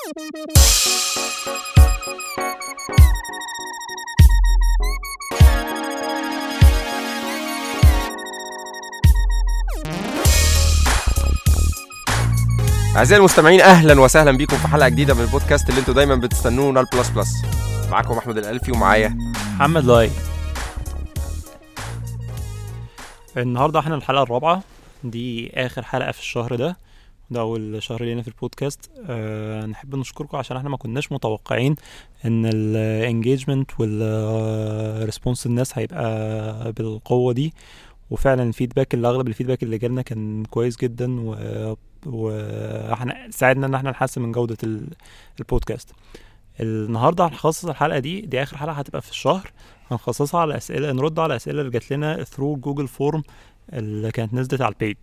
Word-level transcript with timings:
أعزائي 0.00 0.12
المستمعين 13.18 13.60
أهلا 13.60 14.00
وسهلا 14.00 14.30
بيكم 14.30 14.56
في 14.56 14.68
حلقة 14.68 14.88
جديدة 14.88 15.14
من 15.14 15.20
البودكاست 15.20 15.68
اللي 15.68 15.80
أنتوا 15.80 15.94
دايما 15.94 16.14
بتستنونا 16.14 16.80
ال 16.80 16.86
Plus 16.86 17.08
Plus. 17.08 17.32
معاكم 17.90 18.18
أحمد 18.18 18.38
الألفي 18.38 18.72
ومعايا. 18.72 19.18
محمد 19.56 19.84
لاي 19.84 20.10
النهارده 23.36 23.80
إحنا 23.80 23.94
الحلقة 23.94 24.22
الرابعة. 24.22 24.62
دي 25.04 25.50
آخر 25.54 25.82
حلقة 25.82 26.12
في 26.12 26.20
الشهر 26.20 26.56
ده. 26.56 26.76
ده 27.30 27.40
أول 27.40 27.82
شهر 27.82 28.04
لينا 28.04 28.22
في 28.22 28.28
البودكاست. 28.28 28.90
أه 29.06 29.66
نحب 29.66 29.94
نشكركم 29.96 30.36
عشان 30.38 30.56
إحنا 30.56 30.68
ما 30.68 30.76
كناش 30.76 31.12
متوقعين 31.12 31.74
إن 32.24 32.46
ال 32.46 32.58
engagement 32.58 33.80
وال 33.80 34.13
response 34.13 35.46
الناس 35.46 35.78
هيبقى 35.78 36.72
بالقوة 36.72 37.32
دي. 37.32 37.54
وفعلا 38.10 38.42
ال 38.42 38.48
feedback 38.48 38.94
اللي 38.94 39.08
أغلب 39.08 39.28
ال 39.28 39.32
feedback 39.32 39.62
اللي 39.62 39.78
جالنا 39.78 40.02
كان 40.02 40.44
كويس 40.44 40.76
جدا 40.76 41.20
و 41.20 41.36
وإحنا 42.06 43.30
ساعدنا 43.30 43.66
إن 43.66 43.74
إحنا 43.74 43.90
نحسن 43.90 44.22
من 44.22 44.32
جودة 44.32 44.56
ال- 44.64 44.88
البودكاست. 45.40 45.90
النهارده 46.60 47.26
هنخصص 47.26 47.64
الحلقة 47.64 47.98
دي 47.98 48.20
دي 48.20 48.42
آخر 48.42 48.56
حلقة 48.56 48.72
هتبقى 48.72 49.02
في 49.02 49.10
الشهر. 49.10 49.50
هنخصصها 49.90 50.40
على 50.40 50.56
أسئلة 50.56 50.92
نرد 50.92 51.18
على 51.18 51.36
أسئلة 51.36 51.60
اللي 51.60 51.70
جات 51.72 51.90
لنا 51.92 52.24
through 52.24 52.56
Google 52.56 52.88
Form 52.88 53.22
اللي 53.72 54.10
كانت 54.10 54.34
نزلت 54.34 54.60
على 54.62 54.72
ال 54.72 54.77
page 54.77 54.96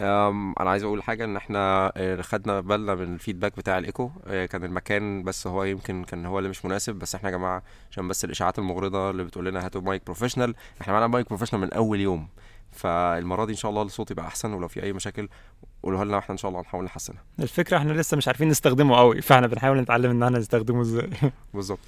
أنا 0.00 0.70
عايز 0.70 0.82
أقول 0.84 1.02
حاجة 1.02 1.24
إن 1.24 1.36
إحنا 1.36 1.92
آه، 1.96 2.22
خدنا 2.22 2.60
بالنا 2.60 2.94
من 2.94 3.14
ال 3.14 3.19
feedback 3.19 3.56
بتاع 3.56 3.78
الإيكو 3.78 4.10
آه، 4.26 4.46
كان 4.46 4.64
المكان 4.64 5.22
بس 5.22 5.46
هو 5.46 5.64
يمكن 5.64 6.04
كان 6.04 6.26
هو 6.26 6.38
اللي 6.38 6.50
مش 6.50 6.64
مناسب 6.64 6.94
بس 6.94 7.14
إحنا 7.14 7.30
يا 7.30 7.36
جماعة 7.36 7.62
عشان 7.90 8.08
بس 8.08 8.24
الإشاعات 8.24 8.58
المغرضة 8.58 9.10
اللي 9.10 9.24
بتقول 9.24 9.46
لنا 9.46 9.64
هاتوا 9.66 9.80
mic 9.80 10.04
professional 10.04 10.54
إحنا 10.80 10.92
معانا 10.92 11.06
mic 11.06 11.28
professional 11.28 11.60
من 11.62 11.72
أول 11.72 12.00
يوم. 12.00 12.28
فالمرة 12.72 13.44
دي 13.44 13.52
إن 13.52 13.56
شاء 13.56 13.70
الله 13.70 13.82
الصوت 13.82 14.10
يبقى 14.10 14.26
أحسن 14.26 14.52
ولو 14.52 14.68
في 14.68 14.82
أي 14.82 14.92
مشاكل 14.92 15.28
قولوها 15.82 16.04
لنا 16.04 16.16
وإحنا 16.16 16.32
إن 16.32 16.36
شاء 16.38 16.48
الله 16.48 16.60
هنحاول 16.60 16.84
نحسنها. 16.84 17.22
الفكرة 17.40 17.76
إحنا 17.76 17.92
لسه 17.92 18.16
مش 18.16 18.28
عارفين 18.28 18.48
نستخدمه 18.48 18.96
قوي 18.96 19.20
فإحنا 19.22 19.46
بنحاول 19.46 19.80
نتعلم 19.80 20.10
إن 20.10 20.22
إحنا 20.22 20.38
نستخدمه 20.38 20.80
إزاي. 20.80 21.10
بالظبط. 21.54 21.78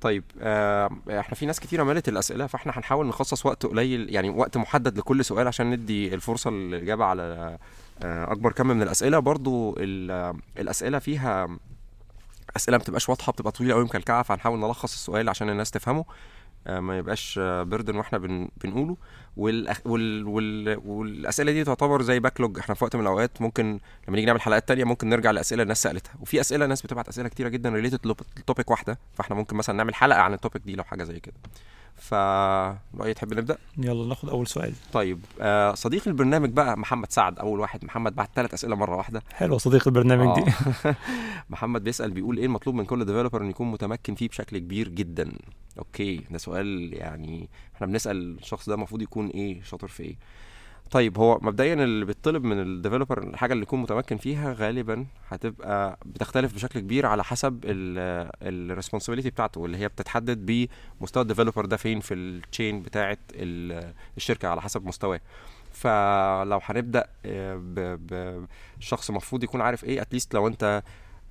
طيب 0.00 0.24
آه 0.40 0.90
إحنا 1.10 1.34
في 1.34 1.46
ناس 1.46 1.60
كتير 1.60 1.80
عملت 1.80 2.08
الأسئلة 2.08 2.46
فاحنا 2.46 2.72
هنحاول 2.78 3.06
نخصص 3.06 3.46
وقت 3.46 3.66
قليل 3.66 4.14
يعني 4.14 4.30
وقت 4.30 4.56
محدد 4.56 4.98
لكل 4.98 5.24
سؤال 5.24 5.46
عشان 5.48 5.70
ندي 5.70 6.14
الفرصة 6.14 6.50
للإجابة 6.50 7.04
على 7.04 7.22
آه 8.02 8.32
أكبر 8.32 8.52
كم 8.52 8.66
من 8.66 8.82
الأسئلة. 8.82 9.18
برضو 9.18 9.76
آه، 9.80 10.34
الأسئلة 10.58 10.98
فيها 10.98 11.48
أسئلة 12.56 12.76
ما 12.76 12.82
بتبقاش 12.82 13.08
واضحة 13.08 13.32
بتبقى 13.32 13.52
طويلة 13.52 13.74
قوي 13.74 13.84
مكلكعه 13.84 14.22
فهنحاول 14.22 14.58
نلخص 14.58 14.92
السؤال 14.92 15.28
عشان 15.28 15.50
الناس 15.50 15.70
تفهمه. 15.70 16.04
ما 16.66 16.98
يبقاش 16.98 17.38
burden 17.42 17.96
وإحنا 17.96 18.18
بن 18.18 18.48
بنقوله. 18.64 18.96
والأخ... 19.36 19.80
وال... 19.86 20.26
وال... 20.26 20.80
والأسئلة 20.84 21.52
دي 21.52 21.64
تعتبر 21.64 22.02
زي 22.02 22.20
backlog 22.20 22.58
إحنا 22.58 22.74
في 22.74 22.84
وقت 22.84 22.96
من 22.96 23.02
الأوقات 23.02 23.42
ممكن 23.42 23.80
لما 24.08 24.16
نيجي 24.16 24.26
نعمل 24.26 24.40
حلقات 24.40 24.68
تانية 24.68 24.84
ممكن 24.84 25.08
نرجع 25.08 25.30
لأسئلة 25.30 25.62
الناس 25.62 25.82
سألتها. 25.82 26.14
وفي 26.20 26.40
أسئلة 26.40 26.66
ناس 26.66 26.82
بتبعت 26.82 27.08
أسئلة 27.08 27.28
كتيرة 27.28 27.48
جدا 27.48 27.70
related 27.70 28.14
ل 28.38 28.43
topic 28.43 28.70
واحدة. 28.70 28.98
فاحنا 29.14 29.36
ممكن 29.36 29.56
مثلا 29.56 29.76
نعمل 29.76 29.94
حلقة 29.94 30.20
عن 30.20 30.32
ال 30.32 30.37
topic 30.37 30.62
دي 30.62 30.74
لو 30.74 30.84
حاجة 30.84 31.04
زي 31.04 31.20
كده. 31.20 31.34
ف 32.00 32.14
رأيي 33.00 33.14
تحب 33.14 33.34
نبدأ؟ 33.34 33.58
يلا 33.78 34.06
ناخد 34.08 34.28
أول 34.28 34.46
سؤال. 34.46 34.72
طيب 34.92 35.20
آه 35.40 35.74
صديق 35.74 36.08
البرنامج 36.08 36.50
بقى 36.50 36.78
محمد 36.78 37.12
سعد 37.12 37.38
أول 37.38 37.60
واحد. 37.60 37.84
محمد 37.84 38.14
بعت 38.16 38.30
ثلاث 38.34 38.54
أسئلة 38.54 38.76
مرة 38.76 38.96
واحدة. 38.96 39.22
حلو 39.32 39.58
صديق 39.58 39.88
البرنامج 39.88 40.34
دي. 40.44 40.50
آه. 40.50 40.96
محمد 41.50 41.84
بيسأل 41.84 42.10
بيقول 42.10 42.36
إيه 42.38 42.46
المطلوب 42.46 42.74
من 42.76 42.84
كل 42.84 43.04
developer 43.04 43.42
إن 43.42 43.50
يكون 43.50 43.70
متمكن 43.70 44.14
فيه 44.14 44.28
بشكل 44.28 44.58
كبير 44.58 44.88
جدا؟ 44.88 45.32
okay 45.78 46.24
ده 46.30 46.38
سؤال 46.38 46.90
يعني 46.94 47.48
إحنا 47.76 47.86
بنسأل 47.86 48.36
الشخص 48.38 48.68
ده 48.68 48.74
المفروض 48.74 49.02
يكون 49.02 49.26
إيه 49.28 49.62
شاطر 49.62 49.88
في 49.88 50.02
إيه؟ 50.02 50.16
طيب 50.90 51.18
هو 51.18 51.38
مبدئيا 51.42 51.74
اللي 51.74 52.04
بيطلب 52.04 52.44
من 52.44 52.60
ال 52.60 52.66
developer 52.66 53.22
الحاجة 53.22 53.52
اللي 53.52 53.62
يكون 53.62 53.80
متمكن 53.80 54.16
فيها 54.16 54.52
غالبا 54.52 55.06
هتبقى 55.28 55.98
بتختلف 56.06 56.54
بشكل 56.54 56.80
كبير 56.80 57.06
على 57.06 57.24
حسب 57.24 57.60
ال 58.42 58.48
responsibility 58.48 59.30
بتاعته 59.30 59.64
اللي 59.64 59.78
هي 59.78 59.88
بتتحدد 59.88 60.68
بمستوى 61.00 61.22
ال 61.22 61.26
developer 61.26 61.64
ده 61.66 61.76
فين 61.76 62.00
في 62.00 62.14
ال 62.14 62.25
chain 62.25 62.82
بتاعه 62.82 63.18
ال- 63.34 63.94
الشركة 64.16 64.48
على 64.48 64.60
حسب 64.62 64.86
مستواه. 64.86 65.20
فلو 65.72 66.60
هنبدأ 66.64 67.04
ب- 67.24 68.06
ب- 68.14 68.46
الشخص 68.78 69.08
المفروض 69.10 69.44
يكون 69.44 69.60
عارف 69.60 69.84
إيه 69.84 70.02
at 70.02 70.11
least 70.11 70.34
لو 70.34 70.46
أنت 70.48 70.82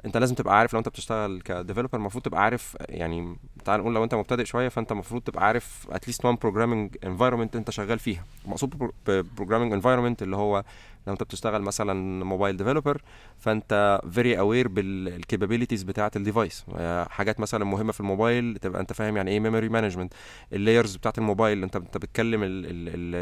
أنت 0.05 0.17
لازم 0.17 0.35
تبقى 0.35 0.57
عارف 0.59 0.73
لو 0.73 0.79
أنت 0.79 0.89
بتشتغل 0.89 1.41
ك 1.41 1.47
developer 1.47 1.97
المفروض 1.97 2.23
تبقى 2.23 2.43
عارف 2.43 2.77
يعني 2.79 3.37
تعال 3.65 3.79
نقول 3.79 3.95
لو 3.95 4.03
انت 4.03 4.15
مبتدئ 4.15 4.45
شوية 4.45 4.69
فانت 4.69 4.91
المفروض 4.91 5.21
تبقى 5.21 5.45
عارف 5.45 5.87
at 5.91 6.01
least 6.01 6.25
one 6.25 6.35
programming 6.35 6.95
environment 7.03 7.55
انت 7.55 7.71
شغال 7.71 7.99
فيها. 7.99 8.23
مقصود 8.45 8.91
programming 9.37 9.73
environment 9.73 10.23
اللي 10.23 10.35
هو 10.35 10.63
لو 11.07 11.13
انت 11.13 11.23
بتشتغل 11.23 11.61
مثلا 11.61 12.23
mobile 12.25 12.57
developer 12.57 13.01
فانت 13.39 14.01
very 14.11 14.39
aware 14.39 14.67
بال 14.67 14.84
capabilities 14.84 15.83
بتاعة 15.83 16.11
ال 16.15 16.22
device 16.22 16.65
حاجات 17.09 17.39
مثلا 17.39 17.65
مهمة 17.65 17.91
في 17.91 17.99
الموبايل 17.99 18.57
تبقى 18.61 18.81
انت 18.81 18.93
فاهم 18.93 19.17
يعني 19.17 19.31
إيه 19.31 19.39
memory 19.39 19.69
management 19.69 20.13
ال 20.53 20.59
layers 20.59 20.95
بتاعة 20.95 21.13
الموبايل 21.17 21.63
انت 21.63 21.75
انت 21.75 21.97
بتتكلم 21.97 22.43
ال 22.43 22.65
ال 22.65 22.89
ال 22.89 23.15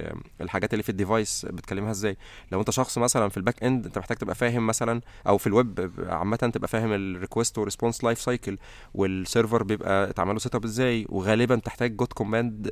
ال 0.00 0.16
الحاجات 0.40 0.72
اللي 0.74 0.82
في 0.82 0.88
ال 0.88 0.96
device 0.96 1.46
بتكلمها 1.50 1.90
إزاي. 1.90 2.16
لو 2.52 2.60
انت 2.60 2.70
شخص 2.70 2.98
مثلا 2.98 3.28
في 3.28 3.36
ال 3.36 3.42
back 3.42 3.64
end 3.64 3.86
انت 3.86 3.98
محتاج 3.98 4.16
تبقى 4.16 4.34
فاهم 4.34 4.66
مثلا 4.66 5.00
أو 5.26 5.38
في 5.38 5.46
الويب 5.46 5.92
عامه 6.08 6.36
تبقى 6.36 6.68
فاهم 6.68 6.92
ال 6.92 7.00
request 7.00 7.58
و 7.58 7.63
response 7.63 8.04
life 8.04 8.20
cycle 8.20 8.58
وال 8.94 9.11
server 9.11 9.62
بيبقى 9.76 10.10
اتعمل 10.10 10.32
له 10.32 10.38
set 10.38 10.54
up 10.54 10.64
إزاي 10.64 11.06
وغالبا 11.08 11.56
تحتاج 11.56 11.96
good 11.96 12.12
command 12.12 12.70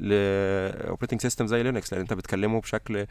ل 0.00 0.12
operating 0.12 1.20
system 1.20 1.46
زي 1.46 1.62
Linux 1.62 1.92
لأن 1.92 2.00
أنت 2.02 2.12
بتكلمه 2.12 2.60
بشكل 2.60 3.06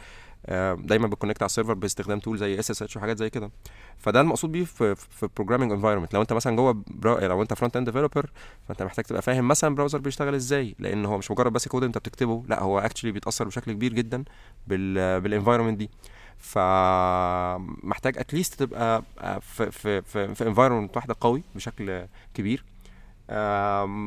آه، 0.46 0.74
دايما 0.74 1.08
بت 1.08 1.15
connect 1.15 1.42
على 1.42 1.46
ال 1.48 1.52
server 1.52 1.74
باستخدام 1.74 2.20
tool 2.20 2.38
زي 2.38 2.60
SSH 2.60 2.98
وحاجات 2.98 3.18
زي 3.18 3.30
كده. 3.30 3.52
فده 3.98 4.22
المقصود 4.22 4.52
بيه 4.52 4.64
في 4.66 4.96
في 4.96 5.30
programming 5.36 5.72
environment 5.72 6.14
لو 6.14 6.22
أنت 6.22 6.34
مثلا 6.34 6.56
جوه 6.56 6.84
برا... 6.88 7.28
لو 7.28 7.42
أنت 7.42 7.54
front 7.54 7.76
end 7.78 7.86
developer 7.90 8.30
فأنت 8.68 8.84
محتاج 8.84 9.06
تبقى 9.06 9.22
فاهم 9.22 9.48
مثلا 9.48 9.76
browser 9.76 10.00
بيشتغل 10.00 10.36
إزاي 10.36 10.76
لأن 10.80 11.06
هو 11.06 11.18
مش 11.18 11.32
مجرد 11.32 11.54
بس 11.54 11.68
كود 11.68 11.84
أنت 11.84 11.98
بتكتبه 11.98 12.44
لأ 12.48 12.64
هو 12.64 12.80
actually 12.80 13.12
بيتأثر 13.12 13.48
بشكل 13.48 13.72
كبير 13.72 13.94
جدا 13.94 14.24
بال 14.68 15.22
بال 15.22 15.30
environment 15.30 15.78
دي. 15.78 15.90
فمحتاج 16.38 18.18
at 18.18 18.30
least 18.30 18.60
تبقى 18.60 19.04
آه، 19.20 19.40
في 19.40 19.72
في 19.72 20.02
في, 20.02 20.36
في 20.36 20.48
environment 20.48 20.96
واحدة 20.96 21.16
قوي 21.22 21.44
بشكل 21.56 22.06
كبير. 22.34 22.64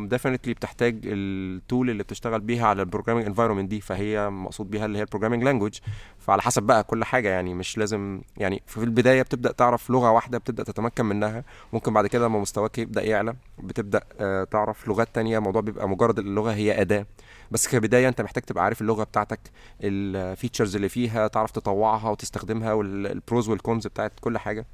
definitely 0.08 0.54
بتحتاج 0.54 1.00
ال 1.04 1.21
tool 1.21 1.90
اللي 1.90 2.02
بتشتغل 2.02 2.40
بيها 2.40 2.66
على 2.66 2.82
ال 2.82 2.86
programming 2.86 3.26
environment 3.26 3.70
دي 3.70 3.80
فهي 3.80 4.30
مقصود 4.30 4.70
بيها 4.70 4.84
اللي 4.84 4.98
هي 4.98 5.02
ال 5.02 5.06
programming 5.06 5.42
language 5.44 5.78
فعلى 6.18 6.42
حسب 6.42 6.62
بقى 6.62 6.84
كل 6.84 7.04
حاجة 7.04 7.28
يعني 7.28 7.54
مش 7.54 7.78
لازم 7.78 8.20
يعني 8.36 8.62
في 8.66 8.76
البداية 8.76 9.22
بتبدأ 9.22 9.52
تعرف 9.52 9.90
لغة 9.90 10.10
واحدة 10.10 10.38
بتبدأ 10.38 10.62
تتمكن 10.64 11.04
منها. 11.06 11.44
ممكن 11.72 11.92
بعد 11.92 12.06
كده 12.06 12.24
لما 12.26 12.38
مستواك 12.38 12.78
يبدأ 12.78 13.02
يعلى 13.02 13.36
بتبدأ 13.58 14.00
آه، 14.20 14.44
تعرف 14.44 14.88
لغات 14.88 15.08
تانية. 15.14 15.38
الموضوع 15.38 15.60
بيبقى 15.62 15.88
مجرد 15.88 16.18
اللغة 16.18 16.52
هي 16.52 16.80
أداة. 16.80 17.06
بس 17.50 17.68
كبداية 17.68 18.08
أنت 18.08 18.20
محتاج 18.20 18.42
تبقى 18.44 18.64
عارف 18.64 18.80
اللغة 18.80 19.04
بتاعتك 19.04 19.40
ال 19.82 19.93
features 19.93 20.76
اللي 20.76 20.88
فيها 20.88 21.26
تعرف 21.28 21.50
تطوعها 21.50 22.10
وتستخدمها 22.10 22.72
وال 22.72 22.98
pros 22.98 23.48
وال 23.48 23.61
cons 23.61 23.86
بتاعت 23.86 24.12
كل 24.20 24.38
حاجة. 24.38 24.66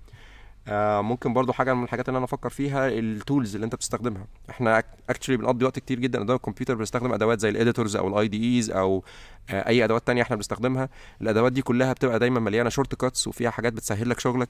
آه 0.68 1.00
ممكن 1.00 1.32
برضو 1.32 1.52
حاجة 1.52 1.74
من 1.74 1.84
الحاجات 1.84 2.08
اللي 2.08 2.16
أنا 2.16 2.24
أفكر 2.24 2.50
فيها 2.50 2.88
ال 2.88 2.99
tools 2.99 3.54
اللي 3.54 3.64
أنت 3.64 3.74
بتستخدمها. 3.74 4.26
إحنا 4.50 4.82
actually 5.10 5.36
بنقضي 5.36 5.64
وقت 5.64 5.78
كتير 5.78 5.98
جدا 5.98 6.20
قدام 6.20 6.36
الكمبيوتر 6.36 6.74
بنستخدم 6.74 7.12
أدوات 7.12 7.40
زي 7.40 7.48
ال 7.48 7.54
editors 7.54 7.96
أو 7.96 8.08
ال 8.08 8.28
IDEs 8.28 8.70
أو 8.70 9.04
آه 9.50 9.68
أي 9.68 9.84
أدوات 9.84 10.06
تانية 10.06 10.22
إحنا 10.22 10.36
بنستخدمها. 10.36 10.88
الأدوات 11.22 11.52
دي 11.52 11.62
كلها 11.62 11.92
بتبقى 11.92 12.18
دايما 12.18 12.40
مليانة 12.40 12.68
shortcuts 12.70 13.26
وفيها 13.28 13.50
حاجات 13.50 13.72
بتسهل 13.72 14.10
لك 14.10 14.20
شغلك. 14.20 14.48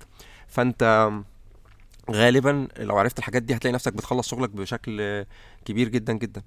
فأنت 0.48 1.10
غالبا 2.10 2.68
لو 2.78 2.98
عرفت 2.98 3.18
الحاجات 3.18 3.42
دي 3.42 3.56
هتلاقي 3.56 3.74
نفسك 3.74 3.92
بتخلص 3.92 4.28
شغلك 4.28 4.50
بشكل 4.50 5.24
كبير 5.64 5.88
جدا 5.88 6.12
جدا. 6.12 6.42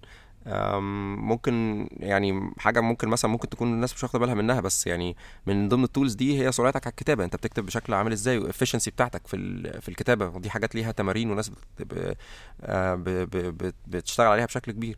ممكن 0.48 1.88
يعني 2.00 2.54
حاجة 2.58 2.80
ممكن 2.82 3.08
مثلا 3.08 3.32
ممكن 3.32 3.50
تكون 3.50 3.68
الناس 3.74 3.94
مش 3.94 4.04
واخدة 4.04 4.20
بالها 4.20 4.34
منها 4.34 4.60
بس 4.62 4.88
يعني 4.88 5.16
من 5.48 5.70
ضمن 5.70 5.84
ال 5.84 5.89
tools 5.89 6.14
دي 6.14 6.40
هي 6.46 6.52
سرعتك 6.52 6.88
على 6.88 6.92
الكتابة. 6.92 7.24
أنت 7.24 7.36
بتكتب 7.36 7.66
بشكل 7.66 7.94
عامل 7.94 8.12
إزاي 8.12 8.38
وال 8.38 8.47
efficiency 8.47 8.92
بتاعتك 8.92 9.28
في 9.28 9.38
في 9.82 9.90
الكتابة. 9.90 10.28
ودي 10.28 10.50
حاجات 10.50 10.76
ليها 10.76 10.92
تمارين 10.92 11.32
وناس 11.32 11.52
آه، 12.62 12.96
بتشتغل 13.88 14.28
عليها 14.28 14.46
بشكل 14.46 14.72
كبير. 14.72 14.98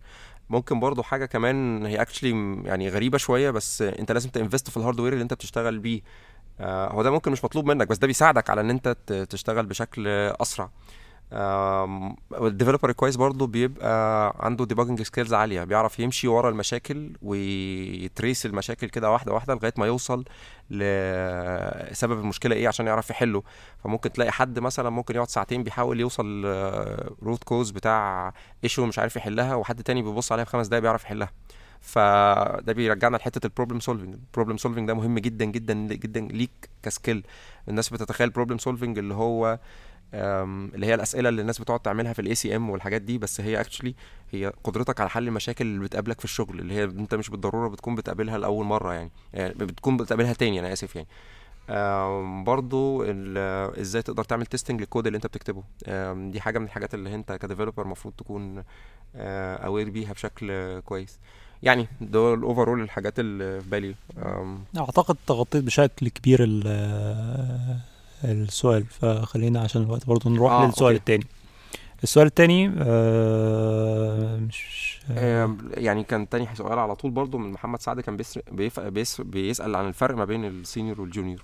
ممكن 0.50 0.80
برضو 0.80 1.04
حاجة 1.04 1.26
كمان 1.26 1.86
هي 1.86 2.02
actually 2.02 2.30
يعني 2.66 2.90
غريبة 2.90 3.18
شوية 3.18 3.52
بس 3.52 3.82
أنت 3.82 4.12
لازم 4.12 4.30
ت 4.30 4.35
invest 4.35 4.70
في 4.70 4.78
ال 4.78 4.82
hardware 4.82 5.14
اللي 5.14 5.24
أنت 5.24 5.34
بتشتغل 5.34 5.80
بيه. 5.80 6.02
آه، 6.60 6.92
هو 6.92 7.04
ده 7.04 7.12
ممكن 7.12 7.32
مش 7.32 7.44
مطلوب 7.44 7.66
منك 7.66 7.88
بس 7.88 7.98
ده 7.98 8.08
بيساعدك 8.08 8.50
على 8.50 8.62
إن 8.62 8.70
أنت 8.70 8.98
تشتغل 9.30 9.66
بشكل 9.66 10.08
أسرع. 10.42 10.70
ال 11.34 11.49
developer 11.49 12.90
الكويس 12.90 13.16
برضه 13.16 13.48
بيبقى 13.48 14.34
عنده 14.40 14.66
debugging 14.66 15.02
skills 15.02 15.34
عالية 15.34 15.64
بيعرف 15.64 16.00
يمشي 16.00 16.28
ورا 16.28 16.50
المشاكل 16.50 17.12
وي 17.22 17.57
trace 17.57 18.46
المشاكل 18.46 18.88
كده 18.90 19.12
واحدة 19.12 19.34
واحدة 19.34 19.54
لغاية 19.56 19.74
ما 19.78 19.86
يوصل 19.86 20.26
لسبب 20.70 22.20
المشكلة 22.20 22.56
إيه 22.56 22.68
عشان 22.68 22.88
يعرف 22.88 23.10
يحله. 23.10 23.44
فممكن 23.84 24.12
تلاقي 24.12 24.32
حد 24.32 24.60
مثلا 24.60 24.90
ممكن 24.90 25.16
يقعد 25.16 25.30
ساعتين 25.30 25.64
بيحاول 25.64 26.00
يوصل 26.00 26.46
root 27.24 27.44
cause 27.44 27.70
بتاع 27.72 28.34
issue 28.64 28.86
مش 28.86 29.00
عارف 29.00 29.16
يحلها 29.16 29.56
وحد 29.56 29.84
تاني 29.84 30.02
بيبص 30.02 30.32
عليها 30.32 30.46
في 30.46 30.52
خمس 30.52 30.68
دقايق 30.68 30.82
بيعرف 30.82 31.04
يحلها. 31.04 31.30
فده 31.82 32.74
بيرجعنا 32.74 33.18
لحتة 33.18 33.46
ال 33.46 33.50
problem 33.50 33.80
solving 33.80 34.14
ال 34.14 34.19
problem 34.19 34.58
solving 34.58 34.88
ده 34.88 34.94
مهم 34.94 35.20
جدا 35.20 35.46
جدا 35.46 35.74
جدا 35.74 36.20
ليك 36.20 36.70
ك 36.84 36.90
skill 36.90 37.24
الناس 37.70 37.90
بتتخيل 37.90 38.30
problem 38.30 38.58
solving 38.58 38.98
اللي 38.98 39.14
هو 39.14 39.60
اللي 40.14 40.86
هي 40.86 40.94
الأسئلة 40.94 41.30
اللي 41.30 41.42
الناس 41.42 41.62
بتقعد 41.62 41.80
تعملها 41.80 42.14
في 42.14 42.22
ال 42.22 42.36
ACM 42.36 42.70
والحاجات 42.70 43.02
دي 43.02 43.18
بس 43.18 43.42
هي 43.42 43.62
actually 43.62 43.96
هي 44.32 44.52
قدرتك 44.64 45.00
على 45.00 45.10
حل 45.10 45.28
المشاكل 45.28 45.66
اللي 45.66 45.80
بتقابلك 45.80 46.20
في 46.20 46.26
الشغل 46.26 46.60
اللي 46.60 46.74
هي 46.74 46.84
انت 46.84 47.16
مش 47.16 47.30
بالضرورة 47.30 47.68
بتكون 47.68 47.96
بتقابلها 47.96 48.38
لأول 48.38 48.66
مرة 48.66 48.94
يعني, 48.94 49.12
يعني 49.34 49.54
بتكون 49.54 49.98
بتقابلها 49.98 50.34
تاني 50.34 50.60
أنا 50.60 50.74
آسف 50.74 50.96
يعني. 50.96 51.08
برضو 52.44 53.04
إزاي 53.82 54.02
تقدر 54.02 54.24
تعمل 54.24 54.46
testing 54.46 54.80
لل 54.80 54.89
code 54.89 55.08
اللي 55.08 55.16
انت 55.16 55.28
بتكتبه. 55.28 55.64
دي 56.32 56.42
حاجة 56.42 56.60
من 56.60 56.66
الحاجات 56.66 56.94
اللي 56.94 57.16
انت 57.16 57.32
ك 57.32 57.37
developer 57.37 57.84
المفروض 57.84 58.14
تكون 58.18 58.64
aware 59.16 59.90
بيها 59.90 60.14
بشكل 60.14 60.80
كويس. 60.80 61.20
يعني 61.64 61.88
ده 62.02 62.34
ال 62.34 62.40
overall 62.40 62.82
الحاجات 62.82 63.20
اللي 63.20 63.62
في 63.62 63.70
بالي. 63.70 63.96
أعتقد 64.78 65.18
تغطيت 65.28 65.64
بشكل 65.64 66.10
كبير 66.10 66.40
السؤال 68.24 68.86
فخلينا 68.86 69.60
عشان 69.60 69.82
الوقت 69.82 70.06
برضه 70.08 70.30
نروح 70.30 70.52
آه، 70.52 70.66
للسؤال 70.66 70.88
okay. 70.94 70.98
التاني. 71.00 71.26
السؤال 72.04 72.28
التاني 72.28 72.72
آه 72.78 74.38
مش 74.38 75.00
آه 75.12 75.56
يعني 75.74 76.04
كان 76.04 76.30
تاني 76.30 76.48
سؤال 76.56 76.80
على 76.80 76.96
طول 76.96 77.12
برضو 77.12 77.38
من 77.38 77.52
محمد 77.52 77.82
سعد 77.82 78.00
كان 78.00 78.18
بيسر 78.18 78.42
بيف... 78.52 78.80
بيس... 78.80 79.22
بيسأل 79.22 79.76
عن 79.76 79.88
الفرق 79.88 80.16
ما 80.16 80.26
بين 80.26 80.46
ال 80.46 80.54
senior 80.54 81.02
وال 81.02 81.11
junior. 81.11 81.44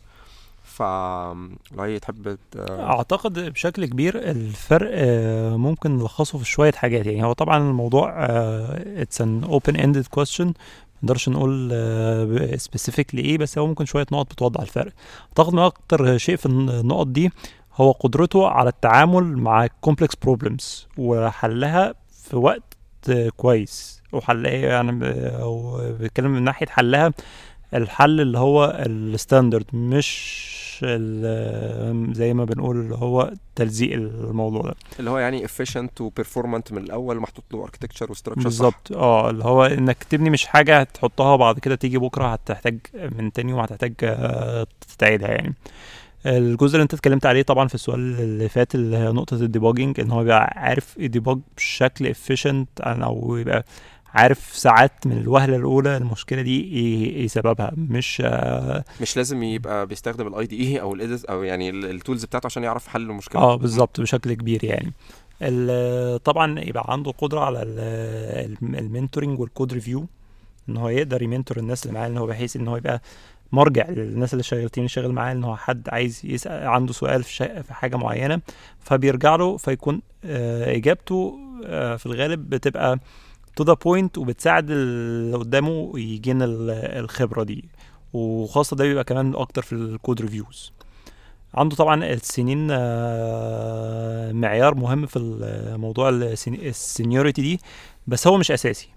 ف 0.64 0.82
لو 0.82 1.82
هي 1.84 2.00
تحب 2.00 2.38
ت- 2.52 2.58
أعتقد 2.70 3.40
بشكل 3.40 3.86
كبير 3.86 4.16
الفرق 4.32 4.90
آه، 4.94 5.56
ممكن 5.58 5.98
نلخصه 5.98 6.38
في 6.38 6.46
شوية 6.46 6.72
حاجات. 6.72 7.06
يعني 7.06 7.24
هو 7.24 7.34
طبعا 7.34 7.58
الموضوع 7.58 8.14
it's 8.18 9.22
an 9.22 9.44
open 9.44 9.76
ended 9.76 10.08
question 10.08 10.54
نقدرش 11.04 11.30
نقول 11.30 11.70
specifically 12.60 13.22
إيه 13.22 13.38
بس 13.38 13.58
هو 13.58 13.68
ممكن 13.68 13.86
شوية 13.86 14.06
نقط 14.12 14.32
بتوضح 14.34 14.62
الفرق. 14.62 14.92
أعتقد 15.28 15.54
إن 15.54 15.60
أكتر 15.60 16.18
شيء 16.18 16.36
في 16.36 16.46
النقط 16.46 17.08
دي 17.08 17.30
هو 17.76 17.92
قدرته 17.92 18.48
على 18.48 18.70
التعامل 18.70 19.24
مع 19.38 19.68
complex 19.68 20.16
problems 20.16 20.88
وحلها 20.98 21.94
في 22.24 22.36
وقت 22.36 22.64
آه، 23.10 23.30
كويس. 23.30 24.02
وحلها 24.14 24.52
يعني 24.52 24.92
ب- 24.92 25.04
أو 25.42 25.78
بتكلم 26.00 26.32
من 26.32 26.44
ناحية 26.44 26.66
حلها 26.68 27.14
الحل 27.74 28.22
اللي 28.22 28.38
هو 28.40 28.84
ال 28.86 28.95
standard 28.95 29.66
مش 29.74 30.53
ال- 30.84 32.14
زي 32.16 32.34
ما 32.34 32.46
بنقول 32.46 32.80
اللي 32.80 32.96
هو 32.96 33.34
تلزيق 33.56 33.94
الموضوع 33.94 34.62
ده. 34.62 34.76
اللي 35.00 35.10
هو 35.10 35.18
يعني 35.18 35.48
efficient 35.48 36.02
و 36.02 36.08
performant 36.08 36.72
من 36.72 36.78
الأول 36.78 37.20
محطوط 37.20 37.44
له 37.54 37.64
architecture 37.64 38.12
و 38.12 38.15
structure 38.15 38.44
بالظبط. 38.44 38.92
آه 38.92 39.30
اللي 39.30 39.44
هو 39.44 39.66
إنك 39.66 40.04
تبني 40.04 40.30
مش 40.30 40.46
حاجة 40.46 40.80
هتحطها 40.80 41.36
بعد 41.36 41.60
كده 41.60 41.76
تيجي 41.76 41.98
بكرة 41.98 42.28
هتحتاج 42.28 42.78
من 43.18 43.32
تاني 43.32 43.54
وهتحتاج 43.54 43.94
آه، 44.04 44.68
تعيدها 44.98 45.30
يعني. 45.30 45.54
الجزء 46.26 46.74
اللي 46.76 46.84
انت 46.84 46.94
اتكلمت 46.94 47.26
عليه 47.26 47.42
طبعا 47.42 47.68
في 47.68 47.76
السؤال 47.76 48.00
اللي 48.00 48.50
فات 48.50 48.76
اللي 48.76 48.98
هي 48.98 49.12
نقطة 49.12 49.34
ال 49.36 49.42
debugging 49.42 50.00
إن 50.00 50.12
هو 50.12 50.22
يبقى 50.22 50.54
عارف 50.56 50.96
ي 50.98 51.05
debug 51.05 51.40
بشكل 51.58 52.08
efficient 52.08 52.70
أو 52.82 53.36
يبقى 53.38 53.66
عارف 54.14 54.40
ساعات 54.56 55.08
من 55.08 55.18
الوهلة 55.18 55.56
الأولى 55.56 55.98
المشكلة 55.98 56.42
دي 56.42 56.64
إيه 56.64 57.06
إيه 57.16 57.28
سببها 57.28 57.72
مش 57.78 58.22
آه، 58.26 58.84
مش 59.02 59.18
لازم 59.18 59.44
يبقى 59.44 59.86
بيستخدم 59.88 60.28
ال 60.28 60.46
IDE 60.46 60.82
أو 60.82 60.94
ال 60.94 61.00
edit 61.00 61.26
أو 61.26 61.44
يعني 61.44 61.70
ال 61.70 61.79
tools 61.79 62.26
بتاعته 62.26 62.46
عشان 62.46 62.64
يعرف 62.64 62.88
حل 62.88 63.02
المشكلة. 63.02 63.42
آه 63.42 63.56
بالظبط 63.56 64.02
بشكل 64.02 64.34
كبير 64.34 64.64
يعني. 64.64 64.94
طبعا 66.18 66.60
يبقى 66.60 66.84
عنده 66.88 67.12
قدرة 67.12 67.40
على 67.40 67.62
ال- 67.64 68.56
الم- 68.62 68.76
ال 68.76 68.82
mentoring 68.82 69.40
وال 69.40 69.51
code 69.51 69.74
review 69.74 70.06
إن 70.70 70.78
هو 70.78 70.90
يقدر 70.90 71.22
ي 71.22 71.27
mentor 71.27 71.58
الناس 71.58 71.86
اللي 71.86 71.94
معاه 72.00 72.08
إن 72.08 72.18
هو 72.18 72.26
بحيث 72.26 72.56
إن 72.56 72.68
هو 72.68 72.78
يبقى 72.78 73.02
مرجع 73.52 73.90
للناس 73.90 74.34
اللي 74.34 74.44
شغالين 74.44 74.70
اللي 74.78 74.88
شغال 74.88 75.12
معاه 75.14 75.32
إن 75.32 75.44
هو 75.44 75.56
حد 75.56 75.90
عايز 75.90 76.22
يسأل 76.24 76.68
عنده 76.68 76.94
سؤال 76.94 77.24
في, 77.24 77.64
في 77.64 77.74
حاجة 77.74 77.96
معينة 77.96 78.42
فبيرجع 78.80 79.36
له 79.36 79.58
فيكون 79.58 80.02
آه، 80.26 80.76
إجابته 80.76 81.40
آه، 81.66 81.96
في 81.96 82.06
الغالب 82.06 82.50
بتبقى 82.50 83.00
to 83.56 83.64
the 83.64 83.74
point 83.74 84.18
وبتساعد 84.18 84.72
اللي 84.72 85.38
قدامه 85.38 85.92
يجينا 86.00 86.46
ال- 86.46 86.70
الخبرة 87.00 87.44
دي. 87.44 87.66
وخاصة 88.14 88.76
ده 88.76 88.84
بيبقى 88.84 89.04
كمان 89.04 89.36
أكتر 89.36 89.62
في 89.62 89.74
ال 89.74 89.83
code 89.83 90.22
reviews 90.22 90.72
عنده 91.54 91.76
طبعا 91.76 92.06
السنين 92.06 92.68
آه، 92.72 94.32
معيار 94.32 94.76
مهم 94.76 95.06
في 95.06 95.20
الموضوع 95.20 96.10
ال 96.10 96.23
seniority 96.23 97.42
دي 97.42 97.60
بس 98.08 98.28
هو 98.28 98.38
مش 98.38 98.52
أساسي. 98.52 98.88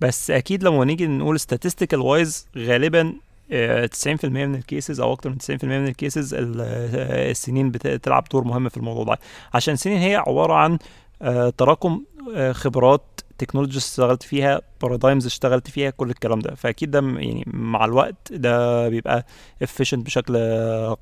بس 0.00 0.30
أكيد 0.30 0.62
لما 0.64 0.84
نيجي 0.84 1.06
نقول 1.06 1.40
statistical 1.40 1.94
wise 1.98 2.46
غالبا 2.56 3.12
آه، 3.52 3.86
90% 3.86 4.24
من 4.24 4.54
ال 4.54 4.62
cases 4.62 5.00
أو 5.00 5.12
أكتر 5.12 5.30
من 5.30 5.38
90% 5.38 5.64
من 5.64 5.88
ال 5.88 5.96
cases 5.96 6.34
ال- 6.34 6.60
آه، 6.60 7.30
السنين 7.30 7.70
بتلعب 7.70 8.24
دور 8.32 8.44
مهم 8.44 8.68
في 8.68 8.76
الموضوع 8.76 9.04
ده. 9.14 9.18
عشان 9.54 9.74
السنين 9.74 9.98
هي 9.98 10.16
عبارة 10.16 10.54
عن 10.54 10.78
آه، 11.22 11.50
تراكم 11.58 12.04
آه، 12.34 12.52
خبرات 12.52 13.02
technologies 13.38 13.76
اشتغلت 13.76 14.22
فيها 14.22 14.60
paradigms 14.82 15.26
اشتغلت 15.26 15.70
فيها 15.70 15.90
كل 15.90 16.10
الكلام 16.10 16.38
ده. 16.38 16.54
فأكيد 16.54 16.90
ده 16.90 16.98
يعني 17.00 17.44
مع 17.46 17.84
الوقت 17.84 18.32
ده 18.32 18.88
بيبقى 18.88 19.26
efficient 19.64 19.94
بشكل 19.98 20.36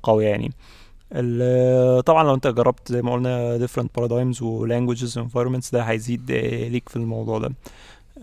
قوي 0.03 0.25
يعني. 0.25 0.51
طبعا 2.01 2.23
لو 2.23 2.33
انت 2.33 2.47
جربت 2.47 2.91
زي 2.91 3.01
ما 3.01 3.13
قلنا 3.13 3.67
different 3.67 3.87
paradigms 3.99 4.41
و 4.41 4.67
languages 4.67 5.13
environments 5.15 5.71
ده 5.71 5.81
هيزيد 5.81 6.31
ليك 6.71 6.89
في 6.89 6.95
الموضوع 6.95 7.39
ده. 7.39 7.53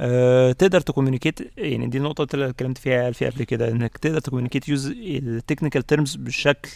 أه 0.00 0.52
تقدر 0.52 0.81
ت 0.81 0.86
communicate 0.86 1.40
يعني 1.58 1.87
دي 1.87 1.99
النقطة 1.99 2.34
اللي 2.34 2.49
اتكلمت 2.49 2.78
فيها 2.78 3.11
فيها 3.11 3.31
قبل 3.31 3.44
كده 3.44 3.69
إنك 3.69 3.96
تقدر 3.96 4.19
ت 4.20 4.25
communicate 4.25 4.69
use 4.69 4.87
ال 4.87 4.96
technical 4.96 5.87
terms 5.87 6.17
بشكل 6.16 6.70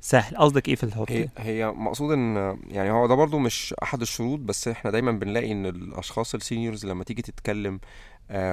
سهل 0.00 0.36
قصدك 0.36 0.68
إيه 0.68 0.74
في 0.74 0.84
الحته 0.84 1.04
هي؟ 1.14 1.28
هي 1.38 1.66
مقصود 1.70 2.12
إن 2.12 2.58
يعني 2.68 2.90
هو 2.90 3.06
ده 3.06 3.14
برضو 3.14 3.38
مش 3.38 3.74
أحد 3.82 4.00
الشروط 4.00 4.38
بس 4.38 4.68
إحنا 4.68 4.90
دايما 4.90 5.12
بنلاقي 5.12 5.52
إن 5.52 5.66
الأشخاص 5.66 6.34
ال 6.34 6.41
seniors 6.41 6.86
لما 6.86 7.04
تيجي 7.04 7.22
تتكلم 7.22 7.80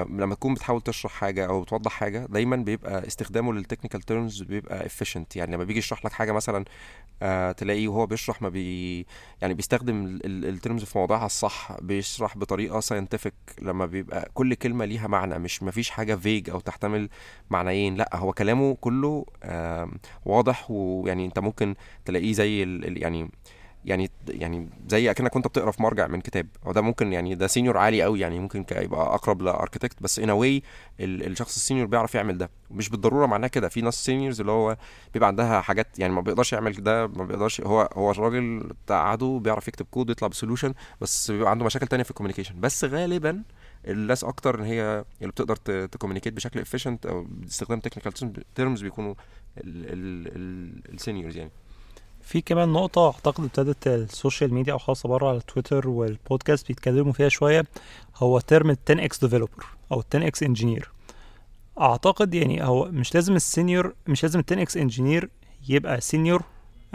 لما 0.09 0.35
تكون 0.35 0.53
بتحاول 0.53 0.81
تشرح 0.81 1.11
حاجة 1.11 1.45
أو 1.47 1.61
بتوضح 1.61 1.91
حاجة 1.91 2.25
دايما 2.29 2.55
بيبقى 2.55 3.07
استخدامه 3.07 3.53
لل 3.53 3.62
technical 3.62 4.01
terms 4.01 4.41
بيبقى 4.43 4.89
efficient. 4.89 5.35
يعني 5.35 5.55
لما 5.55 5.63
بيجي 5.63 5.79
يشرح 5.79 6.05
لك 6.05 6.11
حاجة 6.11 6.31
مثلا 6.31 6.65
آه 7.21 7.51
تلاقيه 7.51 7.87
وهو 7.87 8.05
بيشرح 8.05 8.41
ما 8.41 8.49
بي 8.49 9.05
يعني 9.41 9.53
بيستخدم 9.53 10.19
ال 10.25 10.35
terms 10.35 10.83
في 10.83 10.97
موضعها 10.97 11.25
الصح 11.25 11.77
بيشرح 11.81 12.37
بطريقة 12.37 12.79
scientific 12.79 13.33
لما 13.61 13.85
بيبقى 13.85 14.29
كل 14.33 14.53
كلمة 14.53 14.85
ليها 14.85 15.07
معنى 15.07 15.39
مش 15.39 15.63
ما 15.63 15.71
فيش 15.71 15.89
حاجة 15.89 16.15
vague 16.15 16.49
أو 16.49 16.59
تحتمل 16.59 17.09
معنيين 17.49 17.95
لأ 17.95 18.09
هو 18.15 18.33
كلامه 18.33 18.75
كله 18.81 19.25
آه 19.43 19.91
واضح 20.25 20.71
ويعني 20.71 21.25
أنت 21.25 21.39
ممكن 21.39 21.75
تلاقيه 22.05 22.33
زي 22.33 22.79
يعني 22.83 23.29
يعني 23.85 24.11
يعني 24.27 24.69
زي 24.87 25.11
أكنك 25.11 25.31
كنت 25.31 25.47
بتقرأ 25.47 25.71
في 25.71 25.83
مرجع 25.83 26.07
من 26.07 26.21
كتاب. 26.21 26.47
هو 26.63 26.71
ده 26.71 26.81
ممكن 26.81 27.13
يعني 27.13 27.35
ده 27.35 27.47
senior 27.47 27.77
عالي 27.77 28.03
قوي 28.03 28.19
يعني 28.19 28.39
ممكن 28.39 28.65
يبقى 28.71 29.15
أقرب 29.15 29.41
ل 29.41 29.48
architect 29.48 30.03
بس 30.03 30.19
anyway 30.19 30.63
الشخص 30.99 31.55
ال 31.55 31.60
senior 31.60 31.87
بيعرف 31.87 32.15
يعمل 32.15 32.37
ده. 32.37 32.49
مش 32.71 32.89
بالضرورة 32.89 33.25
معناه 33.25 33.47
كده. 33.47 33.69
في 33.69 33.81
ناس 33.81 34.05
seniors 34.05 34.39
اللي 34.39 34.51
هو 34.51 34.77
بيبقى 35.13 35.27
عندها 35.27 35.61
حاجات 35.61 35.99
يعني 35.99 36.13
ما 36.13 36.21
بيقدرش 36.21 36.53
يعمل 36.53 36.73
ده 36.83 37.07
ما 37.07 37.23
بيقدرش 37.25 37.61
هو 37.61 37.89
هو 37.93 38.11
الراجل 38.11 38.69
عدو 38.89 39.39
بيعرف 39.39 39.67
يكتب 39.67 39.85
كود 39.91 40.09
ويطلع 40.09 40.27
ب 40.27 40.32
solution 40.32 40.73
بس 41.01 41.31
بيبقى 41.31 41.51
عنده 41.51 41.65
مشاكل 41.65 41.87
تانية 41.87 42.03
في 42.03 42.09
ال 42.09 42.13
communication 42.13 42.59
بس 42.59 42.85
غالبا 42.85 43.43
الناس 43.87 44.23
أكتر 44.23 44.59
إن 44.59 44.63
هي 44.65 45.05
اللي 45.21 45.31
بتقدر 45.31 45.55
ت 45.87 45.91
communicate 45.91 46.33
بشكل 46.33 46.59
efficient 46.59 47.05
أو 47.05 47.23
باستخدام 47.29 47.79
technical 47.79 48.33
terms 48.55 48.81
بيكونوا 48.83 49.13
ال 49.57 49.80
seniors 49.80 51.37
يعني. 51.37 51.51
في 52.25 52.41
كمان 52.41 52.69
نقطة 52.69 53.05
أعتقد 53.05 53.43
ابتدت 53.43 53.87
ال 53.87 53.97
social 53.97 54.53
media 54.53 54.73
أو 54.73 54.77
خاصة 54.77 55.09
بره 55.09 55.29
على 55.29 55.39
تويتر 55.39 55.87
والبودكاست 55.89 56.67
بيتكلموا 56.67 57.13
فيها 57.13 57.29
شوية. 57.29 57.65
هو 58.17 58.39
term 58.39 58.69
ال 58.69 58.77
10x 58.89 59.19
developer 59.21 59.65
أو 59.91 60.03
ال 60.15 60.31
10x 60.31 60.43
engineer 60.43 60.91
أعتقد 61.81 62.33
يعني 62.33 62.63
هو 62.63 62.85
مش 62.91 63.15
لازم 63.15 63.35
ال 63.35 63.44
senior 63.44 63.93
مش 64.07 64.23
لازم 64.23 64.39
ال 64.51 64.67
10x 64.67 64.77
engineer 64.77 65.29
يبقى 65.69 66.01
senior 66.01 66.41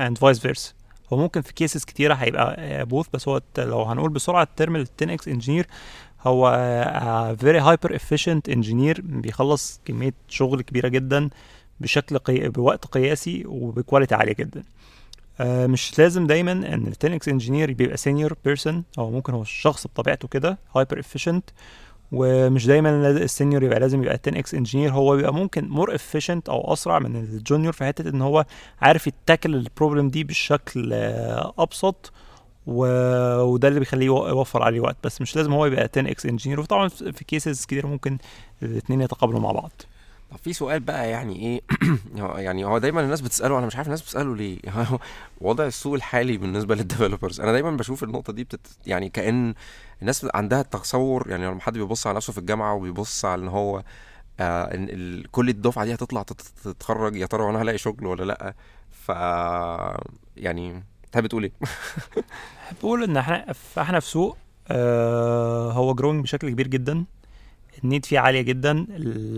and 0.00 0.18
vice 0.18 0.38
versa 0.38 0.72
هو 1.12 1.16
ممكن 1.16 1.40
في 1.40 1.52
cases 1.52 1.84
كتيرة 1.84 2.14
هيبقى 2.14 2.86
both 2.86 3.06
بس 3.12 3.28
هو 3.28 3.40
لو 3.58 3.82
هنقول 3.82 4.10
بسرعة 4.10 4.42
ال 4.42 4.49
term 4.49 4.76
ال 4.76 4.86
10x 5.02 5.28
engineer 5.28 5.66
هو 6.26 6.50
very 7.40 7.58
hyper 7.60 7.98
efficient 7.98 8.40
engineer 8.48 9.00
بيخلص 9.04 9.80
كمية 9.84 10.14
شغل 10.28 10.62
كبيرة 10.62 10.88
جدا 10.88 11.30
بشكل 11.80 12.18
قي... 12.18 12.48
بوقت 12.48 12.86
قياسي 12.86 13.44
وب 13.46 13.61
quality 13.61 14.14
عالية 14.14 14.32
جدا. 14.32 14.60
آه، 14.60 14.64
مش 15.44 15.98
لازم 15.98 16.26
دايما 16.26 16.52
إن 16.52 16.64
ال 16.86 16.92
10 17.00 17.14
x 17.14 17.28
engineer 17.28 17.72
بيبقى 17.72 17.96
senior 17.96 18.34
person 18.44 18.84
أو 18.98 19.10
ممكن 19.10 19.32
هو 19.34 19.42
الشخص 19.42 19.86
بطبيعته 19.86 20.28
كده 20.28 20.58
hyper 20.76 21.02
efficient. 21.02 21.40
ومش 22.12 22.66
دايما 22.66 23.10
ال 23.10 23.18
senior 23.18 23.62
يبقى 23.62 23.80
لازم 23.80 24.02
يبقى 24.02 24.18
10 24.26 24.38
x 24.38 24.54
engineer 24.54 24.90
هو 24.92 25.16
بيبقى 25.16 25.34
ممكن 25.34 25.68
more 25.68 25.96
efficient 25.98 26.40
أو 26.48 26.72
أسرع 26.72 26.98
من 26.98 27.16
ال 27.16 27.24
junior 27.24 27.72
في 27.72 27.84
حتة 27.84 28.08
إن 28.08 28.22
هو 28.22 28.44
عارف 28.82 29.06
ي 29.06 29.13
tackle 29.13 29.54
ال 29.54 29.61
problem 29.61 30.08
دي 30.08 30.24
بشكل 30.24 30.90
آه، 30.92 31.52
أبسط. 31.58 32.12
و... 32.66 32.86
وده 33.42 33.68
اللي 33.68 33.80
بيخليه 33.80 34.06
يو- 34.06 34.28
يوفر 34.28 34.62
عليه 34.62 34.80
وقت. 34.80 34.96
بس 35.04 35.20
مش 35.20 35.36
لازم 35.36 35.52
هو 35.52 35.66
يبقى 35.66 35.88
10 35.92 36.10
x 36.10 36.26
engineer 36.26 36.60
وطبعا 36.60 36.88
في 36.88 37.24
cases 37.24 37.64
كتير 37.64 37.86
ممكن 37.86 38.18
الاثنين 38.62 39.00
يتقابلوا 39.00 39.40
مع 39.40 39.52
بعض. 39.52 39.72
طب 40.30 40.36
في 40.36 40.52
سؤال 40.52 40.80
بقى 40.80 41.10
يعني 41.10 41.36
إيه؟ 41.36 41.60
يعني 42.44 42.64
هو 42.64 42.78
دايما 42.78 43.00
الناس 43.00 43.20
بتسأله 43.20 43.58
أنا 43.58 43.66
مش 43.66 43.76
عارف 43.76 43.86
الناس 43.86 44.02
بتسأله 44.02 44.36
ليه؟ 44.36 44.58
وضع 45.40 45.64
السوق 45.66 45.94
الحالي 45.94 46.36
بالنسبة 46.36 46.74
لل 46.74 46.85
developers 46.85 47.40
أنا 47.40 47.52
دايما 47.52 47.70
بشوف 47.70 48.04
النقطة 48.04 48.32
دي 48.32 48.44
بتت 48.44 48.60
يعني 48.86 49.08
كأن 49.08 49.54
الناس 50.00 50.26
عندها 50.34 50.62
تصور 50.62 51.30
يعني 51.30 51.46
لما 51.46 51.60
حد 51.60 51.72
بيبص 51.78 52.06
على 52.06 52.16
نفسه 52.16 52.32
في 52.32 52.38
الجامعة 52.38 52.74
وبيبص 52.74 53.24
على 53.24 53.42
إن 53.42 53.48
هو 53.48 53.82
آه 54.40 54.68
ال- 54.74 55.30
كل 55.30 55.48
الدفعة 55.48 55.84
دي 55.84 55.94
هتطلع 55.94 56.22
تت- 56.22 56.40
تتخرج 56.64 57.16
يا 57.16 57.26
ترى 57.26 57.42
وأنا 57.42 57.62
هلاقي 57.62 57.78
شغل 57.78 58.06
ولا 58.06 58.24
لأ؟ 58.24 58.54
ف 58.90 59.08
يعني 60.36 60.84
تحب 61.12 61.26
تقول 61.26 61.42
إيه؟ 61.42 61.52
بقول 62.82 63.02
إن 63.04 63.16
إحنا 63.16 63.54
إحنا 63.78 64.00
في 64.00 64.06
سوق 64.08 64.36
آه 64.68 65.72
هو 65.72 65.94
growing 65.94 66.22
بشكل 66.22 66.50
كبير 66.50 66.66
جدا. 66.66 67.04
ال 67.84 67.88
need 67.88 68.04
فيه 68.06 68.18
عالية 68.18 68.40
جدا 68.40 68.86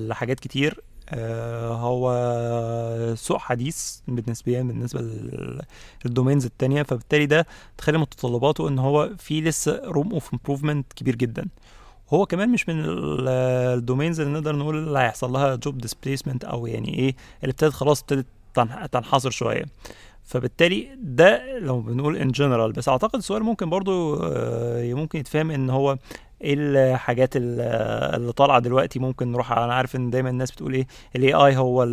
لحاجات 0.08 0.40
كتير. 0.40 0.80
آه 1.08 1.68
هو 1.74 3.14
سوق 3.14 3.38
حديث 3.38 3.96
بالنسبة 4.08 4.62
بالنسبة 4.62 5.00
لل- 5.00 5.62
لل 6.04 6.13
domains 6.13 6.44
التانية. 6.44 6.82
فبالتالي 6.82 7.26
ده 7.26 7.46
تخلي 7.78 7.98
متطلباته 7.98 8.68
إن 8.68 8.78
هو 8.78 9.10
في 9.18 9.40
لسه 9.40 9.80
room 9.84 10.12
of 10.12 10.32
improvement 10.32 10.92
كبير 10.92 11.16
جدا. 11.16 11.46
هو 12.10 12.26
كمان 12.26 12.48
مش 12.48 12.68
من 12.68 12.84
ال- 12.84 13.28
ال 13.78 13.83
domains 13.83 14.20
اللي 14.20 14.32
نقدر 14.32 14.56
نقول 14.56 14.76
اللي 14.78 14.98
هيحصل 14.98 15.32
لها 15.32 15.54
job 15.54 15.78
displacement 15.78 16.44
أو 16.44 16.66
يعني 16.66 16.98
إيه 16.98 17.14
اللي 17.42 17.50
ابتدت 17.52 17.72
خلاص 17.72 18.00
ابتدت 18.00 18.26
تنح- 18.54 18.86
تنحصر 18.86 19.30
شوية. 19.30 19.64
فبالتالي 20.24 20.88
ده 21.02 21.58
لو 21.58 21.80
بنقول 21.80 22.16
in 22.16 22.28
general 22.32 22.72
بس 22.72 22.88
أعتقد 22.88 23.14
السؤال 23.16 23.42
ممكن 23.42 23.70
برضو 23.70 24.16
آه، 24.22 24.94
ممكن 24.94 25.18
يتفهم 25.18 25.50
إن 25.50 25.70
هو 25.70 25.98
إيه 26.42 26.54
الحاجات 26.58 27.36
ال- 27.36 27.60
اللي 28.16 28.32
طالعة 28.32 28.58
دلوقتي 28.58 28.98
ممكن 28.98 29.32
نروح 29.32 29.52
أنا 29.52 29.74
عارف 29.74 29.96
إن 29.96 30.10
دايما 30.10 30.30
الناس 30.30 30.50
بتقول 30.50 30.74
إيه 30.74 30.86
ال 31.16 31.32
AI 31.34 31.56
هو 31.56 31.86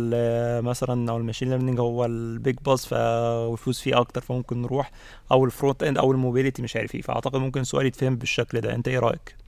مثلا 0.62 1.10
أو 1.12 1.16
ال 1.16 1.20
machine 1.20 1.50
learning 1.50 1.80
هو 1.80 2.04
ال 2.04 2.17
big 2.17 2.56
buzz 2.64 2.84
ف 2.86 3.78
فيه 3.80 4.00
أكتر 4.00 4.20
فممكن 4.20 4.62
نروح 4.62 4.90
أو 5.32 5.44
ال 5.44 5.50
front 5.50 5.82
end 5.82 5.98
أو 5.98 6.12
ال 6.12 6.18
mobility 6.18 6.62
مش 6.62 6.76
عارف 6.76 6.94
إيه. 6.94 7.02
فأعتقد 7.02 7.36
ممكن 7.36 7.60
السؤال 7.60 7.86
يتفهم 7.86 8.16
بالشكل 8.16 8.60
ده. 8.60 8.74
أنت 8.74 8.88
إيه 8.88 8.98
رأيك؟ 8.98 9.39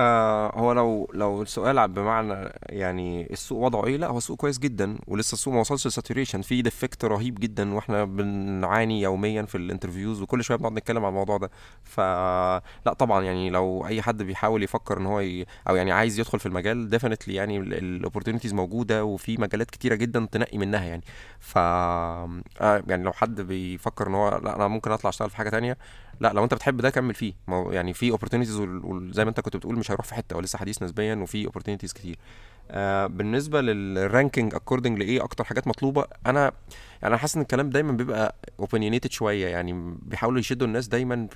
آه 0.00 0.52
هو 0.58 0.72
لو 0.72 1.10
لو 1.14 1.42
السؤال 1.42 1.88
بمعنى 1.88 2.52
يعني 2.62 3.32
السوق 3.32 3.58
وضعه 3.58 3.86
إيه؟ 3.86 3.96
لا 3.96 4.06
هو 4.06 4.18
السوق 4.18 4.36
كويس 4.36 4.58
جدا 4.58 4.98
ولسه 5.06 5.34
السوق 5.34 5.54
ما 5.54 5.60
وصلش 5.60 5.86
ل 5.86 5.91
saturation 5.91 6.42
في 6.42 6.62
deficit 6.62 7.04
رهيب 7.04 7.40
جدا 7.40 7.74
وإحنا 7.74 8.04
بنعاني 8.04 9.00
يوميا 9.02 9.42
في 9.42 9.54
ال 9.54 9.60
interviews 9.60 10.22
وكل 10.22 10.44
شوية 10.44 10.56
بنقعد 10.58 10.72
نتكلم 10.72 11.04
عن 11.04 11.08
الموضوع 11.08 11.36
ده. 11.36 11.50
فلا 11.84 12.92
طبعا 12.98 13.24
يعني 13.24 13.50
لو 13.50 13.86
أي 13.86 14.02
حد 14.02 14.22
بيحاول 14.22 14.62
يفكر 14.62 14.98
إن 14.98 15.06
هو 15.06 15.20
ي... 15.20 15.46
أو 15.68 15.76
يعني 15.76 15.92
عايز 15.92 16.18
يدخل 16.20 16.38
في 16.38 16.46
المجال 16.46 16.88
definitely 16.88 17.34
يعني 17.34 17.58
ال 17.58 17.65
opportunities 17.65 18.54
موجودة 18.54 19.04
وفي 19.04 19.36
مجالات 19.36 19.70
كتيرة 19.70 19.94
جدا 19.94 20.28
تنقي 20.32 20.58
منها 20.58 20.84
يعني. 20.84 21.02
ف 21.40 21.58
آه 21.58 22.42
يعني 22.60 23.04
لو 23.04 23.12
حد 23.12 23.40
بيفكر 23.40 24.06
إن 24.06 24.14
هو 24.14 24.40
لا 24.44 24.56
أنا 24.56 24.68
ممكن 24.68 24.90
أطلع 24.92 25.10
أشتغل 25.10 25.30
في 25.30 25.36
حاجة 25.36 25.48
تانية 25.50 25.78
لا 26.20 26.32
لو 26.32 26.44
انت 26.44 26.54
بتحب 26.54 26.76
ده 26.76 26.90
كمل 26.90 27.14
فيه. 27.14 27.32
ما 27.48 27.68
يعني 27.72 27.94
في 27.94 28.10
opportunities 28.10 28.60
وزي 28.60 29.24
ما 29.24 29.30
انت 29.30 29.40
كنت 29.40 29.56
بتقول 29.56 29.78
مش 29.78 29.90
هيروح 29.90 30.06
في 30.06 30.14
حتة 30.14 30.34
هو 30.34 30.40
لسه 30.40 30.58
حديث 30.58 30.82
نسبيا 30.82 31.14
وفي 31.14 31.46
opportunities 31.46 31.92
كتير. 31.92 32.18
آه 32.70 33.06
بالنسبة 33.06 33.60
لل 33.60 33.81
ranking 33.81 34.54
according 34.54 34.98
لايه 34.98 35.24
أكتر 35.24 35.44
حاجات 35.44 35.68
مطلوبة؟ 35.68 36.04
أنا 36.26 36.52
يعني 37.02 37.14
أنا 37.14 37.16
حاسس 37.16 37.36
إن 37.36 37.42
الكلام 37.42 37.70
دايما 37.70 37.92
بيبقى 37.92 38.34
opinionated 38.60 39.10
شوية 39.10 39.46
يعني 39.46 39.96
بيحاولوا 40.02 40.40
يشدوا 40.40 40.66
الناس 40.66 40.88
دايما 40.88 41.28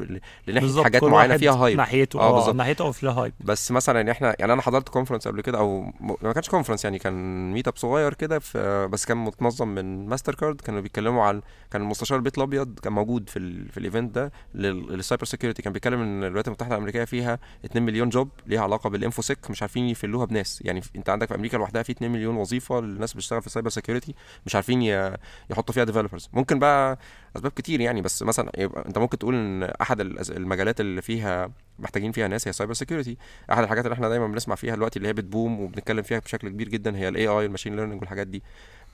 لناحية 0.49 0.83
حاجات 0.83 1.01
كل 1.01 1.09
معينة 1.11 1.37
فيها 1.37 1.53
hype 1.53 1.77
ناحيته 1.77 2.21
آه 2.21 2.29
آه 2.29 2.35
بالظبط. 2.35 2.55
ناحيته 2.55 2.83
أو 2.85 2.93
فيها 2.93 3.11
hype 3.11 3.33
بس 3.41 3.71
مثلا 3.73 3.97
يعني 3.97 4.11
إحنا 4.11 4.37
يعني 4.39 4.53
أنا 4.53 4.63
حضرت 4.63 4.89
conference 4.89 5.29
قبل 5.29 5.41
كده 5.41 5.59
أو 5.59 5.93
ما 6.23 6.33
كانش 6.33 6.49
conference 6.49 6.85
يعني 6.85 6.99
كان 6.99 7.53
meetup 7.53 7.77
صغير 7.77 8.15
كده 8.15 8.41
بس 8.87 9.05
كان 9.05 9.17
متنظم 9.17 9.69
من 9.69 10.07
ماستر 10.09 10.35
كارد 10.35 10.61
كانوا 10.61 10.81
بيتكلموا 10.81 11.25
عن 11.25 11.43
كان 11.71 11.83
المستشار 11.83 12.19
البيت 12.19 12.39
الأبيض 12.39 12.79
كان 12.79 12.93
موجود 12.93 13.29
في 13.29 13.39
ال... 13.39 13.69
في 13.69 13.79
ال 13.79 13.85
event 13.85 14.15
ده 14.15 14.33
لل- 14.55 14.93
لل 14.93 15.02
cyber 15.02 15.25
security 15.25 15.63
كان 15.63 15.73
بيتكلم 15.73 16.01
إن 16.01 16.25
الولايات 16.25 16.47
المتحدة 16.49 16.75
الأمريكية 16.75 17.05
فيها 17.05 17.39
2 17.65 17.85
مليون 17.87 18.09
job 18.09 18.29
ليها 18.47 18.61
علاقة 18.61 18.91
بال 18.91 19.04
infosec 19.04 19.51
مش 19.51 19.63
عارفين 19.63 19.85
ي 19.89 19.94
fill 19.94 20.15
وها 20.15 20.25
بناس. 20.25 20.63
يعني 20.65 20.83
أنت 20.97 21.11
عندك 21.11 21.29
في 21.29 21.35
أمريكا 21.35 21.57
لوحدها 21.57 21.83
في 21.83 21.93
2 21.93 22.13
مليون 22.13 22.37
وظيفة 22.37 22.81
للناس 22.81 23.15
بتشتغل 23.15 23.41
في 23.41 23.47
ال 23.47 23.51
cyber 23.51 23.71
security 23.71 24.15
مش 24.47 24.55
عارفين 24.55 24.83
ي... 24.83 25.17
يحطوا 25.55 25.75
فيها 25.75 25.85
developers 25.85 26.29
ممكن 26.33 26.59
بقى 26.59 26.99
أسباب 27.37 27.53
كتير 27.53 27.81
يعني 27.81 28.01
بس 28.03 28.23
مثلا 28.23 28.51
يبقى 28.59 28.87
أنت 28.87 28.99
ممكن 28.99 29.19
تقول 29.19 29.35
إن 29.35 29.63
أحد 29.63 30.01
المجالات 30.31 30.81
اللي 30.81 31.03
فيها 31.03 31.51
محتاجين 31.79 32.13
فيها 32.13 32.29
ناس 32.29 32.49
هي 32.49 32.53
cyber 32.53 32.73
security 32.75 33.17
أحد 33.53 33.63
الحاجات 33.63 33.85
اللي 33.85 33.95
إحنا 33.95 34.09
دايما 34.09 34.27
بنسمع 34.27 34.55
فيها 34.55 34.75
دلوقتي 34.75 34.97
اللي 34.97 35.09
هي 35.09 35.13
بت 35.13 35.29
boom 35.29 35.61
وبنتكلم 35.61 36.03
فيها 36.03 36.19
بشكل 36.19 36.49
كبير 36.49 36.69
جدا 36.69 36.97
هي 36.97 37.09
ال 37.09 37.27
AI 37.27 37.47
ال 37.47 37.51
machine 37.51 37.77
learning 37.77 38.01
والحاجات 38.01 38.27
دي. 38.27 38.43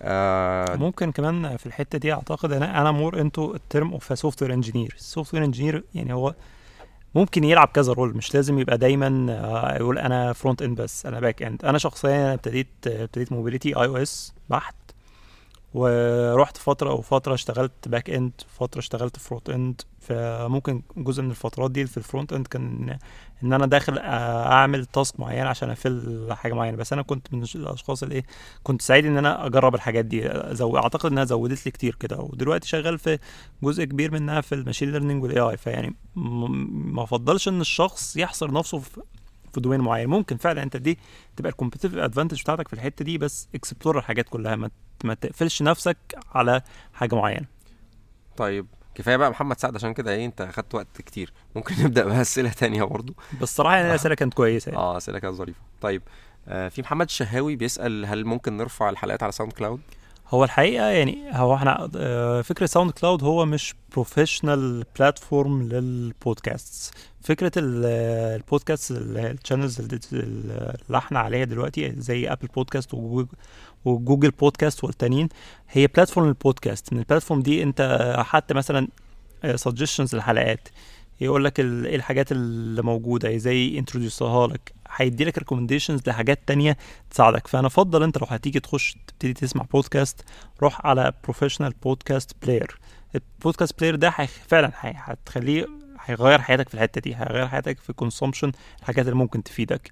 آه 0.03 0.77
ممكن 0.77 1.13
كمان 1.13 1.57
في 1.57 1.67
الحتة 1.67 1.99
دي 1.99 2.13
أعتقد 2.13 2.53
أنا 2.53 2.81
أنا 2.81 2.91
more 2.91 3.21
into 3.21 3.55
ال 3.55 3.93
term 3.93 4.19
of 4.19 4.43
software 4.43 4.53
engineer 4.55 4.95
ال 4.99 5.35
software 5.35 5.45
engineer 5.45 5.85
يعني 5.95 6.13
هو 6.15 6.35
ممكن 7.15 7.45
يلعب 7.45 7.69
كذا 7.69 7.93
role 7.93 8.17
مش 8.17 8.35
لازم 8.35 8.59
يبقى 8.59 8.79
دايما 8.79 9.27
آه، 9.31 9.77
يقول 9.77 9.99
أنا 9.99 10.33
front 10.33 10.63
end 10.63 10.81
بس 10.81 11.07
أنا 11.07 11.21
back 11.21 11.43
end 11.43 11.65
أنا 11.65 11.79
شخصيا 11.79 12.35
ابتديت 12.35 12.69
ابتديت 12.87 13.33
mobility 13.33 13.69
iOS 13.69 14.35
بحت. 14.51 14.75
ورحت 15.75 16.57
فترة 16.57 16.91
أو 16.91 17.01
فتره 17.01 17.35
اشتغلت 17.35 17.89
back 17.89 18.11
end 18.11 18.33
فترة 18.49 18.79
اشتغلت 18.79 19.17
front 19.17 19.51
end 19.51 19.81
فممكن 20.01 20.83
جزء 20.97 21.23
من 21.23 21.31
الفترات 21.31 21.71
دي 21.71 21.87
في 21.87 21.97
ال 21.97 22.03
front 22.03 22.33
end 22.33 22.47
كان 22.47 22.99
إن 23.43 23.53
أنا 23.53 23.67
داخل 23.67 23.99
آه، 23.99 24.53
أعمل 24.53 24.87
task 24.87 25.21
معين 25.21 25.47
عشان 25.47 25.71
a 25.71 25.82
fill 25.82 26.29
حاجة 26.31 26.53
معينة. 26.53 26.77
بس 26.77 26.93
أنا 26.93 27.03
كنت 27.03 27.35
من 27.35 27.43
الأشخاص 27.55 28.03
اللي 28.03 28.15
إيه 28.15 28.25
كنت 28.63 28.83
سعيد 28.83 29.07
إن 29.07 29.17
أنا 29.17 29.47
أجرب 29.47 29.75
الحاجات 29.75 30.05
دي. 30.05 30.31
زو... 30.51 30.77
أعتقد 30.77 31.11
إنها 31.13 31.25
زودت 31.25 31.67
لي 31.67 31.73
كتير 31.73 31.95
كده. 31.95 32.19
ودلوقتي 32.19 32.69
شغال 32.69 32.99
في 32.99 33.19
جزء 33.63 33.85
كبير 33.85 34.11
منها 34.13 34.41
في 34.41 34.55
ال 34.55 34.59
machine 34.59 34.93
learning 34.93 35.23
وال 35.23 35.41
AI 35.41 35.57
فيعني 35.57 35.95
ما 36.15 37.03
أفضلش 37.03 37.49
إن 37.49 37.61
الشخص 37.61 38.17
يحصر 38.17 38.53
نفسه 38.53 38.79
في 38.79 39.01
في 39.55 39.61
domain 39.61 39.81
معين. 39.81 40.09
ممكن 40.09 40.37
فعلا 40.37 40.63
انت 40.63 40.77
دي 40.77 40.99
تبقى 41.37 41.51
ال 41.51 41.54
competitive 41.54 41.97
advantage 41.97 42.41
بتاعتك 42.43 42.69
في 42.69 42.75
الحتة 42.75 43.05
دي 43.05 43.19
بس 43.19 43.49
explore 43.55 43.99
الحاجات 43.99 44.29
كلها. 44.29 44.57
ما, 44.57 44.71
ما 45.05 45.15
تقفلش 45.15 45.63
نفسك 45.63 45.97
على 46.35 46.63
حاجة 46.93 47.15
معينة. 47.15 47.47
طيب 48.37 48.67
كفاية 48.95 49.17
بقى 49.17 49.31
محمد 49.31 49.61
سعد 49.61 49.75
عشان 49.77 49.95
كده 49.95 50.13
إيه 50.13 50.27
انت 50.27 50.41
اخدت 50.41 50.75
وقت 50.75 51.03
كتير. 51.03 51.33
ممكن 51.57 51.75
نبدأ 51.85 52.05
باسئله 52.05 52.51
تانية 52.51 52.83
برضو. 52.83 53.15
بس 53.41 53.57
صراحة 53.57 53.77
يعني 53.77 53.89
الاسئله 53.91 54.15
كانت 54.15 54.35
كويسة 54.35 54.71
يعني. 54.71 54.83
آه 54.83 54.97
أسئلة 54.97 55.19
كانت 55.19 55.35
ظريفة. 55.35 55.61
طيب 55.81 56.03
آه 56.49 56.69
في 56.69 56.83
محمد 56.83 57.07
الشهاوي 57.07 57.57
بيسأل 57.57 58.07
هل 58.07 58.25
ممكن 58.25 58.57
نرفع 58.57 58.91
الحلقات 58.91 59.23
على 59.23 59.33
ساوند 59.33 59.53
كلاود؟ 59.53 59.81
هو 60.29 60.45
الحقيقة 60.45 60.85
يعني 60.87 61.25
هو 61.33 61.55
إحنا 61.55 61.91
آه، 61.97 62.43
فكرة 62.43 62.67
ساوند 62.67 62.91
كلاود 62.91 63.25
هو 63.25 63.47
مش 63.47 63.75
professional 63.93 64.85
platform 64.99 65.63
لل 65.63 65.92
podcast 65.92 66.95
فكرة 67.23 67.53
ال- 67.57 67.85
ال 68.41 68.47
podcast 68.47 68.91
ال 68.91 69.01
channels 69.01 69.81
اللي 70.13 70.99
إحنا 70.99 71.19
عليها 71.19 71.45
دلوقتي 71.45 71.93
زي 71.97 72.29
ابل 72.33 72.47
بودكاست 72.47 72.95
وجوجل 73.85 74.31
بودكاست 74.31 74.85
والتانيين 74.85 75.29
هي 75.71 75.87
platform 75.87 76.27
لل 76.27 76.41
podcast 76.41 76.93
من 76.93 76.99
ال 76.99 77.04
platform 77.04 77.43
دي 77.43 77.63
انت 77.63 78.15
حتى 78.27 78.55
مثلا 78.55 78.89
suggestions 79.55 80.15
للحلقات. 80.15 80.69
يقول 81.21 81.45
لك 81.45 81.61
إيه 81.61 81.97
الحاجات 81.97 82.33
اللي 82.33 82.83
موجودة 82.83 83.37
زي 83.37 83.79
introduce 83.79 84.40
ها 84.40 84.47
لك. 84.47 84.73
هيدي 84.97 85.25
لك 85.25 85.39
recommendations 85.39 86.01
لحاجات 86.07 86.41
تانية 86.47 86.77
تساعدك. 87.11 87.47
فأنا 87.47 87.67
أفضل 87.67 88.03
أنت 88.03 88.19
لو 88.19 88.27
هتيجي 88.31 88.61
تخش 88.61 88.97
تبتدي 89.07 89.33
تسمع 89.33 89.63
بودكاست 89.73 90.25
روح 90.63 90.87
على 90.87 91.13
professional 91.25 91.73
podcast 91.83 92.33
player 92.43 92.79
ال 93.15 93.23
podcast 93.23 93.79
player 93.79 93.97
ده 93.97 94.11
فعلا 94.49 94.71
هتخليه 94.83 95.67
هيغير 96.11 96.41
حياتك 96.41 96.69
في 96.69 96.75
الحتة 96.75 97.01
دي 97.01 97.17
هيغير 97.17 97.49
حياتك 97.49 97.79
في 97.81 97.93
consumption 97.93 98.53
الحاجات 98.81 99.05
اللي 99.07 99.17
ممكن 99.17 99.43
تفيدك. 99.43 99.91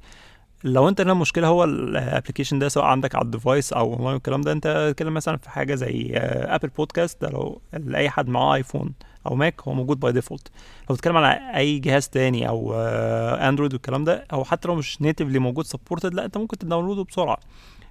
لو 0.64 0.88
انت 0.88 1.00
لنا 1.00 1.14
مشكلة 1.14 1.46
هو 1.46 1.64
ال 1.64 1.72
application 1.72 2.58
ده 2.58 2.68
سواء 2.68 2.84
عندك 2.84 3.14
على 3.14 3.24
ال 3.24 3.31
device 3.31 3.72
أو 3.72 3.92
اونلاين 3.94 4.14
والكلام 4.14 4.40
ده 4.40 4.52
انت 4.52 4.88
تتكلم 4.92 5.14
مثلا 5.14 5.36
في 5.36 5.50
حاجة 5.50 5.74
زي 5.74 6.12
Apple 6.16 6.68
Podcast 6.68 7.22
ده 7.22 7.28
لو 7.30 7.60
لأي 7.72 8.10
حد 8.10 8.28
معاه 8.28 8.54
iPhone 8.54 8.92
أو 9.26 9.34
Mac 9.34 9.60
هو 9.62 9.74
موجود 9.74 10.00
by 10.00 10.12
default 10.12 10.48
لو 10.90 10.94
بتتكلم 10.94 11.16
على 11.16 11.56
أي 11.56 11.78
جهاز 11.78 12.08
تاني 12.08 12.48
أو 12.48 12.74
Android 12.74 13.72
والكلام 13.72 14.04
ده 14.04 14.26
أو 14.32 14.44
حتى 14.44 14.68
لو 14.68 14.74
مش 14.74 15.02
natively 15.02 15.38
موجود 15.38 15.64
supported 15.64 16.14
لا 16.14 16.24
انت 16.24 16.36
ممكن 16.38 16.58
ت 16.58 16.63
download 16.63 17.00
ه 17.00 17.04
بسرعة. 17.04 17.38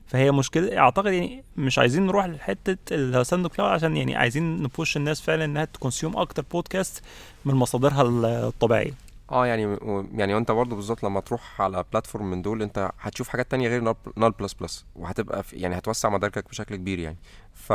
فهي 0.08 0.32
مشكلة 0.32 0.78
أعتقد 0.80 1.14
يعني 1.14 1.44
مش 1.58 1.80
عايزين 1.80 2.06
نروح 2.06 2.26
لحتة 2.26 2.78
ال 2.92 3.48
SoundCloud 3.48 3.72
عشان 3.72 3.98
يعني 3.98 4.16
عايزين 4.16 4.64
ن 4.64 4.70
push 4.70 4.98
الناس 4.98 5.22
فعلا 5.22 5.46
إنها 5.46 5.66
ت 5.66 5.72
consume 5.72 6.18
أكتر 6.18 6.44
بودكاست 6.52 7.04
من 7.46 7.56
مصادرها 7.56 8.02
الطبيعية. 8.02 8.94
آه 9.32 9.48
يعني 9.48 9.78
يعني 10.16 10.38
انت 10.38 10.52
برضه 10.52 10.76
بالظبط 10.76 11.04
لما 11.04 11.20
تروح 11.20 11.62
على 11.62 11.84
platform 11.92 12.32
من 12.32 12.42
دول 12.42 12.62
أنت 12.62 12.92
هتشوف 13.00 13.30
حاجات 13.30 13.52
تانية 13.52 13.70
غير 13.70 13.96
نال 14.18 14.32
بلس 14.32 14.54
بلس 14.54 14.86
وهتبقى 14.96 15.44
في 15.44 15.56
يعني 15.56 15.78
هتوسع 15.78 16.10
مداركك 16.10 16.50
بشكل 16.50 16.76
كبير 16.76 17.00
يعني. 17.00 17.18
ف 17.54 17.70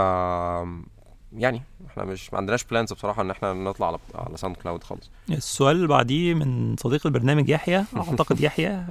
يعني 1.37 1.63
إحنا 1.87 2.05
مش 2.05 2.33
ما 2.33 2.39
عندناش 2.39 2.65
plans 2.65 2.93
بصراحة 2.93 3.23
إن 3.23 3.31
إحنا 3.31 3.53
نطلع 3.53 3.87
على 3.87 3.99
على 4.15 4.37
SoundCloud 4.37 4.85
خالص. 4.85 5.11
السؤال 5.31 5.77
اللي 5.77 5.89
بعديه 5.89 6.35
من 6.35 6.77
صديق 6.77 7.07
البرنامج 7.07 7.49
يحيى 7.49 7.85
أعتقد 7.97 8.41
يحيى 8.41 8.85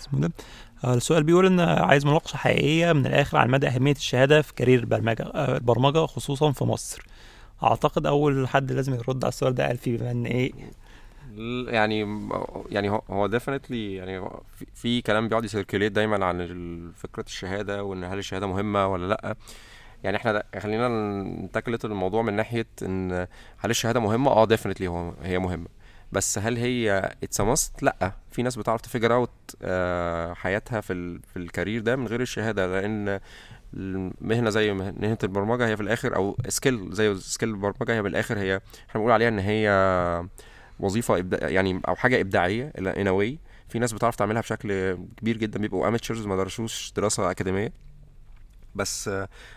اسمه 0.00 0.20
ده. 0.20 0.32
السؤال 0.84 1.22
بيقول 1.22 1.46
إن 1.46 1.60
عايز 1.60 2.06
مناقشة 2.06 2.36
حقيقية 2.36 2.92
من 2.92 3.06
الآخر 3.06 3.38
عن 3.38 3.50
مدى 3.50 3.68
أهمية 3.68 3.92
الشهادة 3.92 4.42
في 4.42 4.54
career 4.54 4.78
البرمجه 4.78 5.22
آه، 5.22 5.56
البرمجه 5.56 6.06
خصوصا 6.06 6.52
في 6.52 6.64
مصر. 6.64 7.02
أعتقد 7.62 8.06
أول 8.06 8.48
حد 8.48 8.72
لازم 8.72 8.94
يرد 8.94 9.24
على 9.24 9.28
السؤال 9.28 9.54
ده 9.54 9.70
الفي 9.70 9.96
بما 9.96 10.10
إن 10.10 10.26
إيه؟ 10.26 10.52
يعني 11.68 12.28
يعني 12.70 13.00
هو 13.10 13.26
definitely 13.26 13.94
يعني 13.94 14.28
في, 14.74 15.02
كلام 15.02 15.28
بيقعد 15.28 15.44
ي 15.44 15.49
circulate 15.49 15.92
دايما 15.92 16.24
عن 16.24 16.92
فكرة 16.96 17.22
الشهادة 17.22 17.84
وإن 17.84 18.04
هل 18.04 18.18
الشهادة 18.18 18.46
مهمة 18.46 18.86
ولا 18.86 19.06
لأ. 19.06 19.36
يعني 20.04 20.16
إحنا 20.16 20.42
خلينا 20.58 20.88
نتكلت 21.22 21.84
الموضوع 21.84 22.22
من 22.22 22.34
ناحية 22.34 22.66
إن 22.82 23.12
هل 23.58 23.70
الشهادة 23.70 24.00
مهمة؟ 24.00 24.30
آه 24.30 24.44
definitely 24.44 24.88
هو 24.88 25.12
هي 25.22 25.38
مهمة. 25.38 25.66
بس 26.14 26.38
هل 26.38 26.56
هي 26.56 27.12
it's 27.22 27.40
must 27.40 27.82
لا. 27.82 28.12
في 28.30 28.42
ناس 28.42 28.56
بتعرف 28.56 28.80
ت 28.80 28.85
figure 28.85 29.14
out 29.14 29.30
حياتها 30.36 30.80
في 30.80 30.92
ال 30.92 31.20
في 31.32 31.36
ال 31.36 31.42
career 31.42 31.80
ده 31.80 31.96
من 31.96 32.06
غير 32.06 32.20
الشهادة 32.20 32.66
لأن 32.80 33.20
المهنة 33.74 34.50
زي 34.50 34.72
مه- 34.72 34.94
مهنة 35.00 35.18
البرمجة 35.22 35.66
هي 35.68 35.76
في 35.76 35.82
الآخر 35.82 36.16
أو 36.16 36.36
skill 36.48 36.88
زي 36.92 37.14
skill 37.14 37.48
البرمجة 37.48 37.94
هي 37.94 38.02
بالآخر 38.02 38.38
هي 38.38 38.56
إحنا 38.56 38.94
بنقول 38.94 39.12
عليها 39.12 39.28
إن 39.28 39.38
هي 39.38 39.68
وظيفة 40.80 41.18
إبداع 41.18 41.48
يعني 41.48 41.80
أو 41.88 41.94
حاجة 41.96 42.20
إبداعية 42.20 42.72
ان 42.78 43.38
في 43.68 43.78
ناس 43.78 43.92
بتعرف 43.92 44.16
تعملها 44.16 44.40
بشكل 44.42 44.98
كبير 45.16 45.36
جدا 45.36 45.58
بيبقوا 45.58 45.88
amateurs 45.88 46.26
ما 46.26 46.36
درسوش 46.36 46.92
دراسة 46.96 47.30
أكاديمية. 47.30 47.72
بس 48.74 49.10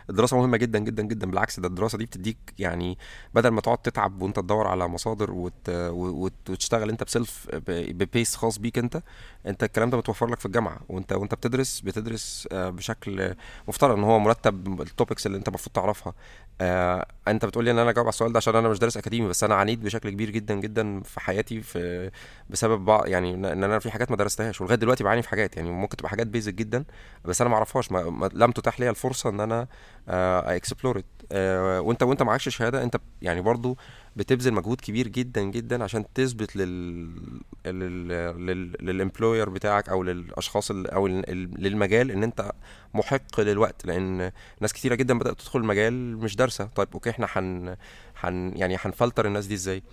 الدراسة 0.10 0.38
مهمة 0.38 0.58
جدا 0.58 0.80
جدا 0.80 1.04
جدا. 1.04 1.28
بالعكس 1.28 1.60
ده 1.60 1.68
الدراسة 1.68 1.98
دي 1.98 2.06
بتديك 2.06 2.38
يعني 2.60 2.98
بدل 3.34 3.50
ما 3.50 3.62
تقعد 3.62 3.78
تتعب 3.78 4.22
وانت 4.22 4.40
تدور 4.40 4.68
على 4.68 4.88
مصادر 4.88 5.32
وت... 5.32 5.70
وت... 5.70 6.50
وتشتغل 6.50 6.90
انت 6.90 7.04
ب 7.04 7.12
self 7.12 7.48
ب 7.68 7.81
pace 7.81 8.36
خاص 8.36 8.58
بيك 8.58 8.78
انت 8.78 9.02
انت 9.46 9.64
الكلام 9.64 9.90
ده 9.90 9.98
متوفر 9.98 10.28
لك 10.28 10.40
في 10.40 10.46
الجامعة. 10.46 10.80
وانت 10.90 11.14
وانت 11.14 11.36
بتدرس 11.36 11.82
بتدرس 11.82 12.48
آه، 12.52 12.70
بشكل 12.70 13.34
مفترض 13.68 13.98
ان 13.98 14.04
هو 14.04 14.20
مرتب 14.20 14.82
ال 14.82 14.88
topics 14.88 15.26
اللي 15.26 15.38
انت 15.38 15.48
المفروض 15.48 15.76
تعرفها. 15.76 16.14
آه 16.62 17.08
انت 17.28 17.46
بتقول 17.46 17.66
لي 17.66 17.72
ان 17.72 17.80
أنا 17.80 17.90
اجاوب 17.90 18.08
على 18.08 18.14
السؤال 18.14 18.32
ده 18.34 18.38
عشان 18.38 18.56
أنا 18.56 18.70
مش 18.70 18.80
دارس 18.80 18.98
أكاديمي 18.98 19.28
بس 19.28 19.44
أنا 19.44 19.56
عانيت 19.56 19.80
بشكل 19.80 20.10
كبير 20.10 20.30
جدا 20.30 20.56
جدا 20.56 21.02
في 21.02 21.20
حياتي 21.20 21.62
في 21.62 22.12
بسبب 22.50 22.86
بعض 22.86 23.08
يعني 23.08 23.34
إن 23.34 23.46
أنا 23.64 23.80
في 23.80 23.92
حاجات 23.92 24.12
ما 24.12 24.18
درستهاش. 24.18 24.62
ولغاية 24.62 24.78
دلوقتي 24.78 25.04
بعاني 25.04 25.22
في 25.22 25.30
حاجات. 25.30 25.58
يعني 25.58 25.72
ممكن 25.72 25.98
تبقى 25.98 26.10
حاجات 26.10 26.28
basic 26.28 26.54
جدا 26.54 26.84
بس 27.26 27.42
أنا 27.42 27.50
ما 27.50 27.56
اعرفهاش. 27.56 27.92
لم 28.34 28.52
تتاح 28.52 28.80
لي 28.80 28.90
الفرصة 28.90 29.07
إن 29.26 29.40
أنا 29.40 29.68
explore 30.56 31.02
آه 31.32 31.82
وأنت 31.82 32.04
وأنت 32.04 32.24
معكش 32.24 32.50
شهادة 32.50 32.84
أنت 32.84 32.96
يعني 33.22 33.42
برضو 33.42 33.78
بتبذل 34.16 34.54
مجهود 34.54 34.82
كبير 34.82 35.08
جدا 35.08 35.42
جدا 35.42 35.84
عشان 35.84 36.06
تثبت 36.14 36.56
لل 36.56 37.42
لل 37.66 38.08
لل 38.46 38.76
لل 38.80 38.94
employer 38.94 39.50
بتاعك 39.50 39.90
أو 39.90 40.04
للأشخاص 40.04 40.72
أو 40.72 41.08
ال- 41.08 41.30
ال- 41.30 41.64
للمجال 41.64 42.12
إن 42.12 42.24
أنت 42.24 42.52
محق 42.94 43.40
للوقت. 43.40 43.86
لأن 43.86 44.32
ناس 44.62 44.74
كتيرة 44.74 44.96
جدا 44.96 45.20
بدأت 45.20 45.40
تدخل 45.42 45.60
المجال 45.60 46.18
مش 46.18 46.36
دارسة. 46.36 46.66
طيب 46.66 46.88
okay 46.94 47.10
إحنا 47.10 47.28
هن 47.36 47.76
هن 48.20 48.54
يعني 48.56 48.78
هنفلتر 48.82 49.26
الناس 49.28 49.46
دي 49.46 49.54
إزاي؟ 49.54 49.84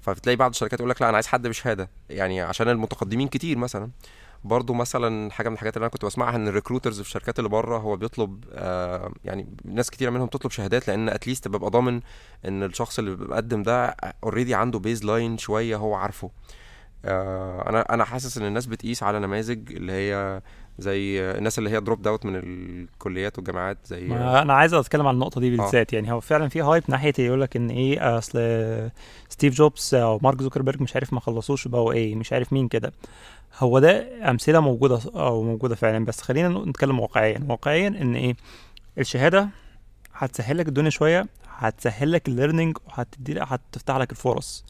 فبتلاقي 0.00 0.36
بعض 0.36 0.50
الشركات 0.50 0.78
يقول 0.80 0.90
لك 0.90 1.02
لا 1.02 1.08
أنا 1.08 1.16
عايز 1.16 1.26
حد 1.26 1.46
بشهادة. 1.46 1.90
يعني 2.10 2.40
عشان 2.40 2.68
المتقدمين 2.68 3.28
كتير 3.28 3.58
مثلا. 3.58 3.90
برضو 4.44 4.74
مثلا 4.74 5.30
حاجة 5.32 5.48
من 5.48 5.54
الحاجات 5.54 5.76
اللي 5.76 5.84
أنا 5.84 5.90
كنت 5.90 6.04
بسمعها 6.04 6.36
إن 6.36 6.48
ال 6.48 6.53
recruiters 6.53 7.00
في 7.00 7.06
الشركات 7.06 7.38
اللي 7.38 7.48
بره 7.50 7.78
هو 7.78 7.96
بيطلب 7.96 8.44
آه 8.52 9.12
يعني 9.24 9.46
ناس 9.64 9.90
كتيرة 9.90 10.10
منهم 10.10 10.26
تطلب 10.26 10.50
شهادات 10.52 10.88
لأن 10.88 11.08
at 11.08 11.19
least 11.19 11.48
ببقى 11.48 11.70
ضامن 11.70 12.00
إن 12.48 12.62
الشخص 12.62 12.98
اللي 12.98 13.16
بيقدم 13.16 13.62
ده 13.62 13.96
already 14.24 14.54
عنده 14.54 14.78
baseline 14.78 15.38
شوية 15.38 15.76
هو 15.76 15.94
عارفه. 15.94 16.30
آه 17.04 17.68
أنا 17.68 17.80
أنا 17.94 18.04
حاسس 18.04 18.38
إن 18.38 18.44
الناس 18.46 18.66
بتقيس 18.66 19.02
على 19.02 19.18
نماذج 19.20 19.72
اللي 19.72 19.92
هي 19.92 20.42
زي 20.78 21.20
الناس 21.20 21.58
اللي 21.58 21.70
هي 21.70 21.80
drop 21.80 22.08
out 22.08 22.26
من 22.26 22.36
الكليات 22.36 23.38
والجامعات 23.38 23.78
زي 23.84 24.00
ما 24.08 24.42
أنا 24.42 24.52
عايز 24.54 24.74
أتكلم 24.74 25.06
عن 25.06 25.14
النقطة 25.14 25.40
دي 25.40 25.56
بالذات 25.56 25.92
يعني 25.92 26.12
هو 26.12 26.20
فعلا 26.20 26.48
في 26.48 26.60
hype 26.62 26.82
ناحية 26.88 27.12
يقول 27.18 27.40
لك 27.40 27.56
إن 27.56 27.70
إيه 27.70 28.18
أصل 28.18 28.38
ستيف 29.28 29.54
جوبز 29.54 29.94
أو 29.94 30.18
مارك 30.22 30.42
زوكربيرج 30.42 30.82
مش 30.82 30.94
عارف 30.94 31.12
ما 31.12 31.20
خلصوش 31.20 31.68
بقوا 31.68 31.92
إيه 31.92 32.14
مش 32.14 32.32
عارف 32.32 32.52
مين 32.52 32.68
كده. 32.68 32.92
هو 33.58 33.78
ده 33.78 34.08
أمثلة 34.30 34.60
موجودة 34.60 35.00
أو 35.14 35.42
موجودة 35.42 35.74
فعلا 35.74 36.04
بس 36.04 36.20
خلينا 36.20 36.48
نتكلم 36.48 37.00
واقعيا. 37.00 37.46
واقعيا 37.48 37.88
إن 37.88 38.14
إيه؟ 38.14 38.36
الشهادة 38.98 39.48
هتسهل 40.14 40.58
لك 40.58 40.68
الدنيا 40.68 40.90
شوية 40.90 41.26
هتسهل 41.56 42.12
لك 42.12 42.28
ال 42.28 42.33
learning 42.33 42.76
وهتدي 42.86 43.34
لك 43.34 43.42
هتفتح 43.48 43.96
لك 43.96 44.10
الفرص. 44.10 44.64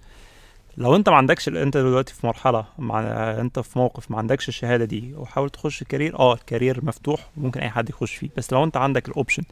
لو 0.77 0.97
أنت 0.97 1.09
ما 1.09 1.17
عندكش 1.17 1.49
أنت 1.49 1.77
دلوقتي 1.77 2.15
في 2.15 2.27
مرحلة 2.27 2.65
مع 2.79 3.01
أنت 3.41 3.59
في 3.59 3.79
موقف 3.79 4.11
ما 4.11 4.19
عندكش 4.19 4.49
الشهادة 4.49 4.85
دي 4.85 5.15
وحاول 5.17 5.51
تخش 5.51 5.83
career 5.85 6.19
آه 6.19 6.35
ال 6.35 6.42
career 6.42 6.85
مفتوح 6.85 7.31
وممكن 7.37 7.61
أي 7.61 7.71
حد 7.71 7.89
يخش 7.91 8.15
فيه. 8.15 8.29
بس 8.37 8.53
لو 8.53 8.65
أنت 8.65 8.77
عندك 8.77 9.09
ال 9.09 9.14
option 9.14 9.43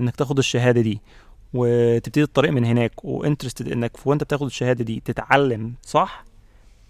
إنك 0.00 0.16
تاخد 0.16 0.38
الشهادة 0.38 0.80
دي 0.80 1.00
وتبتدي 1.54 2.22
الطريق 2.22 2.50
من 2.52 2.64
هناك 2.64 3.04
و 3.04 3.10
interested 3.10 3.72
إنك 3.72 4.06
وأنت 4.06 4.24
بتاخد 4.24 4.46
الشهادة 4.46 4.84
دي 4.84 5.02
تتعلم 5.04 5.74
صح؟ 5.82 6.24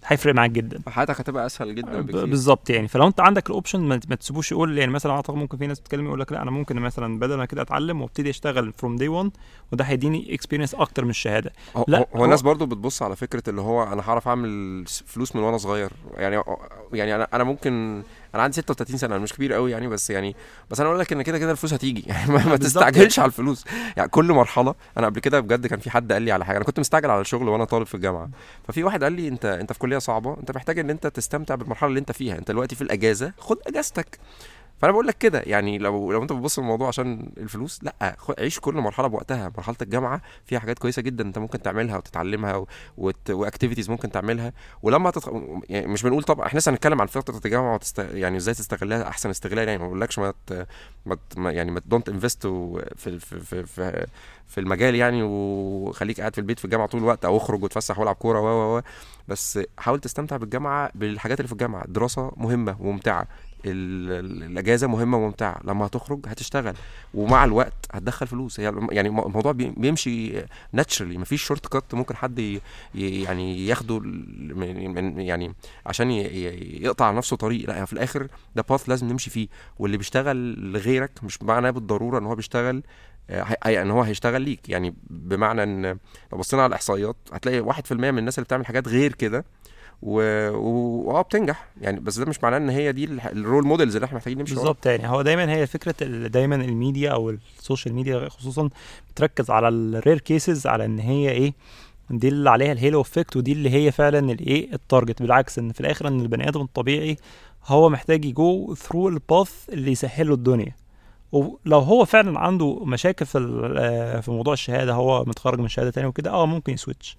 هيفرق 0.06 0.34
معاك 0.34 0.50
جدا. 0.50 0.80
حياتك 0.88 1.20
هتبقى 1.20 1.46
أسهل 1.46 1.74
جدا 1.74 2.00
بكتير. 2.00 2.26
بالظبط 2.26 2.70
يعني. 2.70 2.88
فلو 2.88 3.06
أنت 3.06 3.20
عندك 3.20 3.46
ال 3.46 3.51
option 3.51 3.80
ما 3.80 3.96
تسيبوش 3.96 4.52
يقول 4.52 4.78
يعني 4.78 4.90
مثلا 4.92 5.12
أعتقد 5.12 5.34
ممكن 5.34 5.58
في 5.58 5.66
ناس 5.66 5.80
بتتكلم 5.80 6.06
يقول 6.06 6.20
لك 6.20 6.32
لا 6.32 6.42
أنا 6.42 6.50
ممكن 6.50 6.76
مثلا 6.76 7.18
بدل 7.18 7.34
ما 7.34 7.44
كده 7.44 7.62
أتعلم 7.62 8.02
وأبتدي 8.02 8.30
أشتغل 8.30 8.72
from 8.72 8.96
day 8.96 9.08
1 9.08 9.30
وده 9.72 9.84
هيديني 9.84 10.34
اكسبيرينس 10.34 10.74
أكتر 10.74 11.04
من 11.04 11.10
الشهادة. 11.10 11.52
هو, 11.76 11.84
لا، 11.88 11.98
هو, 11.98 12.06
هو- 12.18 12.24
الناس 12.24 12.42
برضو 12.42 12.66
بتبص 12.66 13.02
على 13.02 13.16
فكرة 13.16 13.42
اللي 13.50 13.60
هو 13.60 13.82
أنا 13.82 14.02
هعرف 14.10 14.28
أعمل 14.28 14.84
فلوس 14.86 15.36
من 15.36 15.42
وأنا 15.42 15.56
صغير. 15.58 15.90
يعني 16.16 16.42
يعني 16.92 17.14
أنا 17.14 17.28
أنا 17.32 17.44
ممكن 17.44 18.02
أنا 18.36 18.42
عندي 18.44 18.56
36 18.56 18.96
سنة 18.98 19.14
أنا 19.14 19.22
مش 19.22 19.32
كبير 19.32 19.52
قوي 19.52 19.70
يعني 19.72 19.88
بس 19.88 20.10
يعني 20.10 20.36
بس 20.70 20.80
أنا 20.80 20.88
أقول 20.88 21.00
لك 21.00 21.12
إن 21.12 21.22
كده 21.22 21.38
كده 21.38 21.50
الفلوس 21.52 21.72
هتيجي. 21.74 22.04
يعني 22.10 22.32
ما, 22.32 22.38
ما 22.38 22.56
بالظبط. 22.56 22.62
تستعجلش 22.62 23.18
على 23.18 23.26
الفلوس. 23.26 23.64
يعني 23.96 24.08
كل 24.08 24.32
مرحلة 24.32 24.74
أنا 24.98 25.06
قبل 25.06 25.20
كده 25.20 25.40
بجد 25.40 25.66
كان 25.66 25.78
في 25.78 25.90
حد 25.90 26.12
قال 26.12 26.22
لي 26.22 26.32
على 26.32 26.44
حاجة. 26.44 26.56
أنا 26.56 26.64
كنت 26.64 26.80
مستعجل 26.80 27.10
على 27.10 27.20
الشغل 27.20 27.48
وأنا 27.48 27.64
طالب 27.64 27.86
في 27.86 27.94
الجامعة. 27.94 28.28
ففي 28.68 28.84
واحد 28.84 29.02
قال 29.04 29.12
لي 29.12 29.28
أنت 29.28 29.44
أنت 29.44 29.72
في 29.72 29.78
كلية 29.78 29.98
صعبة 29.98 30.36
أنت 30.40 30.50
محتاج 30.56 30.78
إن 30.78 30.90
أنت 30.90 31.06
تستمتع 31.06 31.54
بالمرحلة 31.54 31.88
اللي 31.88 32.00
أنت 32.00 32.12
فيها. 32.12 32.38
أنت 32.38 32.48
دلوقتي 32.48 32.76
في 32.76 32.82
الأجازة 32.82 33.32
خد 33.38 33.58
إجازتك. 33.66 34.18
فانا 34.78 34.92
بقول 34.92 35.06
لك 35.06 35.18
كده 35.18 35.42
يعني 35.46 35.78
لو 35.78 36.12
لو 36.12 36.22
انت 36.22 36.32
بتبص 36.32 36.58
للموضوع 36.58 36.88
عشان 36.88 37.32
الفلوس 37.38 37.84
لا 37.84 38.16
عيش 38.38 38.60
كل 38.60 38.74
مرحلة 38.74 39.06
بوقتها. 39.06 39.52
مرحلة 39.56 39.76
الجامعة 39.82 40.22
فيها 40.44 40.58
حاجات 40.58 40.78
كويسة 40.78 41.02
جدا 41.02 41.24
انت 41.24 41.38
ممكن 41.38 41.62
تعملها 41.62 41.96
وتتعلمها. 41.96 42.66
و 43.30 43.36
activities 43.36 43.90
ممكن 43.90 44.10
تعملها. 44.10 44.52
ولما 44.82 45.10
تتخ... 45.10 45.30
يعني 45.68 45.86
مش 45.86 46.02
بنقول 46.02 46.22
طبعا 46.22 46.46
إحنا 46.46 46.58
لسه 46.58 46.72
هنتكلم 46.72 47.00
عن 47.00 47.06
فترة 47.06 47.40
الجامعة 47.44 47.74
وتست... 47.74 47.98
يعني 47.98 48.36
إزاي 48.36 48.54
تستغلها 48.54 49.08
احسن 49.08 49.30
استغلال 49.30 49.68
يعني. 49.68 49.82
ما 49.82 49.86
بقولكش 49.86 50.18
ما, 50.18 50.34
ت... 50.46 50.66
ما, 51.06 51.14
ت... 51.14 51.36
يعني 51.36 51.70
ما 51.70 51.80
don't 51.86 52.08
invest 52.08 52.46
في... 52.96 53.18
في 53.20 53.40
في 53.66 54.06
في 54.46 54.60
المجال 54.60 54.94
يعني 54.94 55.22
وخليك 55.22 56.20
قاعد 56.20 56.32
في 56.34 56.40
البيت 56.40 56.58
في 56.58 56.64
الجامعة 56.64 56.86
طول 56.86 57.00
الوقت 57.00 57.24
أو 57.24 57.36
اخرج 57.36 57.62
وتفسح 57.62 57.98
والعب 57.98 58.14
كورة 58.14 58.40
و 58.40 58.76
و 58.78 58.82
بس 59.28 59.58
حاول 59.78 60.00
تستمتع 60.00 60.36
بالجامعة 60.36 60.90
بالحاجات 60.94 61.40
اللي 61.40 61.46
في 61.46 61.52
الجامعة. 61.52 61.84
الدراسه 61.84 62.32
مهمة 62.36 62.76
وممتعة. 62.80 63.28
الأجازة 63.64 64.86
مهمة 64.86 65.16
وممتعة. 65.16 65.60
لما 65.64 65.86
هتخرج 65.86 66.20
هتشتغل. 66.26 66.74
ومع 67.14 67.44
الوقت 67.44 67.72
هتدخل 67.92 68.26
فلوس. 68.26 68.60
هي 68.60 68.64
يعني 68.90 69.08
الم- 69.08 69.20
الموضوع 69.20 69.52
بي- 69.52 69.74
بيمشي 69.76 70.32
naturally 70.72 71.18
مفيش 71.18 71.42
shortcut 71.42 71.94
ممكن 71.94 72.16
حد 72.16 72.60
يعني 72.94 73.66
ياخده 73.66 73.98
من 74.00 75.20
يعني 75.20 75.54
عشان 75.86 76.10
يقطع 76.10 77.10
نفسه 77.10 77.36
طريق. 77.36 77.68
لا 77.68 77.84
في 77.84 77.92
الآخر 77.92 78.26
ده 78.56 78.64
path 78.70 78.88
لازم 78.88 79.08
نمشي 79.08 79.30
فيه. 79.30 79.48
واللي 79.78 79.96
بيشتغل 79.96 80.36
لغيرك 80.72 81.10
مش 81.22 81.42
معناه 81.42 81.70
بالضروره 81.70 82.18
إن 82.18 82.24
هو 82.26 82.34
بيشتغل 82.34 82.82
آه، 83.30 83.42
إن 83.82 83.90
هو 83.90 84.02
هيشتغل 84.02 84.42
ليك. 84.42 84.68
يعني 84.68 84.94
بمعنى 85.10 85.62
إن 85.62 85.86
لو 86.32 86.38
بصينا 86.38 86.62
على 86.62 86.68
الإحصائيات 86.68 87.16
هتلاقي 87.32 87.60
1% 87.60 87.74
من 88.10 88.18
الناس 88.18 88.38
اللي 88.38 88.44
بتعمل 88.44 88.66
حاجات 88.66 88.88
غير 88.88 89.12
كده 89.12 89.44
و... 90.02 90.48
و... 90.50 91.10
آه 91.10 91.22
بتنجح. 91.22 91.68
يعني 91.80 92.00
بس 92.00 92.18
ده 92.18 92.26
مش 92.26 92.42
معناه 92.42 92.56
إن 92.56 92.68
هي 92.68 92.92
دي 92.92 93.04
ال 93.04 93.17
role 93.17 93.66
models 93.66 93.96
اللي 93.96 94.06
إحنا 94.06 94.16
محتاجين 94.16 94.38
نمشي. 94.38 94.54
بالظبط. 94.54 94.86
يعني 94.86 95.08
هو 95.08 95.22
دايما 95.22 95.52
هي 95.52 95.66
فكرة 95.66 96.06
دايما 96.26 96.56
الميديا 96.56 97.10
أو 97.10 97.30
ال 97.58 97.63
social 97.63 97.94
media 97.94 98.28
خصوصا 98.28 98.68
بتركز 99.10 99.50
على 99.50 99.68
ال 99.68 99.78
rare 99.78 100.18
cases 100.18 100.66
على 100.66 100.84
إن 100.84 100.98
هي 100.98 101.30
إيه 101.30 101.52
دي 102.10 102.28
اللي 102.28 102.50
عليها 102.50 102.72
ال 102.72 102.78
halo 102.78 103.00
effect 103.00 103.36
ودي 103.36 103.52
اللي 103.52 103.70
هي 103.70 103.92
فعلا 103.92 104.32
الايه 104.32 104.72
ال 104.72 104.79
target 104.79 105.22
بالعكس 105.22 105.58
إن 105.58 105.72
في 105.72 105.80
الآخر 105.80 106.08
إن 106.08 106.20
البني 106.20 106.48
آدم 106.48 106.60
الطبيعي 106.60 107.16
هو 107.66 107.88
محتاج 107.88 108.24
ي 108.24 108.41
go 108.41 108.74
through 108.74 109.08
ال 109.08 109.17
path 109.17 109.52
اللي 109.68 109.92
يسهل 109.92 110.28
له 110.28 110.34
الدنيا. 110.34 110.74
ولو 111.36 111.78
هو 111.78 112.04
فعلا 112.04 112.38
عنده 112.38 112.84
مشاكل 112.84 113.26
في 113.26 113.38
آه، 113.78 114.20
في 114.20 114.30
موضوع 114.30 114.52
الشهادة 114.52 114.92
هو 114.94 115.24
متخرج 115.24 115.58
من 115.60 115.68
شهادة 115.68 115.90
تانية 115.90 116.08
وكده 116.08 116.30
آه 116.30 116.46
ممكن 116.46 116.72
ي 116.72 116.78
switch. 116.78 117.16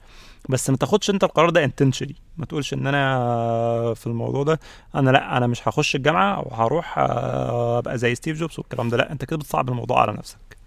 بس 0.49 0.69
ما 0.69 0.77
تاخدش 0.77 1.09
انت 1.09 1.23
القرار 1.23 1.49
ده 1.49 1.63
intentionally 1.63 2.15
ما 2.37 2.45
تقولش 2.45 2.73
ان 2.73 2.87
أنا 2.87 3.93
في 3.93 4.07
الموضوع 4.07 4.43
ده 4.43 4.59
أنا 4.95 5.09
لا 5.09 5.37
أنا 5.37 5.47
مش 5.47 5.67
هخش 5.67 5.95
الجامعة 5.95 6.39
وهروح 6.47 6.99
آه، 6.99 7.77
ابقى 7.79 7.97
زي 7.97 8.15
ستيف 8.15 8.37
جوبز 8.39 8.59
والكلام 8.59 8.89
ده 8.89 8.97
لا 8.97 9.11
انت 9.11 9.25
كده 9.25 9.37
بتصعب 9.37 9.69
الموضوع 9.69 10.01
على 10.01 10.11
نفسك. 10.13 10.57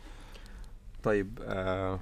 طيب 1.02 1.38
آه 1.42 2.00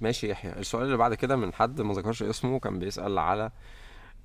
ماشي 0.00 0.30
يحيى. 0.30 0.52
السؤال 0.52 0.84
اللي 0.84 0.96
بعد 0.96 1.14
كده 1.14 1.36
من 1.36 1.52
حد 1.52 1.80
ما 1.80 1.94
ذكرش 1.94 2.22
اسمه 2.22 2.58
كان 2.58 2.78
بيسأل 2.78 3.18
على 3.18 3.50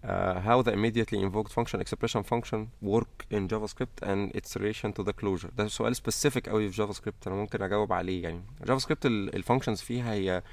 uh, 0.05 0.39
how 0.47 0.61
the 0.61 0.71
immediately 0.71 1.19
invoked 1.27 1.51
function 1.51 1.79
expression 1.81 2.23
function 2.23 2.59
work 2.81 3.15
in 3.31 3.47
JavaScript 3.47 3.97
and 4.03 4.21
its 4.35 4.55
relation 4.55 4.93
to 4.93 5.03
the 5.03 5.13
closure. 5.13 5.49
ده 5.57 5.67
سؤال 5.67 5.95
specific 5.95 6.49
قوي 6.49 6.69
في 6.69 6.93
سكريبت 6.93 7.27
أنا 7.27 7.35
ممكن 7.35 7.61
أجاوب 7.61 7.93
عليه 7.93 8.23
يعني. 8.23 8.41
JavaScript 8.65 8.79
ال 8.79 9.05
functions 9.05 9.81
فيها 9.81 10.13
هي 10.13 10.43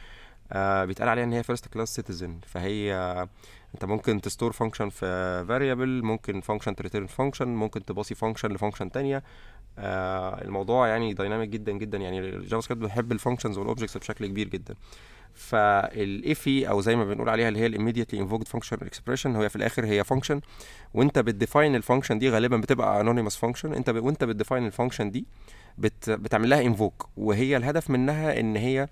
uh, 0.52 0.56
بيتقال 0.86 1.08
عليها 1.08 1.24
إن 1.24 1.32
هي 1.32 1.42
first 1.42 1.64
class 1.76 2.00
citizen. 2.00 2.30
فهي 2.46 2.94
أنت 3.74 3.84
ممكن 3.84 4.20
ت 4.20 4.25
store 4.25 4.52
function 4.52 4.88
في 4.88 5.44
variable 5.48 6.04
ممكن 6.04 6.40
function 6.40 6.76
ت 6.76 6.80
return 6.80 7.06
function 7.06 7.48
ممكن 7.48 7.84
تباصي 7.84 8.14
function 8.14 8.48
ل 8.52 8.56
function 8.56 8.90
تانية. 8.90 9.22
آه 9.78 10.42
الموضوع 10.44 10.88
يعني 10.88 11.14
dynamic 11.14 11.48
جدا 11.48 11.72
جدا 11.72 11.98
يعني 11.98 12.18
ال 12.18 12.60
JavaScript 12.60 12.82
بيحب 12.82 13.12
ال 13.12 13.17
functions 13.17 13.58
وال 13.58 13.67
objects 13.67 13.96
بشكل 13.96 14.26
كبير 14.26 14.48
جدا. 14.48 14.74
فال 15.34 15.79
IIFE 15.79 16.68
أو 16.68 16.80
زي 16.80 16.96
ما 16.96 17.04
بنقول 17.04 17.28
عليها 17.28 17.48
اللي 17.48 17.60
هي 17.60 17.66
ال 17.66 17.71
immediately 17.71 18.20
invoked 18.20 18.48
function 18.48 18.76
expression 18.82 19.36
هي 19.36 19.48
في 19.48 19.56
الآخر 19.56 19.84
هي 19.86 20.04
function 20.04 20.40
وأنت 20.94 21.18
بت 21.18 21.32
define 21.32 21.74
ال 21.74 21.79
function 21.79 22.18
دي 22.18 22.30
غالبا 22.30 22.56
بتبقى 22.56 23.00
anonymous 23.00 23.36
function 23.36 23.74
أنت 23.74 23.90
ب... 23.90 24.04
وأنت 24.04 24.24
بت 24.24 24.35
define 24.35 24.66
ال 24.66 24.71
function 24.71 25.10
دي 25.10 25.26
بت... 25.78 26.10
بتعمل 26.10 26.50
لها 26.50 26.60
invoke 26.62 27.08
وهي 27.16 27.56
الهدف 27.56 27.90
منها 27.90 28.40
إن 28.40 28.56
هي 28.56 28.88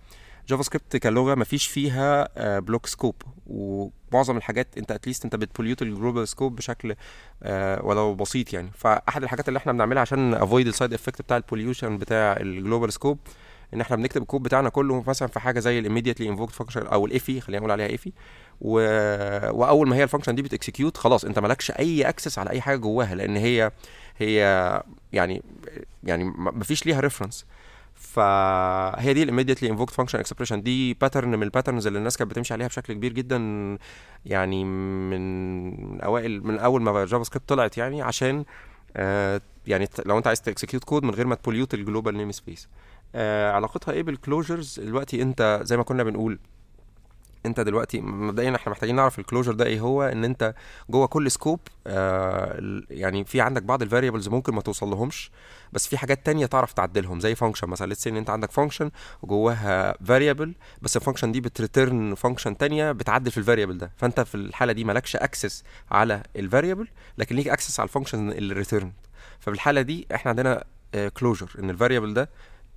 JavaScript 0.48 0.96
كلغة 0.96 1.34
ما 1.34 1.44
فيش 1.44 1.66
فيها 1.66 2.28
block 2.58 2.86
scope 2.86 3.14
ومعظم 3.46 4.36
الحاجات 4.36 4.78
أنت 4.78 4.92
at 4.92 5.01
least 5.01 5.24
أنت 5.24 5.36
بت 5.36 5.46
pollute 5.46 5.82
ال 5.82 5.89
global 5.89 6.28
scope 6.28 6.56
بشكل 6.56 6.94
آه 7.42 7.84
ولو 7.84 8.14
بسيط 8.14 8.52
يعني. 8.52 8.70
فأحد 8.74 9.22
الحاجات 9.22 9.48
اللي 9.48 9.56
إحنا 9.58 9.72
بنعملها 9.72 10.02
عشان 10.02 10.34
avoid 10.34 10.66
ال 10.66 10.71
side 10.71 10.92
effect 10.94 11.22
بتاع 11.22 11.36
ال 11.36 11.42
pollution 11.42 11.98
بتاع 11.98 12.36
ال 12.40 12.48
global 12.48 12.92
scope 12.92 13.18
إن 13.74 13.80
إحنا 13.80 13.96
بنكتب 13.96 14.22
الكود 14.22 14.42
بتاعنا 14.42 14.68
كله 14.68 15.04
مثلا 15.06 15.28
في 15.28 15.40
حاجة 15.40 15.60
زي 15.60 15.78
ال 15.78 15.82
immediately 15.82 16.28
invoked 16.28 16.52
function 16.52 16.86
أو 16.86 17.06
ال 17.06 17.13
IIFE 17.13 17.40
خلينا 17.40 17.58
نقول 17.58 17.70
عليها 17.70 17.86
IIFE 17.86 18.12
و... 18.60 18.72
وأول 19.50 19.88
ما 19.88 19.96
هي 19.96 20.02
ال 20.02 20.06
function 20.06 20.34
دي 20.34 20.42
بت 20.42 20.54
execute 20.54 20.96
خلاص 20.96 21.24
أنت 21.24 21.38
مالكش 21.38 21.70
أي 21.70 22.08
access 22.08 22.38
على 22.38 22.50
أي 22.50 22.60
حاجة 22.60 22.76
جواها 22.76 23.14
لأن 23.14 23.36
هي 23.36 23.70
هي 24.18 24.38
يعني 25.12 25.42
يعني 26.04 26.24
ما 26.24 26.64
فيش 26.64 26.86
ليها 26.86 27.00
reference 27.00 27.46
فهي 27.94 29.14
دي 29.14 29.22
ال 29.22 29.26
immediately 29.26 29.70
invoked 29.70 29.92
function 29.92 30.18
expression 30.18 30.62
دي 30.62 30.94
pattern 30.94 31.28
من 31.28 31.42
ال 31.42 31.47
patterns 31.47 31.86
اللي 31.86 31.98
الناس 31.98 32.16
كانت 32.16 32.30
بتمشي 32.30 32.54
عليها 32.54 32.68
بشكل 32.68 32.92
كبير 32.92 33.12
جدا 33.12 33.38
يعني 34.26 34.64
من 34.64 36.00
أوائل 36.00 36.46
من 36.46 36.58
أول 36.58 36.82
ما 36.82 37.04
JavaScript 37.04 37.48
طلعت 37.48 37.78
يعني 37.78 38.02
عشان 38.02 38.44
آه 38.96 39.40
يعني 39.66 39.88
لو 40.06 40.18
أنت 40.18 40.26
عايز 40.26 40.42
ت 40.42 40.47
execute 40.47 40.84
code 40.84 41.02
من 41.04 41.10
غير 41.10 41.26
ما 41.26 41.34
ت 41.34 41.39
pollute 41.39 41.74
ال 41.74 41.80
global 41.80 42.16
namespace 42.16 42.68
آه 43.14 43.52
علاقتها 43.52 43.92
إيه 43.92 44.02
بال 44.02 44.18
closures 44.18 44.80
دلوقتي 44.80 45.22
أنت 45.22 45.60
زي 45.62 45.76
ما 45.76 45.82
كنا 45.82 46.02
بنقول 46.02 46.38
أنت 47.46 47.60
دلوقتي 47.60 48.00
مبدئيا 48.00 48.56
إحنا 48.56 48.72
محتاجين 48.72 48.96
نعرف 48.96 49.18
ال 49.18 49.22
closure 49.22 49.52
ده 49.52 49.64
إيه 49.66 49.80
هو 49.80 50.02
إن 50.02 50.24
أنت 50.24 50.54
جوه 50.90 51.06
كل 51.06 51.30
scope 51.30 51.60
آه 51.86 52.82
يعني 52.90 53.24
في 53.24 53.40
عندك 53.40 53.62
بعض 53.62 53.82
ال 53.82 53.87
variables 53.87 54.28
ممكن 54.28 54.54
ما 54.54 54.60
توصل 54.60 54.90
لهمش 54.90 55.30
بس 55.72 55.88
في 55.88 55.98
حاجات 55.98 56.26
تانية 56.26 56.46
تعرف 56.46 56.72
تعدلهم 56.72 57.20
زي 57.20 57.34
function 57.34 57.68
مثلا. 57.68 57.94
إن 58.06 58.16
أنت 58.16 58.30
عندك 58.30 58.50
function 58.50 58.90
وجواها 59.22 59.94
variable 60.04 60.54
بس 60.82 60.96
ال 60.96 61.00
function 61.00 61.32
دي 61.32 61.40
بت 61.40 61.59
return 61.59 62.14
function 62.14 62.56
تانية 62.56 62.92
بتعدل 62.92 63.30
في 63.30 63.38
ال 63.38 63.43
variable 63.43 63.78
ده. 63.78 63.90
فأنت 63.96 64.20
في 64.20 64.34
الحالة 64.34 64.72
دي 64.72 64.84
مالكش 64.84 65.16
access 65.16 65.64
على 65.90 66.22
ال 66.36 66.42
variable 66.42 66.88
لكن 67.18 67.36
ليك 67.36 67.48
access 67.48 67.80
على 67.80 67.86
ال 67.86 67.91
function 67.91 68.30
اللي 68.32 68.54
return 68.54 68.92
ففي 69.40 69.50
الحالة 69.54 69.82
دي 69.82 70.06
إحنا 70.14 70.28
عندنا 70.28 70.64
closure 71.18 71.50
إن 71.58 71.70
ال 71.70 71.75
variable 71.75 72.14
ده 72.14 72.28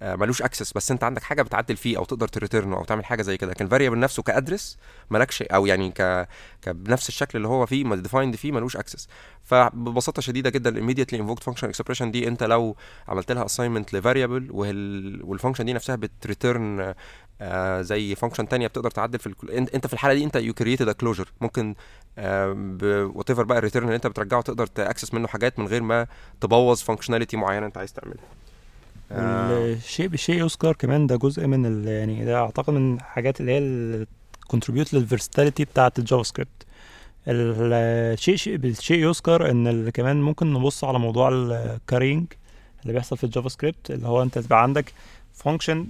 ملوش 0.04 0.42
access 0.41 0.73
بس 0.74 0.92
انت 0.92 1.04
عندك 1.04 1.24
حاجة 1.24 1.42
بتعدل 1.42 1.76
فيه 1.78 1.98
أو 1.98 2.06
تقدر 2.06 2.28
ت 2.28 2.34
return 2.34 2.69
ه 2.69 2.76
أو 2.78 2.84
تعمل 2.84 3.06
حاجة 3.06 3.22
زي 3.22 3.38
كده. 3.38 3.52
لكن 3.52 3.66
ال 3.65 3.69
variable 3.69 3.99
نفسه 4.00 4.24
ك 4.23 4.30
address 4.30 4.78
مالكش 5.10 5.42
أو 5.42 5.66
يعني 5.66 5.92
ك... 5.92 6.28
بنفس 6.68 7.10
الشكل 7.10 7.38
اللي 7.38 7.48
هو 7.48 7.66
فيه 7.66 7.96
defined 7.95 8.36
فيه 8.36 8.52
ملوش 8.52 8.78
access 8.78 9.08
فببساطة 9.44 10.22
شديدة 10.22 10.50
جدا 10.50 10.70
ال 10.69 10.74
immediately 10.74 11.19
invoked 11.19 11.43
function 11.43 11.67
expression 11.67 12.12
دي 12.12 12.28
أنت 12.28 12.44
لو 12.44 12.76
عملت 13.08 13.32
لها 13.32 13.46
assignment 13.45 13.93
ل 13.93 13.99
variable 13.99 14.47
وال... 14.52 15.22
وال 15.26 15.34
function 15.34 15.65
دي 15.66 15.74
نفسها 15.74 15.96
بت 15.95 16.20
return 16.20 16.93
آه 17.42 17.82
زي 17.82 18.16
function 18.15 18.47
تانية 18.48 18.68
بتقدر 18.68 18.92
تعدل 18.92 19.20
في 19.20 19.28
الكل... 19.28 19.50
أنت 19.52 19.88
في 19.88 19.94
الحالة 19.94 20.13
دي 20.13 20.24
أنت 20.24 20.36
you 20.36 20.54
created 20.54 20.89
a 20.89 20.91
closure 20.93 21.28
ممكن 21.42 21.76
آه 22.18 22.52
whatever 23.15 23.43
بقى 23.44 23.58
ال 23.58 23.62
return 23.62 23.86
اللي 23.86 23.96
أنت 23.96 24.08
بترجعه 24.08 24.42
تقدر 24.42 24.68
ت 24.67 24.74
access 24.74 25.13
منه 25.13 25.28
حاجات 25.28 25.60
من 25.60 25.68
غير 25.68 25.82
ما 25.84 26.08
تبوظ 26.42 26.82
functionality 26.82 27.38
معينة 27.38 27.66
أنت 27.66 27.78
عايز 27.78 27.94
تعملها. 27.94 28.42
والشيء 29.15 30.08
بالشيء 30.08 30.43
يذكر 30.43 30.73
كمان 30.73 31.08
ده 31.08 31.15
جزء 31.15 31.47
من 31.47 31.88
يعني 31.88 32.26
ده 32.26 32.39
أعتقد 32.41 32.73
من 32.73 32.95
الحاجات 32.95 33.41
اللي 33.41 33.52
هي 33.52 33.58
ال 33.58 33.70
contribute 33.70 34.93
لل 34.93 35.05
versatility 35.05 35.65
بتاعه 35.65 35.93
ال 35.99 36.23
JavaScript 36.23 36.65
الشيء 37.28 38.36
شيء 38.36 38.58
بالشيء 38.58 39.08
يذكر 39.08 39.52
إن 39.52 39.89
كمان 39.89 40.21
ممكن 40.21 40.54
نبص 40.54 40.84
على 40.84 40.99
موضوع 40.99 41.30
ال 41.34 41.44
currying 41.44 42.26
اللي 42.82 42.93
بيحصل 42.93 43.17
في 43.17 43.23
ال 43.23 43.49
JavaScript 43.49 43.91
اللي 43.91 44.08
هو 44.08 44.23
أنت 44.23 44.39
تبقى 44.39 44.63
عندك 44.63 44.93
function 45.34 45.88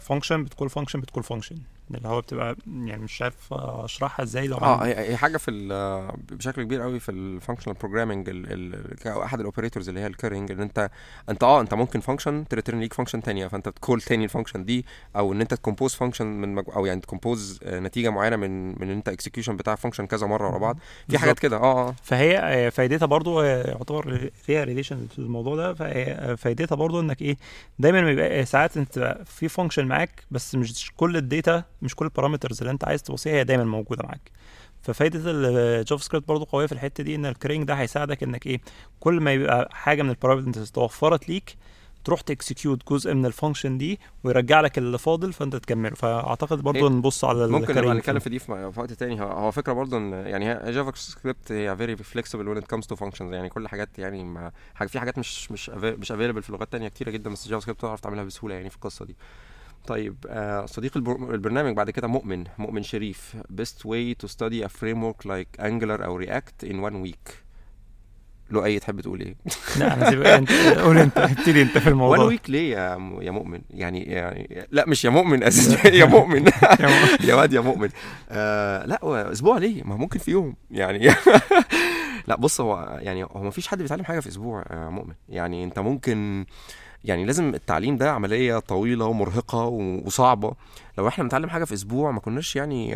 function 0.00 0.44
بت 0.44 0.53
call 0.53 0.70
function 0.70 1.00
بت 1.00 1.07
call 1.07 1.22
function 1.22 1.56
اللي 1.94 2.08
هو 2.08 2.20
بتبقى 2.20 2.56
يعني 2.66 3.02
مش 3.02 3.22
عارف 3.22 3.52
أشرحها 3.52 4.22
إزاي 4.24 4.46
لو 4.46 4.56
آه 4.56 4.84
هي 4.84 5.16
حاجة 5.16 5.36
في 5.36 5.50
بشكل 6.30 6.62
كبير 6.62 6.80
قوي 6.82 7.00
في 7.00 7.10
ال 7.10 7.16
functional 7.16 7.76
programming 7.80 8.30
احد 9.06 9.38
ال 9.40 9.45
operators 9.45 9.88
اللي 9.88 10.00
هي 10.00 10.06
ال 10.06 10.11
currying 10.11 10.50
إن 10.52 10.60
أنت 10.60 10.90
أنت 11.28 11.44
آه 11.44 11.60
أنت 11.60 11.74
ممكن 11.74 12.00
function 12.00 12.48
ت 12.48 12.53
return 12.53 12.80
ليك 12.80 12.94
function 12.94 13.22
تانية 13.22 13.46
فأنت 13.46 13.68
ت 13.68 13.74
call 13.74 14.00
تاني 14.00 14.24
ال 14.24 14.28
function 14.28 14.64
دي 14.64 14.86
أو 15.16 15.32
إن 15.32 15.40
أنت 15.40 15.54
ت 15.54 15.59
compose 15.59 15.94
function 15.94 16.26
من 16.26 16.54
مج... 16.54 16.64
أو 16.76 16.86
يعني 16.86 17.00
ت 17.00 17.08
compose 17.08 17.60
نتيجة 17.64 18.08
معينة 18.10 18.36
من 18.36 18.68
من 18.80 18.90
أنت 18.90 19.08
execution 19.08 19.56
بتاع 19.56 19.74
function 19.74 20.06
كذا 20.06 20.26
مرة 20.26 20.48
ورا 20.48 20.58
بعض. 20.58 20.78
في 21.08 21.18
حاجات 21.18 21.38
كده. 21.38 21.56
آه 21.56 21.88
آه. 21.88 21.94
فهي 22.02 22.70
فايدتها 22.70 23.06
برضو 23.06 23.42
يعتبر 23.42 24.30
فيها 24.42 24.64
relation 24.64 25.06
في 25.06 25.18
الموضوع 25.18 25.56
ده. 25.56 25.74
فايدتها 26.36 26.76
برضو 26.76 27.00
إنك 27.00 27.22
إيه 27.22 27.36
دايما 27.78 28.00
بيبقى 28.02 28.44
ساعات 28.44 28.76
أنت 28.76 29.18
في 29.26 29.48
function 29.48 29.86
معاك 29.86 30.10
بس 30.30 30.54
مش 30.54 30.92
كل 30.96 31.16
ال 31.16 31.26
data 31.26 31.64
مش 31.82 31.94
كل 31.94 32.04
ال 32.04 32.09
parameters 32.09 32.58
اللي 32.60 32.70
انت 32.70 32.84
عايز 32.84 33.02
تباصيها 33.02 33.32
هي 33.32 33.44
دايما 33.44 33.64
موجودة 33.64 34.02
معاك. 34.04 34.30
ففايدة 34.82 35.20
ال 35.26 36.02
JavaScript 36.04 36.28
برضه 36.28 36.46
قوية 36.52 36.66
في 36.66 36.72
الحتة 36.72 37.04
دي 37.04 37.14
إن 37.14 37.26
ال 37.26 37.30
currying 37.30 37.64
ده 37.68 37.74
هيساعدك 37.74 38.22
إنك 38.22 38.46
إيه 38.46 38.60
كل 39.00 39.20
ما 39.20 39.32
يبقى 39.32 39.68
حاجة 39.72 40.02
من 40.02 40.10
ال 40.10 40.15
parameters 40.15 40.70
توفرت 40.70 41.28
ليك 41.28 41.56
تروح 42.04 42.20
ت 42.20 42.29
execute 42.29 42.92
جزء 42.92 43.14
من 43.14 43.26
ال 43.26 43.32
function 43.32 43.78
دي 43.78 44.00
ويرجع 44.24 44.60
لك 44.60 44.78
اللي 44.78 44.98
فاضل 44.98 45.32
فأنت 45.32 45.56
تكمله. 45.56 45.94
فأعتقد 45.94 46.60
برضه 46.60 46.88
نبص 46.88 47.24
على 47.24 47.46
ممكن 47.48 47.74
نبقى 47.76 47.94
نتكلم 47.94 48.18
في 48.18 48.30
دي 48.30 48.38
في 48.38 48.72
وقت 48.76 48.92
تاني. 48.92 49.20
هو 49.20 49.50
فكرة 49.50 49.72
برضه 49.72 49.96
إن 49.96 50.12
يعني 50.12 50.72
JavaScript 50.72 51.52
هي 51.52 51.76
very 51.76 51.96
flexible 51.96 52.48
when 52.48 52.56
it 52.58 52.66
comes 52.66 52.86
to 52.86 52.96
functions 52.96 53.32
يعني 53.32 53.48
كل 53.48 53.68
حاجات 53.68 53.98
يعني 53.98 54.24
ما 54.24 54.52
حاجة 54.74 54.88
في 54.88 55.00
حاجات 55.00 55.18
مش 55.18 55.52
مش 55.52 55.70
مش 55.70 56.12
available 56.12 56.42
في 56.42 56.52
لغات 56.52 56.72
تانية 56.72 56.88
كتيرة 56.88 57.10
جدا 57.10 57.30
بس 57.30 57.48
JavaScript 57.48 57.80
تعرف 57.80 58.00
تعملها 58.00 58.24
بسهولة 58.24 58.54
يعني 58.54 58.70
في 58.70 58.76
القصة 58.76 59.04
دي. 59.04 59.16
طيب 59.86 60.16
آه 60.28 60.66
صديق 60.66 60.96
البرنامج 60.96 61.76
بعد 61.76 61.90
كده 61.90 62.08
مؤمن 62.08 62.44
مؤمن 62.58 62.82
شريف. 62.82 63.36
Best 63.62 63.84
way 63.86 64.14
to 64.24 64.28
study 64.28 64.62
a 64.64 64.68
framework 64.68 65.24
like 65.24 65.60
Angular 65.64 66.04
أو 66.04 66.22
React 66.22 66.68
in 66.68 66.74
one 66.74 67.06
week. 67.08 67.32
لو 68.50 68.64
أي 68.64 68.78
تحب 68.78 69.00
تقول 69.00 69.20
إيه؟ 69.20 69.36
لا 69.78 69.94
أنا 69.94 70.10
سيبك 70.10 70.26
أنت 70.26 70.52
قول 70.52 70.98
أنت 70.98 71.18
ابتدي 71.18 71.62
أنت 71.62 71.78
في 71.78 71.88
الموضوع. 71.88 72.30
One 72.30 72.32
week 72.38 72.50
ليه 72.50 72.72
يا 72.72 73.18
يا 73.20 73.30
مؤمن؟ 73.30 73.60
يعني 73.70 74.02
يعني 74.02 74.66
لا 74.70 74.84
مش 74.88 75.04
يا 75.04 75.10
مؤمن 75.10 75.42
أساسا 75.42 75.88
يا 76.00 76.04
مؤمن. 76.04 76.44
يا 77.28 77.34
واد 77.34 77.52
يا 77.52 77.60
مؤمن. 77.60 77.88
آه 78.30 78.86
لا 78.86 79.32
أسبوع 79.32 79.58
ليه؟ 79.58 79.82
ما 79.82 79.96
ممكن 79.96 80.18
في 80.18 80.30
يوم 80.30 80.54
يعني. 80.70 81.10
لا 82.28 82.36
بص 82.36 82.60
هو 82.60 82.98
يعني 83.00 83.24
هو 83.24 83.42
ما 83.42 83.50
فيش 83.50 83.68
حد 83.68 83.82
بيتعلم 83.82 84.04
حاجة 84.04 84.20
في 84.20 84.28
أسبوع 84.28 84.64
يا 84.70 84.88
مؤمن. 84.88 85.14
يعني 85.28 85.64
أنت 85.64 85.78
ممكن 85.78 86.46
يعني 87.08 87.24
لازم 87.24 87.54
التعليم 87.54 87.96
ده 87.96 88.10
عملية 88.10 88.58
طويلة 88.58 89.04
ومرهقة 89.04 89.64
وصعبة. 90.04 90.52
لو 90.98 91.08
إحنا 91.08 91.24
بنتعلم 91.24 91.48
حاجة 91.48 91.64
في 91.64 91.74
أسبوع 91.74 92.10
ما 92.10 92.20
كناش 92.20 92.56
يعني 92.56 92.94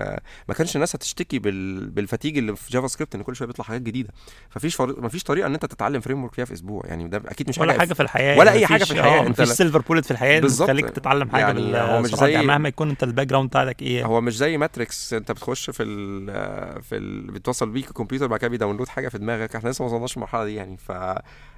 ما 0.49 0.55
كانش 0.55 0.77
الناس 0.77 0.97
هتشتكي 0.97 1.39
بال... 1.39 1.91
بال 1.91 2.01
fatigue 2.01 2.39
اللي 2.39 2.57
في 2.57 2.73
JavaScript 2.73 3.15
إن 3.15 3.23
كل 3.23 3.37
شوية 3.37 3.47
بيطلع 3.47 3.65
حاجات 3.65 3.83
جديدة. 3.83 4.09
ففيش 4.51 4.75
فر... 4.75 5.01
ما 5.01 5.09
فيش 5.09 5.23
طريقة 5.23 5.47
إن 5.47 5.55
أنت 5.55 5.67
تتعلم 5.67 6.01
framework 6.01 6.35
فيها 6.35 6.45
في 6.45 6.53
أسبوع. 6.53 6.83
يعني 6.87 7.09
ده 7.09 7.23
أكيد 7.27 7.49
مش 7.49 7.59
ولا 7.59 7.73
حاجة 7.73 7.81
حاجة 7.81 7.95
في 7.95 8.03
الحياة. 8.03 8.39
ولا 8.39 8.53
أي 8.53 8.67
حاجة 8.67 8.85
في 8.85 8.91
الحياة. 8.91 9.21
أنت 9.21 9.41
مفيش 9.41 9.49
silver 9.55 9.81
bullet 9.81 10.05
في 10.05 10.11
الحياة 10.11 10.41
بالظبط. 10.41 10.69
تخليك 10.69 10.91
تتعلم 10.91 11.31
حاجة 11.31 11.43
يعني 11.43 11.77
هو 11.77 12.01
مش 12.01 12.15
زي 12.15 12.31
يعني 12.31 12.47
مهما 12.47 12.69
يكون 12.69 12.91
أنت 12.91 13.03
ال 13.03 13.27
background 13.27 13.49
بتاعتك 13.49 13.83
إيه. 13.83 14.05
هو 14.05 14.21
مش 14.21 14.37
زي 14.37 14.59
Matrix 14.59 15.15
أنت 15.15 15.33
بتخش 15.33 15.71
في 15.71 15.83
ال... 15.83 16.83
في 16.83 16.97
ال... 16.97 17.31
بتوصل 17.31 17.71
بيك 17.71 17.89
الكمبيوتر 17.89 18.27
بعد 18.27 18.39
كده 18.39 18.49
بي 18.49 18.57
download 18.57 18.89
حاجة 18.89 19.09
في 19.09 19.19
دماغك. 19.19 19.57
إحنا 19.57 19.69
لسه 19.69 19.85
ما 19.85 19.91
وصلناش 19.91 20.17
للمرحلة 20.17 20.45
دي 20.45 20.55
يعني. 20.55 20.77
ف 20.77 20.93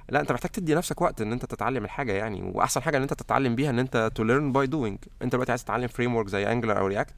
لا 0.09 0.19
انت 0.21 0.31
محتاج 0.31 0.51
تدي 0.51 0.75
نفسك 0.75 1.01
وقت 1.01 1.21
ان 1.21 1.31
انت 1.31 1.45
تتعلم 1.45 1.83
الحاجة 1.83 2.11
يعني. 2.13 2.51
واحسن 2.55 2.81
حاجة 2.81 2.97
ان 2.97 3.01
انت 3.01 3.13
تتعلم 3.13 3.55
بيها 3.55 3.69
ان 3.69 3.79
انت 3.79 4.11
to 4.15 4.23
learn 4.23 4.51
by 4.51 4.67
doing 4.67 4.97
انت 5.21 5.31
دلوقتي 5.33 5.51
عايز 5.51 5.63
تتعلم 5.63 5.87
framework 5.87 6.27
زي 6.27 6.51
Angular 6.51 6.77
أو 6.79 6.87
React 6.87 7.13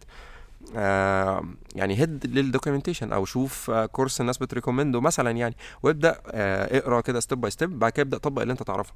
آه 0.76 1.46
يعني 1.76 2.00
head 2.00 2.26
لل 2.26 2.38
documentation 2.38 3.14
أو 3.14 3.26
شوف 3.26 3.70
آه 3.70 3.86
course 3.86 4.22
الناس 4.22 4.38
بت 4.38 4.48
recommend 4.48 4.96
ه 4.96 5.02
مثلا 5.02 5.32
يعني. 5.32 5.56
وابدأ 5.84 6.22
آه 6.32 6.78
اقرأ 6.78 7.02
كده 7.02 7.20
step 7.20 7.42
by 7.42 7.52
step 7.52 7.80
بعد 7.80 7.92
كده 7.92 8.04
ابدأ 8.04 8.18
طبق 8.18 8.42
اللي 8.42 8.52
انت 8.52 8.64
تعرفه. 8.64 8.94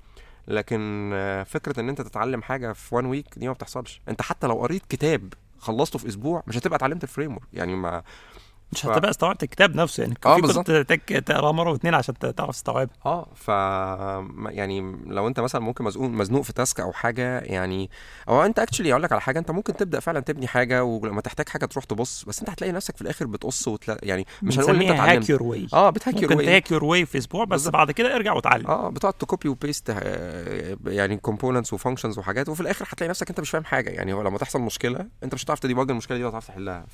لكن 0.48 1.12
آه 1.14 1.44
فكرة 1.44 1.80
ان 1.80 1.90
انت 1.90 2.02
تتعلم 2.02 2.42
حاجة 2.42 2.74
في 2.74 2.96
one 2.96 3.06
week 3.06 3.26
دي 3.38 3.48
ما 3.48 3.54
بتحصلش. 3.54 4.02
انت 4.10 4.22
حتى 4.22 4.48
لو 4.48 4.56
قريت 4.62 4.84
كتاب 4.90 5.34
خلصته 5.60 6.00
في 6.00 6.08
أسبوع 6.08 6.44
مش 6.48 6.58
هتبقى 6.58 6.78
اتعلمت 6.78 7.04
ال 7.04 7.34
framework 7.34 7.48
يعني 7.54 7.76
ما 7.76 8.04
مش 8.74 8.82
ف- 8.82 8.86
هتبقى 8.90 9.10
استوعبت 9.12 9.44
الكتاب 9.44 9.76
نفسه 9.76 10.02
يعني 10.04 10.16
آه، 10.26 10.36
في 10.36 10.42
بالظبط. 10.42 10.68
كنت 10.68 10.72
تحتاج 10.90 11.24
تقراه 11.24 11.52
مرة 11.52 11.72
واثنين 11.72 11.94
عشان 11.96 12.16
تعرف 12.36 12.50
تستوعبها. 12.56 12.94
آه 13.06 13.28
ف 13.36 13.48
يعني 14.56 14.96
لو 15.08 15.28
أنت 15.28 15.40
مثلا 15.40 15.62
ممكن 15.62 15.84
مزنوق 15.84 16.10
مزنوق 16.10 16.42
في 16.42 16.54
task 16.54 16.80
أو 16.80 16.92
حاجة 16.94 17.40
يعني 17.40 17.90
أو 18.30 18.46
أنت 18.46 18.60
actually 18.60 18.92
أقول 18.92 19.04
لك 19.04 19.12
على 19.12 19.22
حاجة 19.22 19.40
أنت 19.40 19.52
ممكن 19.52 19.76
تبدأ 19.76 20.00
فعلا 20.00 20.20
تبني 20.20 20.48
حاجة 20.48 20.84
ولما 20.84 21.22
تحتاج 21.22 21.50
حاجة 21.50 21.66
تروح 21.66 21.84
تبص 21.86 22.24
بس 22.26 22.40
أنت 22.40 22.50
هتلاقي 22.50 22.72
نفسك 22.74 22.96
في 22.96 23.02
الآخر 23.02 23.26
بتقص 23.28 23.68
وتلا... 23.68 23.98
يعني 24.04 24.26
مش 24.42 24.60
هنقول 24.60 24.76
إن 24.76 24.82
أنت 24.82 24.92
اتعلمت. 24.92 25.24
hack 25.24 25.30
your 25.30 25.44
way 25.44 25.68
آه 25.74 25.90
بت 25.90 25.98
hack 25.98 26.16
ممكن 26.16 26.32
your 26.32 26.44
ت 26.44 26.49
hack 26.49 26.72
your 26.72 26.84
way 26.84 27.06
في 27.06 27.18
أسبوع 27.18 27.44
بس 27.44 27.50
بالظبط. 27.52 27.74
بعد 27.74 27.92
كده 27.92 28.16
ارجع 28.16 28.34
واتعلم 28.34 28.68
آه 28.68 28.90
بتقعد 28.90 29.14
ت 29.14 29.21
copy 29.21 29.50
و 29.50 29.56
paste 29.56 29.90
يعني 30.88 31.18
components 31.18 31.74
و 31.74 31.78
functions 31.78 32.18
وحاجات 32.18 32.50
وفي 32.50 32.62
الآخر 32.62 32.86
هتلاقي 32.90 33.10
نفسك 33.10 33.30
أنت 33.30 33.40
مش 33.40 33.50
فاهم 33.50 33.64
حاجة. 33.64 33.90
يعني 33.90 34.14
هو 34.14 34.22
لما 34.22 34.38
تحصل 34.38 34.62
مشكلة 34.62 35.08
أنت 35.24 35.34
مش 35.34 35.44
هتعرف 35.46 35.60
ت 35.60 35.65
debug 35.65 35.90
المشكلة 35.92 36.18
دي 36.18 36.24
ولا 36.24 36.30
هتعرف 36.32 36.48
تحلها. 36.48 36.86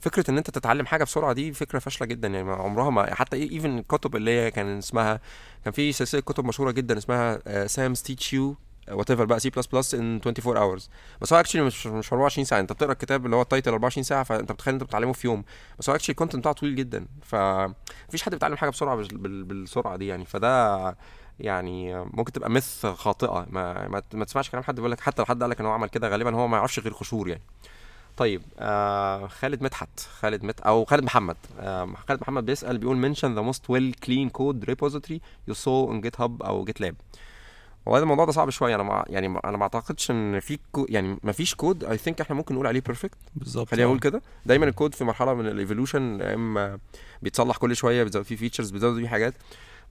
ففكره 0.00 0.30
إن 0.30 0.36
أنت 0.38 0.50
تتعلم 0.50 0.86
حاجة 0.86 1.04
بسرعة 1.04 1.32
دي 1.32 1.52
فكرة 1.52 1.78
فاشلة 1.78 2.06
جدا 2.06 2.28
يعني 2.28 2.50
عمرها 2.50 2.90
ما 2.90 3.14
حتى 3.14 3.36
even 3.36 3.78
الكتب 3.78 4.16
اللي 4.16 4.30
هي 4.30 4.50
كان 4.50 4.78
اسمها 4.78 5.20
كان 5.64 5.72
في 5.72 5.92
سلسلة 5.92 6.20
كتب 6.20 6.44
مشهورة 6.44 6.70
جدا 6.70 6.98
اسمها 6.98 7.66
Sams 7.66 8.02
Teach 8.02 8.32
Yourself 8.32 8.56
whatever 8.90 9.24
بقى 9.24 9.40
سي 9.40 9.50
بلس 9.50 9.66
بلس 9.66 9.94
ان 9.94 10.20
24 10.26 10.56
اورز 10.56 10.90
بس 11.20 11.32
هو 11.32 11.40
actually 11.40 11.62
مش 11.62 11.86
مش 11.86 12.12
24 12.12 12.44
ساعة 12.44 12.60
أنت 12.60 12.72
بتقرأ 12.72 12.92
الكتاب 12.92 13.24
اللي 13.26 13.36
هو 13.36 13.42
ال 13.42 13.47
title 13.47 13.70
24 13.70 14.04
ساعة 14.04 14.22
فأنت 14.24 14.52
بتخيل 14.52 14.74
أنت 14.74 14.82
بتتعلمه 14.82 15.12
في 15.12 15.26
يوم. 15.26 15.44
بس 15.78 15.88
هو 15.90 15.94
actually 15.96 16.10
ال 16.12 16.15
content 16.15 16.40
بتاعه 16.40 16.54
طويل 16.54 16.76
جدا 16.76 17.06
فمفيش 17.22 18.22
حد 18.22 18.32
بيتعلم 18.32 18.56
حاجة 18.56 18.70
بسرعة 18.70 18.96
بال- 18.96 19.18
بال- 19.18 19.44
بالسرعة 19.44 19.96
دي 19.96 20.06
يعني. 20.06 20.24
فده 20.24 20.96
يعني 21.40 22.04
ممكن 22.04 22.32
تبقى 22.32 22.50
myth 22.50 22.86
خاطئة 22.86 23.46
ما 23.50 23.88
ما, 23.88 24.02
ما 24.14 24.24
تسمعش 24.24 24.50
كلام 24.50 24.62
حد 24.64 24.74
بيقول 24.74 24.90
لك 24.90 25.00
حتى 25.00 25.22
لو 25.22 25.26
حد 25.26 25.40
قال 25.42 25.50
لك 25.50 25.60
إن 25.60 25.66
هو 25.66 25.72
عمل 25.72 25.88
كده 25.88 26.08
غالبا 26.08 26.34
هو 26.36 26.48
ما 26.48 26.56
يعرفش 26.56 26.78
غير 26.80 26.92
قشور 26.92 27.28
يعني. 27.28 27.42
طيب 28.20 28.42
آه 28.58 29.26
خالد 29.26 29.62
مدحت 29.62 30.00
خالد 30.00 30.44
مت 30.44 30.60
أو 30.60 30.84
خالد 30.84 31.04
محمد 31.04 31.36
آه 31.60 31.94
خالد 32.08 32.20
محمد 32.20 32.46
بيسأل 32.46 32.78
بيقول 32.78 33.14
mention 33.14 33.18
the 33.18 33.52
most 33.52 33.60
well 33.60 34.06
clean 34.06 34.30
code 34.38 34.70
repository 34.70 35.20
you 35.50 35.54
saw 35.54 35.90
on 35.90 36.06
GitHub 36.06 36.30
أو 36.44 36.66
GitLab. 36.66 36.94
هو 37.88 37.94
هذا 37.96 38.02
الموضوع 38.02 38.24
ده 38.24 38.32
صعب 38.32 38.50
شوية. 38.50 38.74
أنا 38.74 38.82
ما 38.82 39.04
يعني 39.08 39.26
أنا 39.44 39.56
ما 39.56 39.62
أعتقدش 39.62 40.10
إن 40.10 40.40
في 40.40 40.58
كو 40.72 40.86
يعني 40.88 41.18
ما 41.22 41.32
فيش 41.32 41.54
code 41.54 41.84
I 41.84 41.96
think 41.98 42.20
إحنا 42.20 42.36
ممكن 42.36 42.54
نقول 42.54 42.66
عليه 42.66 42.80
perfect 42.80 43.18
بالظبط 43.36 43.68
خلينا 43.68 43.84
آه. 43.84 43.88
نقول 43.88 44.00
كده. 44.00 44.22
دايما 44.46 44.66
الكود 44.66 44.94
في 44.94 45.04
مرحلة 45.04 45.34
من 45.34 45.46
ال 45.46 45.54
evolution 45.54 46.22
إما 46.22 46.78
بيتصلح 47.22 47.56
كل 47.56 47.76
شوية 47.76 48.04
بيزود 48.04 48.22
فيه 48.22 48.36
features 48.36 48.70
بيزود 48.70 49.00
فيه 49.00 49.08
حاجات. 49.08 49.34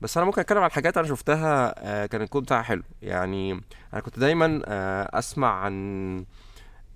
بس 0.01 0.17
أنا 0.17 0.25
ممكن 0.25 0.41
أتكلم 0.41 0.63
عن 0.63 0.71
حاجات 0.71 0.97
أنا 0.97 1.07
شفتها 1.07 1.75
آه، 1.77 2.05
كان 2.05 2.21
الكود 2.21 2.43
بتاعها 2.43 2.63
حلو. 2.63 2.83
يعني 3.01 3.61
أنا 3.93 4.01
كنت 4.01 4.19
دايما 4.19 4.61
آه، 4.65 5.19
أسمع 5.19 5.53
عن 5.53 5.75
آه، 6.17 6.23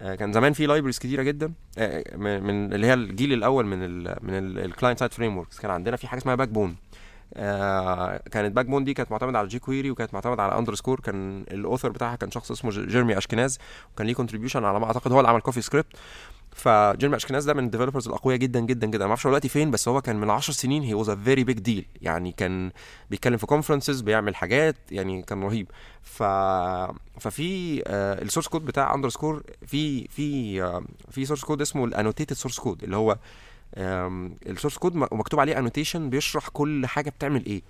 كان 0.04 0.34
زمان 0.34 0.54
في 0.54 0.66
libraries 0.66 0.98
كتيرة 0.98 1.24
جدا. 1.24 1.54
آه، 1.78 2.04
من 2.18 2.74
اللي 2.74 2.88
هي 2.88 2.94
الجيل 2.94 3.34
الأول 3.34 3.66
من 3.66 3.78
ال 3.84 4.18
من 4.22 4.34
ال 4.58 5.00
client 5.00 5.14
side 5.14 5.38
frameworks 5.38 5.60
كان 5.60 5.72
عندنا 5.72 5.98
في 5.98 6.08
حاجة 6.08 6.20
اسمها 6.20 6.36
Backbone 6.36 6.76
آه 7.36 8.18
كانت 8.32 8.56
Backbone 8.56 8.84
دي 8.84 8.94
كانت 8.94 9.12
معتمدة 9.12 9.40
على 9.40 9.48
jQuery 9.48 9.92
وكانت 9.92 10.14
معتمدة 10.14 10.44
على 10.44 10.58
Underscore 10.58 11.00
كان 11.00 11.46
ال 11.52 11.57
author 11.57 11.90
بتاعها 11.90 12.16
كان 12.16 12.32
شخص 12.32 12.52
اسمه 12.52 12.72
جيرمي 12.72 13.18
اشكناز 13.18 13.60
وكان 13.94 14.08
ليه 14.08 14.14
contribution 14.14 14.64
على 14.66 14.80
ما 14.80 14.86
أعتقد 14.86 15.12
هو 15.12 15.20
اللي 15.20 15.30
عمل 15.30 15.42
CoffeeScript 15.42 15.88
فجيرمي 16.56 17.16
اشكناز 17.16 17.46
ده 17.46 17.54
من 17.54 17.66
ال 17.66 17.70
developers 17.70 18.08
الأقوياء 18.08 18.40
جدا 18.40 18.60
جدا 18.60 18.88
جدا. 18.88 19.06
ما 19.06 19.10
أعرفش 19.10 19.28
دلوقتي 19.28 19.50
فين 19.50 19.72
بس 19.72 19.88
هو 19.88 20.02
كان 20.02 20.16
من 20.16 20.30
10 20.30 20.54
سنين 20.54 20.84
he 20.84 20.94
was 20.94 21.10
a 21.10 21.16
very 21.16 21.44
big 21.44 21.60
deal 21.60 21.86
يعني 22.02 22.32
كان 22.32 22.72
بيتكلم 23.10 23.38
في 23.38 23.46
conferences 23.46 24.02
بيعمل 24.02 24.36
حاجات 24.36 24.76
يعني 24.92 25.22
كان 25.22 25.44
رهيب. 25.44 25.68
ف 26.02 26.24
ففي 27.20 27.84
آه 27.88 28.22
ال 28.22 28.26
source 28.26 28.48
code 28.48 28.66
بتاع 28.66 28.96
Underscore 28.96 29.44
في 29.68 30.08
في 30.08 30.62
آه 30.64 30.84
في 31.12 31.26
source 31.26 31.44
code 31.44 31.62
اسمه 31.62 31.86
ال 31.86 31.91
annotated 31.91 32.34
source 32.36 32.60
code 32.60 32.84
اللي 32.84 32.96
هو 32.96 33.18
ال 34.48 34.52
source 34.52 34.78
code 34.78 34.96
مكتوب 34.96 35.40
عليه 35.40 35.58
annotation 35.60 36.10
بيشرح 36.10 36.48
كل 36.48 36.86
حاجة 36.86 37.10
بتعمل 37.10 37.46
إيه. 37.46 37.62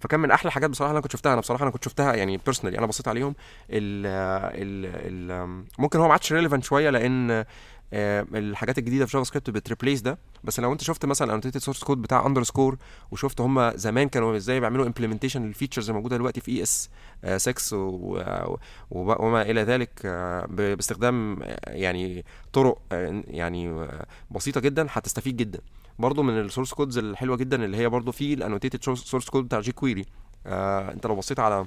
فكان 0.00 0.20
من 0.20 0.30
أحلى 0.30 0.48
الحاجات 0.48 0.70
بصراحة 0.70 0.90
اللي 0.90 0.96
أنا 0.98 1.02
كنت 1.02 1.12
شفتها. 1.12 1.32
أنا 1.32 1.40
بصراحة 1.40 1.62
أنا 1.62 1.70
كنت 1.70 1.84
شفتها 1.84 2.14
يعني 2.14 2.36
personally 2.36 2.78
أنا 2.78 2.86
بصيت 2.86 3.08
عليهم 3.08 3.34
ال 3.70 5.66
ممكن 5.78 5.98
هو 5.98 6.06
ما 6.06 6.12
عادش 6.12 6.32
relevant 6.32 6.64
شوية 6.64 6.90
لأن 6.90 7.30
آه، 7.30 7.46
الحاجات 7.94 8.78
الجديدة 8.78 9.06
في 9.06 9.12
JavaScript 9.12 9.24
بت 9.24 9.50
replace 9.50 10.00
ده. 10.00 10.18
بس 10.44 10.60
لو 10.60 10.72
انت 10.72 10.82
شفت 10.82 11.04
مثلا 11.06 11.32
annotated 11.32 11.58
source 11.60 11.84
code 11.84 12.02
بتاع 12.02 12.26
Underscore 12.26 12.76
وشفت 13.10 13.40
هم 13.40 13.70
زمان 13.76 14.08
كانوا 14.08 14.36
إزاي 14.36 14.60
بيعملوا 14.60 14.86
implementation 14.86 15.46
لل 15.46 15.54
features 15.54 15.88
الموجودة 15.90 16.16
دلوقتي 16.16 16.40
في 16.40 16.50
ES 16.52 16.90
6 17.36 17.76
و- 17.76 18.56
و- 18.90 19.26
وما 19.26 19.42
إلى 19.42 19.62
ذلك 19.62 19.90
آه، 20.04 20.46
باستخدام 20.46 21.42
آه، 21.42 21.58
يعني 21.70 22.24
طرق 22.52 22.78
آه، 22.92 23.22
يعني 23.26 23.68
آه، 23.68 24.06
بسيطة 24.30 24.60
جدا 24.60 24.86
هتستفيد 24.90 25.36
جدا. 25.36 25.60
برضو 25.98 26.22
من 26.22 26.40
ال 26.40 26.45
source 26.45 26.72
codes 26.74 26.98
الحلوة 26.98 27.36
جدا 27.36 27.64
اللي 27.64 27.76
هي 27.76 27.88
برضو 27.88 28.12
في 28.12 28.34
ال 28.34 28.39
annotated 28.39 28.82
source 28.94 29.28
code 29.28 29.44
بتاع 29.44 29.60
jQuery 29.60 30.04
آه 30.46 30.92
انت 30.92 31.06
لو 31.06 31.14
بصيت 31.16 31.40
على 31.40 31.66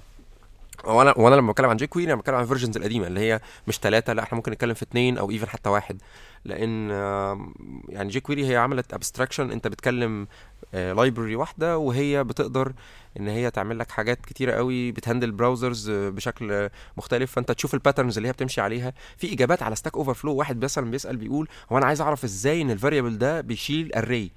وأنا 0.84 1.14
وأنا 1.18 1.36
لما 1.36 1.52
بتكلم 1.52 1.70
عن 1.70 1.78
jQuery 1.78 2.12
أنا 2.12 2.20
بتكلم 2.22 2.36
عن 2.36 2.44
ال 2.44 2.48
versions 2.48 2.78
القديمة 2.78 3.08
اللي 3.08 3.20
هي 3.20 3.40
مش 3.68 3.78
ثلاثة 3.80 4.14
لا 4.14 4.24
إحنا 4.24 4.36
ممكن 4.36 4.52
نتكلم 4.52 4.74
في 4.74 4.84
اثنين 4.84 5.18
أو 5.18 5.32
even 5.32 5.48
حتى 5.50 5.70
واحد. 5.70 6.02
لأن 6.46 6.92
آه، 6.92 7.54
يعني 7.90 8.10
jQuery 8.10 8.48
هي 8.48 8.58
عملت 8.58 8.94
abstraction 8.94 9.52
أنت 9.52 9.68
بتكلم 9.68 10.28
library 10.74 11.36
واحدة 11.36 11.78
وهي 11.78 12.24
بتقدر 12.24 12.74
إن 13.20 13.28
هي 13.28 13.52
تعمل 13.52 13.80
لك 13.80 13.92
حاجات 13.92 14.26
كتيرة 14.26 14.52
قوي 14.52 14.92
بت 14.92 15.02
handle 15.02 15.32
browsers 15.32 15.90
بشكل 15.92 16.52
آه، 16.52 16.72
مختلف. 16.98 17.32
فأنت 17.32 17.52
تشوف 17.52 17.74
ال 17.74 17.79
patterns 17.79 18.18
اللي 18.18 18.30
هي 18.30 18.34
بتمشي 18.34 18.62
عليها. 18.62 18.94
في 19.18 19.34
إجابات 19.34 19.64
على 19.64 19.76
Stack 19.76 19.96
Overflow 19.98 20.36
واحد 20.36 20.64
مثلا 20.64 20.92
بيسأل 20.92 21.18
بيقول 21.18 21.48
هو 21.72 21.78
أنا 21.78 21.86
عايز 21.86 22.02
أعرف 22.02 22.24
إزاي 22.24 22.62
إن 22.62 22.72
ال 22.72 22.77
variable 22.77 23.18
ده 23.18 23.42
بيشيل 23.42 23.94
array 23.94 24.32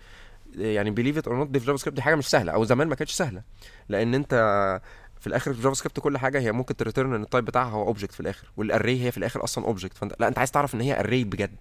يعني 0.57 0.91
believe 0.91 1.19
it 1.19 1.29
or 1.29 1.37
not 1.37 1.49
دي 1.89 2.03
حاجة 2.03 2.15
مش 2.15 2.27
سهلة 2.27 2.53
أو 2.53 2.65
زمان 2.65 2.89
ما 2.89 2.95
كانتش 2.95 3.13
سهلة. 3.13 3.43
لأن 3.89 4.15
أنت 4.15 4.81
في 5.21 5.27
الآخر 5.27 5.55
في 5.55 5.63
JavaScript 5.63 6.01
كل 6.01 6.19
حاجة 6.19 6.41
هي 6.41 6.53
ممكن 6.53 6.77
ت 6.77 6.82
return 6.82 7.15
ان 7.15 7.23
ال 7.23 7.27
type 7.27 7.45
بتاعها 7.45 7.71
هو 7.71 7.87
object 7.87 8.13
في 8.13 8.21
الآخر 8.21 8.51
وال 8.57 8.70
array 8.70 9.05
هي 9.05 9.11
في 9.11 9.19
الآخر 9.19 9.45
أصلا 9.45 9.65
object 9.65 9.97
فانت 9.97 10.15
لا 10.21 10.29
انت 10.29 10.39
عايز 10.39 10.51
تعرف 10.51 10.75
ان 10.75 10.81
هي 10.81 11.01
array 11.01 11.25
بجد. 11.25 11.57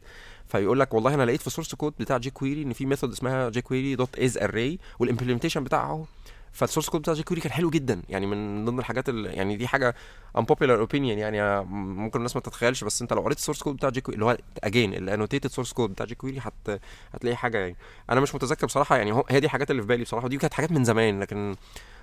فيقول 0.48 0.80
لك 0.80 0.94
والله 0.94 1.14
أنا 1.14 1.24
لقيت 1.24 1.42
في 1.42 1.48
ال 1.48 1.52
source 1.52 1.76
code 1.76 1.94
بتاع 2.00 2.18
jQuery 2.18 2.64
ان 2.64 2.74
في 2.74 2.86
method 2.86 3.12
اسمها 3.12 3.50
jQuery 3.50 3.96
dot 3.96 4.20
isArray 4.20 4.80
وال 5.00 5.08
implementation 5.08 5.64
بتاعها 5.64 5.90
اهو. 5.90 6.06
فال 6.52 6.61
source 6.61 6.90
code 6.90 7.02
بتاع 7.02 7.14
jQuery 7.14 7.42
كان 7.42 7.52
حلو 7.52 7.70
جدا. 7.70 8.02
يعني 8.10 8.26
من 8.26 8.66
ضمن 8.66 8.80
الحاجات 8.80 9.10
اللي 9.10 9.30
يعني 9.30 9.56
دي 9.58 9.68
حاجة 9.68 9.96
unpopular 10.38 10.88
opinion 10.88 10.96
يعني 10.96 11.64
ممكن 11.72 12.20
الناس 12.20 12.36
ما 12.36 12.42
تتخيلش 12.42 12.84
بس 12.84 13.02
انت 13.02 13.14
لو 13.14 13.22
قريت 13.22 13.38
ال 13.38 13.41
source 13.41 13.64
code 13.64 13.76
بتاع 13.76 13.90
jQuery 13.90 14.16
اللي 14.16 14.26
هو 14.32 14.38
again 14.64 14.94
ال 14.94 14.99
annotated 14.99 15.50
source 15.50 15.74
code 15.74 15.90
بتاع 15.90 16.06
jQuery 16.06 16.40
هت 16.40 16.82
هتلاقي 17.14 17.36
حاجة 17.36 17.58
يعني. 17.58 17.76
أنا 18.10 18.20
مش 18.22 18.36
متذكر 18.36 18.66
بصراحة 18.68 18.98
يعني 18.98 19.24
هي 19.30 19.40
دي 19.40 19.46
الحاجات 19.46 19.72
اللي 19.72 19.82
في 19.82 19.88
بالي 19.88 20.04
بصراحة 20.04 20.26
ودي 20.26 20.38
كانت 20.38 20.54
حاجات 20.54 20.72
من 20.72 20.84
زمان 20.84 21.20
لكن 21.20 21.56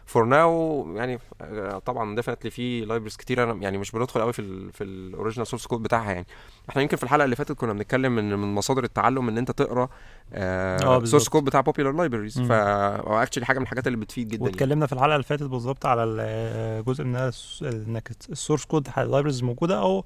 for 0.07 0.25
now 0.25 0.87
يعني 0.97 1.19
آه، 1.41 1.79
طبعا 1.79 2.17
definitely 2.17 2.51
في 2.51 2.81
libraries 2.81 3.17
كتير 3.17 3.43
أنا 3.43 3.63
يعني 3.63 3.79
مش 3.79 3.91
بندخل 3.91 4.21
قوي 4.21 4.33
في 4.33 4.39
ال 4.39 4.73
في 4.73 4.85
ال 4.85 4.92
original 4.92 5.47
source 5.47 5.67
code 5.67 5.83
بتاعها 5.83 6.13
يعني 6.13 6.27
إحنا 6.71 6.83
يمكن 6.83 6.97
في 6.97 7.03
الحلقة 7.03 7.25
اللي 7.25 7.37
فاتت 7.37 7.53
كنا 7.53 7.73
بنتكلم 7.73 8.19
ان 8.19 8.39
من 8.39 8.55
مصادر 8.55 8.85
التعلم 8.85 9.29
إن 9.29 9.39
أنت 9.39 9.51
تقرأ 9.51 9.89
آه، 10.33 10.79
source 10.79 11.01
بالظبط. 11.01 11.29
كود 11.29 11.45
بتاع 11.45 11.61
popular 11.61 11.93
libraries. 11.93 12.41
فا 12.41 13.23
actually 13.23 13.45
حاجة 13.47 13.59
من 13.59 13.63
الحاجات 13.63 13.87
اللي 13.87 13.99
بتفيد 13.99 14.29
جدا 14.29 14.37
يعني. 14.37 14.51
واتكلمنا 14.51 14.87
في 14.87 14.93
الحلقة 14.93 15.15
اللي 15.15 15.25
فاتت 15.25 15.43
بالظبط 15.43 15.87
على 15.87 16.05
الجزء 16.05 17.05
من 17.05 17.31
إنك 17.63 18.11
ال 18.31 18.36
source 18.36 18.65
code 18.65 18.89
ال 18.99 19.03
libraries 19.03 19.43
موجودة 19.43 19.79
أو 19.81 20.05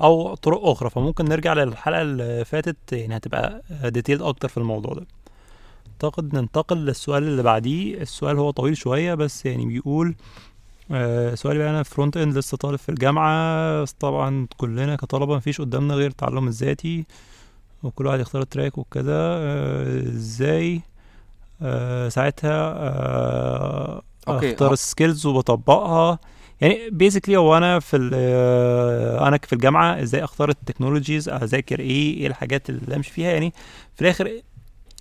أو 0.00 0.34
طرق 0.34 0.64
أخرى 0.64 0.90
فممكن 0.90 1.24
نرجع 1.24 1.52
للحلقة 1.52 2.02
اللي 2.02 2.44
فاتت 2.44 2.92
يعني 2.92 3.16
هتبقى 3.16 3.62
detail 3.84 4.22
أكتر 4.22 4.48
في 4.48 4.56
الموضوع 4.58 4.94
ده 4.94 5.06
اعتقد 6.04 6.34
ننتقل 6.34 6.76
للسؤال 6.76 7.22
اللي 7.22 7.42
بعديه. 7.42 8.00
السؤال 8.02 8.38
هو 8.38 8.50
طويل 8.50 8.76
شوية 8.76 9.14
بس 9.14 9.46
يعني 9.46 9.66
بيقول 9.66 10.14
آه، 10.92 11.34
سؤالي 11.34 11.58
بقى 11.58 11.70
أنا 11.70 11.82
front 11.82 12.16
end 12.16 12.38
لسه 12.38 12.56
طالب 12.56 12.76
في 12.78 12.88
الجامعة. 12.88 13.82
بس 13.82 13.92
طبعا 13.92 14.46
كلنا 14.56 14.96
كطلبة 14.96 15.36
مفيش 15.36 15.60
قدامنا 15.60 15.94
غير 15.94 16.10
التعلم 16.10 16.48
الذاتي 16.48 17.04
وكل 17.82 18.06
واحد 18.06 18.20
يختار 18.20 18.42
ال 18.42 18.48
track 18.48 18.78
وكذا 18.78 19.12
آه، 19.14 19.98
إزاي 20.02 20.80
آه، 21.62 22.08
ساعتها 22.08 22.72
آه، 22.76 24.02
أختار 24.28 24.72
ال 24.72 24.80
skills 24.80 25.26
وبطبقها. 25.26 26.18
يعني 26.60 26.90
basically 26.90 27.36
هو 27.36 27.56
أنا 27.56 27.80
في 27.80 27.96
ال- 27.96 28.10
آه، 28.14 29.28
أنا 29.28 29.38
في 29.46 29.52
الجامعة 29.52 30.02
إزاي 30.02 30.24
أختار 30.24 30.48
ال 30.48 30.54
technologies 30.54 31.28
أذاكر 31.28 31.80
إيه 31.80 32.16
إيه 32.16 32.26
الحاجات 32.26 32.70
اللي 32.70 32.96
أمشي 32.96 33.10
فيها. 33.10 33.30
يعني 33.32 33.52
في 33.94 34.02
الآخر 34.02 34.30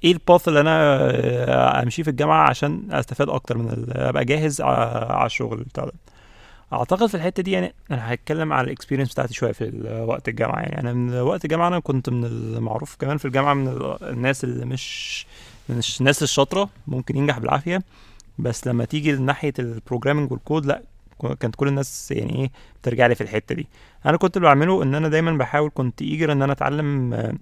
إيه 0.04 0.12
ال 0.12 0.19
path 0.19 0.48
اللي 0.48 0.60
أنا 0.62 0.98
آه، 1.02 1.84
امشيه 1.84 2.04
في 2.04 2.10
الجامعة 2.10 2.50
عشان 2.50 2.88
استفاد 2.92 3.30
أكتر 3.30 3.58
من 3.58 3.86
ابقى 3.90 4.26
جاهز 4.26 4.62
ع- 4.62 5.14
على 5.16 5.26
الشغل 5.26 5.58
بتاع 5.64 5.86
ده. 5.86 5.92
اعتقد 6.74 7.06
في 7.08 7.16
الحتة 7.16 7.44
دي 7.44 7.52
يعني 7.52 7.74
أنا 7.92 8.14
هتكلم 8.14 8.54
على 8.54 8.66
ال 8.66 8.70
experience 8.70 9.12
بتاعتي 9.12 9.34
شوية 9.34 9.52
في 9.52 9.64
ال- 9.64 10.02
وقت 10.08 10.28
الجامعة 10.28 10.60
يعني. 10.60 10.80
أنا 10.82 10.94
من 10.94 11.14
وقت 11.20 11.46
الجامعة 11.46 11.68
أنا 11.68 11.80
كنت 11.80 12.10
من 12.10 12.26
المعروف 12.26 12.96
كمان 13.00 13.18
في 13.18 13.26
الجامعة 13.26 13.54
من 13.54 13.68
ال- 13.68 14.04
الناس 14.10 14.44
اللي 14.44 14.66
مش 14.66 15.26
الش- 15.70 16.00
الناس 16.00 16.24
الشاطرة 16.24 16.70
ممكن 16.88 17.18
ينجح 17.18 17.40
بالعافية. 17.40 17.82
بس 18.40 18.68
لما 18.68 18.86
تيجي 18.86 19.12
لناحيه 19.12 19.54
ال 19.60 19.66
programming 19.66 20.32
وال 20.32 20.43
code 20.43 20.66
لا 20.66 20.82
كانت 21.40 21.56
كل 21.56 21.68
الناس 21.68 22.12
يعني 22.12 22.36
إيه 22.36 22.52
بترجع 22.82 23.08
لي 23.08 23.16
في 23.16 23.22
الحتة 23.22 23.56
دي. 23.56 23.68
أنا 24.06 24.18
كنت 24.18 24.38
اللي 24.38 24.48
بعمله 24.48 24.84
ان 24.84 24.96
أنا 24.96 25.08
دايما 25.10 25.32
بحاول 25.32 25.72
كنت 25.74 26.02
eager 26.02 26.32
ان 26.32 26.42
أنا 26.42 26.54
اتعلم 26.54 27.14
آه، 27.14 27.18
آه، 27.20 27.34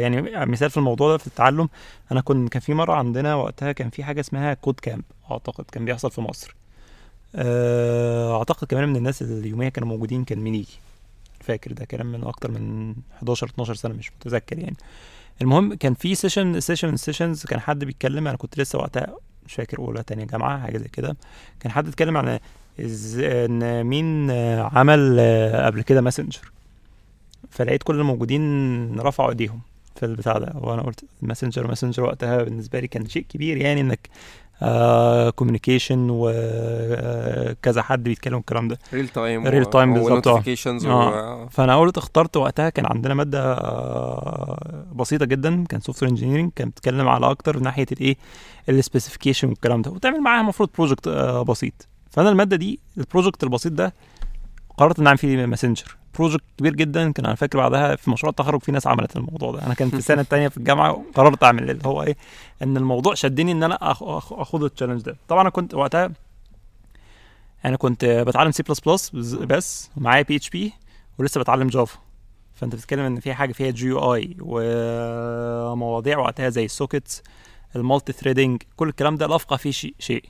يعني 0.00 0.46
مثال 0.46 0.70
في 0.70 0.76
الموضوع 0.76 1.10
ده 1.10 1.16
في 1.18 1.26
التعلم 1.26 1.68
أنا 2.12 2.20
كنت 2.20 2.52
كان 2.52 2.60
في 2.60 2.74
مرة 2.74 2.92
عندنا 2.94 3.34
وقتها 3.34 3.72
كان 3.72 3.90
في 3.90 4.04
حاجة 4.04 4.20
اسمها 4.20 4.54
code 4.54 4.80
camp 4.80 5.04
أعتقد 5.30 5.64
كان 5.72 5.84
بيحصل 5.84 6.10
في 6.10 6.20
مصر. 6.20 6.54
آه، 7.34 8.38
أعتقد 8.38 8.66
كمان 8.66 8.88
من 8.88 8.96
الناس 8.96 9.22
اللي 9.22 9.48
يوميا 9.48 9.68
كانوا 9.68 9.88
موجودين 9.88 10.24
كان 10.24 10.38
مينيجي 10.38 10.78
فاكر 11.40 11.72
ده 11.72 11.84
كلام 11.84 12.12
من 12.12 12.24
أكتر 12.24 12.50
من 12.50 12.94
11 13.16 13.46
12 13.46 13.74
سنة 13.74 13.94
مش 13.94 14.12
متذكر 14.12 14.58
يعني. 14.58 14.76
المهم 15.42 15.74
كان 15.74 15.94
في 15.94 16.14
session 16.14 16.60
session 16.60 16.96
sessions 16.96 17.44
كان 17.46 17.60
حد 17.60 17.84
بيتكلم 17.84 18.28
أنا 18.28 18.36
كنت 18.36 18.58
لسه 18.58 18.78
وقتها 18.78 19.16
مش 19.46 19.54
فاكر 19.54 19.78
أولى 19.78 20.02
تانية 20.02 20.24
جامعة 20.24 20.62
حاجة 20.62 20.78
زي 20.78 20.88
كده. 20.88 21.16
كان 21.60 21.72
حد 21.72 21.88
اتكلم 21.88 22.16
عن 22.16 22.38
إن 23.18 23.84
مين 23.84 24.30
آه، 24.30 24.70
عمل 24.78 25.16
آه، 25.20 25.66
قبل 25.66 25.82
كده 25.82 26.00
messenger 26.00 26.52
فلقيت 27.50 27.82
كل 27.82 28.00
الموجودين 28.00 29.00
رفعوا 29.00 29.30
ايديهم 29.30 29.60
في 29.96 30.06
البتاع 30.06 30.38
ده. 30.38 30.52
وأنا 30.54 30.82
قلت 30.82 31.04
messenger 31.22 31.66
messenger 31.66 32.02
وقتها 32.02 32.42
بالنسبة 32.42 32.80
لي 32.80 32.88
كان 32.88 33.08
شيء 33.08 33.24
كبير 33.28 33.56
يعني 33.56 33.80
إنك 33.80 34.08
communication 35.34 36.06
وكذا 36.10 37.82
حد 37.82 38.02
بيتكلم 38.02 38.36
الكلام 38.36 38.68
ده. 38.68 38.78
ريل 38.94 39.08
تايم 39.08 39.44
Real 39.44 39.66
time 39.66 39.76
بالظبط، 39.76 40.28
آه. 40.28 40.32
و 40.32 40.36
notifications 40.36 40.86
آه. 40.86 41.48
فأنا 41.50 41.78
قلت 41.80 41.98
اخترت 41.98 42.36
وقتها 42.36 42.70
كان 42.70 42.86
عندنا 42.86 43.14
مادة 43.14 43.52
آه، 43.52 44.84
بسيطة 44.94 45.24
جدا 45.24 45.64
كان 45.64 45.80
software 45.80 46.10
engineering 46.10 46.50
كانت 46.56 46.70
بتتكلم 46.72 47.08
على 47.08 47.30
أكتر 47.30 47.58
ناحية 47.58 47.86
الإيه 47.92 48.16
ال 48.68 48.74
specification 48.74 49.48
والكلام 49.48 49.82
ده. 49.82 49.90
وتعمل 49.90 50.20
معاها 50.20 50.40
المفروض 50.40 50.68
project 50.78 51.08
بسيط. 51.48 51.88
فأنا 52.10 52.28
المادة 52.30 52.56
دي 52.56 52.78
ال 52.98 53.04
project 53.04 53.42
البسيط 53.44 53.72
ده 53.72 53.94
قررت 54.76 54.98
إن 54.98 55.06
أعمل 55.06 55.18
فيه 55.18 55.46
messenger 55.46 55.96
project 56.14 56.44
كبير 56.58 56.74
جدا 56.74 57.12
كان 57.12 57.26
أنا 57.26 57.34
فاكر 57.34 57.58
بعدها 57.58 57.96
في 57.96 58.10
مشروع 58.10 58.30
التخرج 58.30 58.60
في 58.62 58.72
ناس 58.72 58.86
عملت 58.86 59.16
الموضوع 59.16 59.52
ده. 59.52 59.66
أنا 59.66 59.74
كان 59.74 59.90
في 59.90 59.96
السنة 60.02 60.20
الثانية 60.20 60.48
في 60.48 60.56
الجامعة 60.56 60.92
وقررت 60.92 61.44
أعمل 61.44 61.70
اللي 61.70 61.82
هو 61.86 62.02
إيه 62.02 62.16
إن 62.62 62.76
الموضوع 62.76 63.14
شدني 63.14 63.52
إن 63.52 63.62
أنا 63.62 63.78
اخد 63.82 64.62
ال 64.64 64.68
challenge 64.68 65.00
ده. 65.02 65.16
طبعا 65.28 65.42
أنا 65.42 65.50
كنت 65.50 65.74
وقتها 65.74 66.10
أنا 67.64 67.76
كنت 67.76 68.04
بتعلم 68.04 68.50
سي 68.50 68.62
بلس 68.62 68.80
بلس 68.80 69.10
بس 69.34 69.90
ومعايا 69.96 70.22
PHP 70.22 70.72
ولسه 71.18 71.40
بتعلم 71.40 71.68
Java 71.68 71.98
فأنت 72.54 72.74
بتتكلم 72.74 73.00
إن 73.00 73.20
في 73.20 73.34
حاجة 73.34 73.52
فيها 73.52 73.70
GUI 73.70 74.36
ومواضيع 74.40 76.18
وقتها 76.18 76.48
زي 76.48 76.64
ال 76.64 76.71
sockets 76.71 77.22
ال 77.76 78.12
multi-threading 78.12 78.62
كل 78.76 78.88
الكلام 78.88 79.16
ده 79.16 79.26
لا 79.26 79.36
أفقه 79.36 79.56
فيه 79.56 79.70
شيء. 79.98 80.24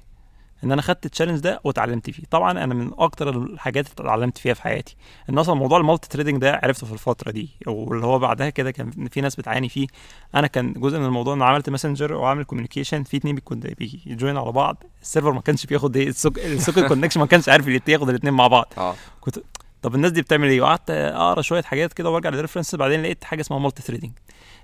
إن 0.64 0.72
أنا 0.72 0.82
خدت 0.82 1.06
ال 1.06 1.10
challenge 1.10 1.38
ده 1.38 1.60
واتعلمت 1.64 2.10
فيه. 2.10 2.22
طبعا 2.30 2.50
أنا 2.50 2.74
من 2.74 2.90
أكتر 2.98 3.28
الحاجات 3.28 3.86
اللي 3.86 4.08
اتعلمت 4.08 4.38
فيها 4.38 4.54
في 4.54 4.62
حياتي. 4.62 4.96
إن 5.30 5.38
أصلا 5.38 5.54
موضوع 5.54 5.78
ال 5.78 6.08
multi-threading 6.12 6.40
ده 6.40 6.60
عرفته 6.62 6.86
في 6.86 6.92
الفترة 6.92 7.30
دي 7.30 7.50
واللي 7.66 8.06
هو 8.06 8.18
بعدها 8.18 8.50
كده 8.50 8.70
كان 8.70 9.08
في 9.10 9.20
ناس 9.20 9.36
بتعاني 9.36 9.68
فيه. 9.68 9.86
أنا 10.34 10.46
كان 10.46 10.72
جزء 10.72 10.98
من 10.98 11.04
الموضوع 11.04 11.34
إن 11.34 11.42
عملت 11.42 11.70
messenger 11.70 12.12
وعامل 12.12 12.44
communication 12.44 13.02
في 13.02 13.16
اتنين 13.16 13.34
بيكون 13.34 13.60
ب 13.60 13.76
join 13.76 14.36
على 14.36 14.52
بعض. 14.52 14.82
ال 15.02 15.07
server 15.07 15.32
ما 15.32 15.40
كانش 15.40 15.66
بياخد 15.66 15.96
إيه 15.96 16.08
ال 16.08 16.14
sock 16.14 16.38
ال 16.38 16.44
socket 16.44 16.78
connection 16.78 17.20
ما 17.20 17.26
كانش 17.26 17.48
عارف 17.48 17.88
ياخد 17.88 18.08
الاثنين 18.08 18.34
مع 18.34 18.46
بعض. 18.46 18.72
آه. 18.78 18.94
كنت 19.20 19.38
طب 19.82 19.94
الناس 19.94 20.12
دي 20.12 20.22
بتعمل 20.22 20.48
إيه؟ 20.48 20.60
وقعدت 20.60 20.90
أقرأ 20.90 21.42
شوية 21.42 21.62
حاجات 21.62 21.92
كده 21.92 22.10
وأرجع 22.10 22.30
لل 22.30 22.38
reference 22.38 22.74
بعدين 22.74 23.02
لقيت 23.02 23.24
حاجة 23.24 23.40
اسمها 23.40 23.58
multi-threading 23.58 24.12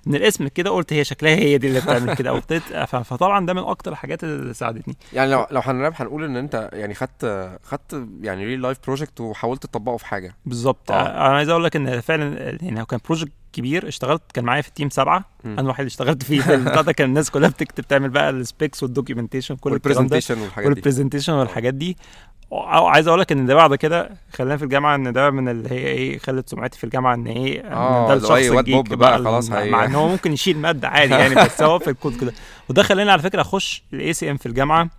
من 0.05 0.15
الاسم 0.15 0.47
كده 0.47 0.69
قلت 0.69 0.93
هي 0.93 1.03
شكلها 1.03 1.35
هي 1.35 1.57
دي 1.57 1.67
اللي 1.67 1.79
بتعمل 1.81 2.13
كده 2.15 2.39
ف- 2.85 2.95
فطبعا 2.95 3.45
ده 3.45 3.53
من 3.53 3.63
أكتر 3.63 3.91
الحاجات 3.91 4.23
اللي 4.23 4.53
ساعدتني. 4.53 4.95
يعني 5.13 5.31
لو 5.31 5.47
لو 5.51 5.61
هن 5.63 5.73
wrap 5.73 5.93
هنقول 5.95 6.23
إن 6.23 6.35
أنت 6.37 6.69
يعني 6.73 6.93
خدت 6.93 7.49
خدت 7.63 8.07
يعني 8.21 8.45
real 8.45 8.61
life 8.61 8.77
project 8.85 9.21
وحاولت 9.21 9.63
تطبقه 9.63 9.97
في 9.97 10.05
حاجة. 10.05 10.35
بالظبط. 10.45 10.91
آه. 10.91 11.01
أنا 11.07 11.35
عايز 11.37 11.49
أقول 11.49 11.63
لك 11.63 11.75
إن 11.75 12.01
فعلا 12.01 12.39
يعني 12.63 12.81
هو 12.81 12.85
كان 12.85 12.99
project 13.05 13.31
كبير 13.53 13.87
اشتغلت 13.87 14.21
كان 14.33 14.45
معايا 14.45 14.61
في 14.61 14.67
ال 14.67 14.71
team 14.71 14.89
سبعة 14.89 15.25
مم. 15.43 15.51
أنا 15.51 15.61
الوحيد 15.61 15.79
اللي 15.79 15.87
اشتغلت 15.87 16.23
فيه. 16.23 16.41
في 16.41 16.53
البتاع 16.55 16.81
ده 16.81 16.91
كان 16.93 17.09
الناس 17.09 17.29
كلها 17.31 17.49
بتكتب 17.49 17.87
تعمل 17.87 18.09
بقى 18.09 18.29
ال 18.29 18.38
specs 18.38 18.83
وال 18.83 18.93
documentation 18.93 19.55
كل 19.55 19.73
الكلام 19.73 19.93
ده 19.95 19.99
وال 20.01 20.07
presentation 20.07 20.41
والحاجات 20.41 20.67
دي. 20.69 20.73
وال 20.75 20.83
presentation 20.83 21.33
والحاجات 21.33 21.73
دي. 21.73 21.89
أو 21.91 22.34
عايز 22.51 23.07
أقول 23.07 23.19
لك 23.19 23.31
إن 23.31 23.45
ده 23.45 23.55
بعد 23.55 23.75
كده 23.75 24.09
خلاني 24.33 24.57
في 24.57 24.63
الجامعة 24.63 24.95
إن 24.95 25.13
ده 25.13 25.29
من 25.31 25.49
اللي 25.49 25.69
هي 25.69 25.77
إيه 25.87 26.17
خلت 26.17 26.49
سمعتي 26.49 26.77
في 26.77 26.83
الجامعة 26.83 27.13
إن 27.13 27.27
إيه 27.27 27.61
ده 28.07 28.13
الشخص 28.13 28.29
ال 28.59 28.62
geek 28.62 28.75
بقى، 28.97 28.97
بقى 28.97 29.17
خلاص 29.31 29.49
مع, 29.49 29.85
إن 29.85 29.95
هو 29.95 30.07
ممكن 30.07 30.33
يشيل 30.33 30.57
مادة 30.57 30.87
عادي 30.87 31.13
يعني 31.13 31.35
بس 31.45 31.61
هو 31.61 31.79
في 31.79 31.89
الكود 31.89 32.17
كده 32.21 32.33
وده 32.69 32.83
خلاني 32.83 33.11
على 33.11 33.21
فكرة 33.21 33.41
أخش 33.41 33.83
ال 33.93 34.13
ACM 34.13 34.37
في 34.37 34.45
الجامعة. 34.45 34.89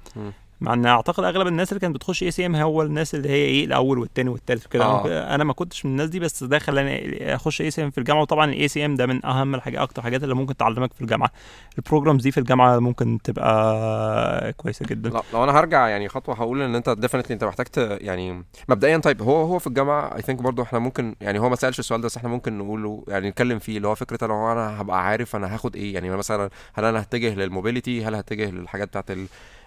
مع 0.60 0.72
إن 0.74 0.86
أعتقد 0.86 1.24
أغلب 1.24 1.46
الناس 1.46 1.68
اللي 1.72 1.80
كانت 1.80 1.94
بتخش 1.94 2.22
ACM 2.22 2.56
هو 2.56 2.82
الناس 2.82 3.14
اللي 3.14 3.28
هي 3.28 3.34
إيه 3.34 3.64
الأول 3.64 3.98
والثاني 3.98 4.30
والثالث 4.30 4.66
وكده. 4.66 4.84
آه. 4.84 5.34
أنا 5.34 5.44
ما 5.44 5.52
كنتش 5.52 5.84
من 5.84 5.90
الناس 5.90 6.08
دي 6.10 6.20
بس 6.20 6.44
ده 6.44 6.58
خلاني 6.58 7.34
أخش 7.34 7.60
ACM 7.60 7.90
في 7.90 7.98
الجامعة. 7.98 8.22
وطبعا 8.22 8.50
ال 8.50 8.68
ACM 8.68 8.94
ده 8.94 9.06
من 9.06 9.26
أهم 9.26 9.54
الحاجات 9.54 9.80
أكتر 9.80 10.02
حاجات 10.02 10.22
اللي 10.22 10.34
ممكن 10.34 10.56
تعلمك 10.56 10.92
في 10.92 11.00
الجامعة. 11.00 11.30
ال 11.78 11.83
programs 11.83 12.22
دي 12.22 12.30
في 12.30 12.38
الجامعة 12.40 12.78
ممكن 12.78 13.18
تبقى 13.24 14.52
كويسة 14.52 14.86
جدا. 14.86 15.10
لا 15.10 15.22
لو 15.32 15.44
أنا 15.44 15.58
هرجع 15.58 15.88
يعني 15.88 16.08
خطوة 16.08 16.34
هقول 16.34 16.62
إن 16.62 16.74
أنت 16.74 16.90
definitely 16.90 17.34
أنت 17.34 17.44
محتاج 17.44 17.66
يعني 18.00 18.44
مبدئيا 18.68 18.98
طيب 18.98 19.22
هو 19.22 19.42
هو 19.42 19.58
في 19.58 19.66
الجامعة 19.66 20.16
I 20.16 20.22
think 20.22 20.42
برضه 20.42 20.62
إحنا 20.62 20.78
ممكن 20.78 21.14
يعني 21.20 21.38
هو 21.38 21.48
ما 21.48 21.56
سألش 21.56 21.78
السؤال 21.78 22.00
ده 22.00 22.06
بس 22.06 22.16
إحنا 22.16 22.28
ممكن 22.28 22.58
نقوله 22.58 23.04
يعني 23.08 23.28
نتكلم 23.28 23.58
فيه 23.58 23.76
اللي 23.76 23.88
هو 23.88 23.94
فكرة 23.94 24.26
لو 24.26 24.52
أنا 24.52 24.80
هبقى 24.80 25.04
عارف 25.06 25.36
أنا 25.36 25.54
هاخد 25.54 25.76
إيه. 25.76 25.94
يعني 25.94 26.10
مثلا 26.10 26.50
هل 26.74 26.84
أنا 26.84 27.02
هتجه 27.02 27.34
لل 27.34 27.48
mobility 27.48 28.04
هل 28.04 28.14
هتجه 28.14 28.50
للحاجات 28.50 28.88
بتاعت 28.88 29.10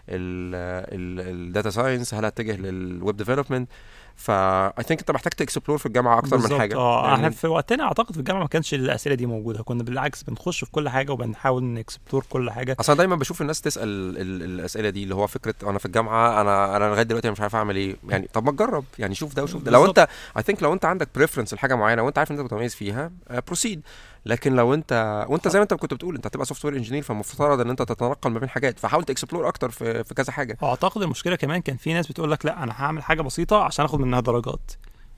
ال 0.08 0.40
data 0.40 1.70
science 1.70 2.14
هل 2.14 2.26
هتجه 2.26 2.56
لل 2.56 2.81
web 2.81 3.18
development 3.18 3.70
فا 4.16 4.68
I 4.80 4.84
think 4.84 5.00
انت 5.00 5.12
محتاج 5.12 5.34
ت 5.34 5.39
explore 5.39 5.78
في 5.78 5.86
الجامعة 5.86 6.18
أكتر 6.20 6.38
من 6.38 6.60
حاجة. 6.60 6.76
آه 6.76 7.04
يعني 7.04 7.16
إحنا 7.16 7.30
في 7.30 7.48
وقتنا 7.48 7.84
أعتقد 7.84 8.12
في 8.14 8.20
الجامعة 8.20 8.42
ما 8.42 8.48
كانش 8.48 8.74
الأسئلة 8.74 9.16
دي 9.16 9.26
موجودة. 9.26 9.64
كنا 9.64 9.84
بالعكس 9.84 10.24
بنخش 10.24 10.64
في 10.64 10.72
كل 10.72 10.90
حاجة 10.90 11.12
وبنحاول 11.12 11.64
ن 11.64 11.71
explore 11.72 12.26
كل 12.30 12.52
حاجة. 12.52 12.76
أصلا 12.80 12.96
دايما 12.96 13.16
بشوف 13.16 13.42
الناس 13.42 13.62
تسأل 13.62 13.84
ال- 13.90 14.18
ال- 14.22 14.44
الأسئلة 14.44 14.90
دي 14.90 15.04
اللي 15.04 15.16
هو 15.16 15.28
فكرة 15.28 15.56
أنا 15.70 15.80
في 15.80 15.86
الجامعة 15.86 16.42
أنا 16.42 16.76
أنا 16.78 16.86
لغاية 16.86 17.04
دلوقتي 17.04 17.32
مش 17.32 17.42
عارف 17.42 17.56
أعمل 17.56 17.76
إيه. 17.76 17.96
يعني 18.10 18.28
طب 18.34 18.46
ما 18.46 18.52
تجرب. 18.52 18.84
يعني 19.00 19.16
شوف 19.16 19.36
ده 19.36 19.44
وشوف 19.44 19.64
ده. 19.64 19.72
لو. 19.72 19.86
انت 19.86 20.08
I 20.38 20.44
think 20.44 20.64
لو 20.64 20.74
أنت 20.74 20.86
عندك 20.86 21.10
preference 21.16 21.54
لحاجة 21.54 21.76
معينة 21.76 22.02
وأنت 22.02 22.18
عارف 22.18 22.32
إن 22.32 22.40
أنت 22.40 22.54
متميز 22.54 22.76
فيها 22.76 23.12
proceed 23.48 23.82
لكن 24.26 24.56
لو 24.56 24.74
انت 24.74 25.26
وانت 25.30 25.48
زي 25.48 25.60
ما 25.60 25.64
انت 25.64 25.74
كنت 25.74 25.94
بتقول 25.94 26.16
انت 26.16 26.28
هتبقى 26.28 26.46
software 26.46 26.76
engineer 26.76 27.04
فالمفترض 27.04 27.60
ان 27.62 27.70
انت 27.70 27.82
تتنقل 27.82 28.32
ما 28.32 28.40
بين 28.40 28.50
حاجات 28.50 28.80
فحاول 28.80 29.04
ت 29.04 29.09
explore 29.09 29.48
أكتر 29.48 29.70
في 29.70 30.04
في 30.04 30.14
كذا 30.14 30.32
حاجة. 30.32 30.58
أعتقد 30.64 31.02
المشكلة 31.02 31.36
كمان 31.36 31.62
كان 31.62 31.78
في 31.78 31.94
ناس 31.94 32.08
بتقول 32.08 32.32
لك 32.32 32.46
لا 32.46 32.64
أنا 32.64 32.74
هعمل 32.78 33.04
حاجة 33.04 33.22
بسيطة 33.22 33.64
عشان 33.64 33.86
آخد 33.86 34.00
منها 34.00 34.20
درجات. 34.20 34.72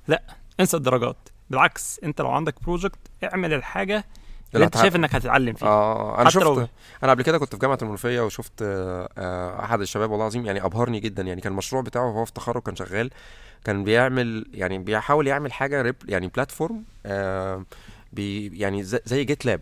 لا 0.07 0.23
انسى 0.59 0.77
الدرجات. 0.77 1.29
بالعكس 1.49 1.99
انت 2.03 2.21
لو 2.21 2.29
عندك 2.31 2.63
project 2.63 2.99
اعمل 3.23 3.53
الحاجة 3.53 4.05
اللي 4.55 4.65
انت 4.65 4.77
شايف 4.77 4.95
إنك 4.95 5.15
هتتعلم 5.15 5.53
فيها. 5.53 5.67
آه 5.67 6.21
أنا 6.21 6.29
شفت 6.29 6.43
لو- 6.43 6.67
أنا 7.03 7.11
قبل 7.11 7.23
كده 7.23 7.37
كنت 7.37 7.55
في 7.55 7.61
جامعة 7.61 7.77
المنوفية 7.81 8.21
وشفت 8.21 8.61
آه، 8.61 9.09
آه، 9.17 9.63
أحد 9.65 9.81
الشباب 9.81 10.09
والله 10.11 10.25
العظيم 10.25 10.45
يعني 10.45 10.65
أبهرني 10.65 10.99
جدا. 10.99 11.23
يعني 11.23 11.41
كان 11.41 11.51
المشروع 11.51 11.81
بتاعه 11.81 12.05
وهو 12.07 12.25
في 12.25 12.29
التخرج 12.29 12.61
كان 12.61 12.75
شغال 12.75 13.09
كان 13.63 13.83
بيعمل 13.83 14.45
يعني 14.53 14.77
بيحاول 14.77 15.27
يعمل 15.27 15.53
حاجة 15.53 15.81
ريب 15.81 15.95
يعني 16.07 16.27
platform 16.27 16.83
آه 17.05 17.65
بي 18.13 18.47
يعني 18.59 18.83
زي- 18.83 19.01
GitLab 19.25 19.61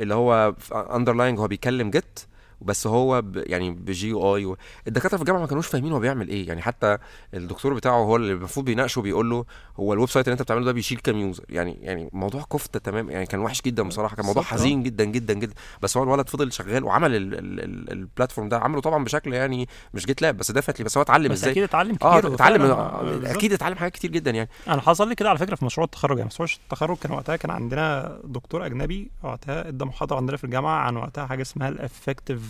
اللي 0.00 0.14
هو 0.14 0.54
underlying 0.72 1.38
هو 1.38 1.48
بيكلم 1.48 1.90
Git 1.90 2.20
بس 2.62 2.86
هو 2.86 3.22
ب 3.22 3.36
يعني 3.46 3.70
بجي 3.70 4.12
اي 4.12 4.54
الدكاترة 4.86 5.16
في 5.16 5.22
الجامعة 5.22 5.40
ما 5.40 5.46
كانوش 5.46 5.66
فاهمين 5.66 5.92
هو 5.92 5.98
بيعمل 5.98 6.28
إيه. 6.28 6.48
يعني 6.48 6.62
حتى 6.62 6.98
الدكتور 7.34 7.74
بتاعه 7.74 7.98
هو 7.98 8.16
اللي 8.16 8.32
المفروض 8.32 8.66
بيناقشه 8.66 9.02
بيقول 9.02 9.30
له 9.30 9.44
هو 9.80 9.92
ال 9.92 10.08
website 10.08 10.28
اللي 10.28 10.32
أنت 10.32 10.42
بتعمله 10.42 10.64
ده 10.64 10.72
بيشيل 10.72 10.98
كام 10.98 11.16
user. 11.16 11.44
يعني 11.48 11.78
يعني 11.80 12.10
موضوع 12.12 12.42
كفته 12.52 12.78
تمام 12.80 13.10
يعني 13.10 13.26
كان 13.26 13.40
وحش 13.40 13.62
جدا 13.62 13.82
بصراحة 13.82 14.16
كان 14.16 14.26
موضوع 14.26 14.42
آه. 14.42 14.46
حزين 14.46 14.82
جدا 14.82 15.04
جدا 15.04 15.34
جدا. 15.34 15.54
بس 15.82 15.96
هو 15.96 16.02
الولد 16.02 16.28
فضل 16.28 16.52
شغال 16.52 16.84
وعمل 16.84 17.16
ال- 17.16 17.34
ال- 17.34 17.60
ال- 17.60 17.92
ال 17.92 17.98
platform 17.98 18.48
ده 18.48 18.58
عمله 18.58 18.80
طبعا 18.80 19.04
بشكل 19.04 19.34
يعني 19.34 19.68
مش 19.94 20.06
GitLab 20.06 20.36
بس 20.36 20.50
definitely 20.50 20.84
بس 20.84 20.96
هو 20.96 21.02
اتعلم 21.02 21.32
بس 21.32 21.38
إزاي. 21.38 21.50
أكيد 21.52 21.62
اتعلم 21.62 21.94
كتير 21.96 22.08
آه 22.08 22.34
اتعلم 22.34 22.62
آه،. 22.62 23.20
أكيد 23.24 23.52
اتعلم 23.52 23.74
حاجات 23.76 23.92
كتير 23.92 24.10
جدا 24.10 24.30
يعني. 24.30 24.48
أنا 24.68 24.80
حصل 24.80 25.08
لي 25.08 25.14
كده 25.14 25.28
على 25.28 25.38
فكرة 25.38 25.54
في 25.54 25.64
مشروع 25.64 25.84
التخرج 25.84 26.18
يعني 26.18 26.28
مشروع 26.28 26.48
التخرج 26.64 26.96
كان 26.96 27.12
وقتها 27.12 27.36
كان 27.36 27.50
عندنا 27.50 28.18
دكتور 28.24 28.66
أجنبي 28.66 29.10
وقتها 29.22 29.68
ادى 29.68 29.84
محاضرة 29.84 30.16
عندنا 30.16 30.36
في 30.36 30.44
الجامعة 30.44 30.76
عن 30.80 30.96
وقتها 30.96 31.26
حاجة 31.26 31.42
اسمها 31.42 31.68
ال 31.68 31.76
affective 31.76 32.49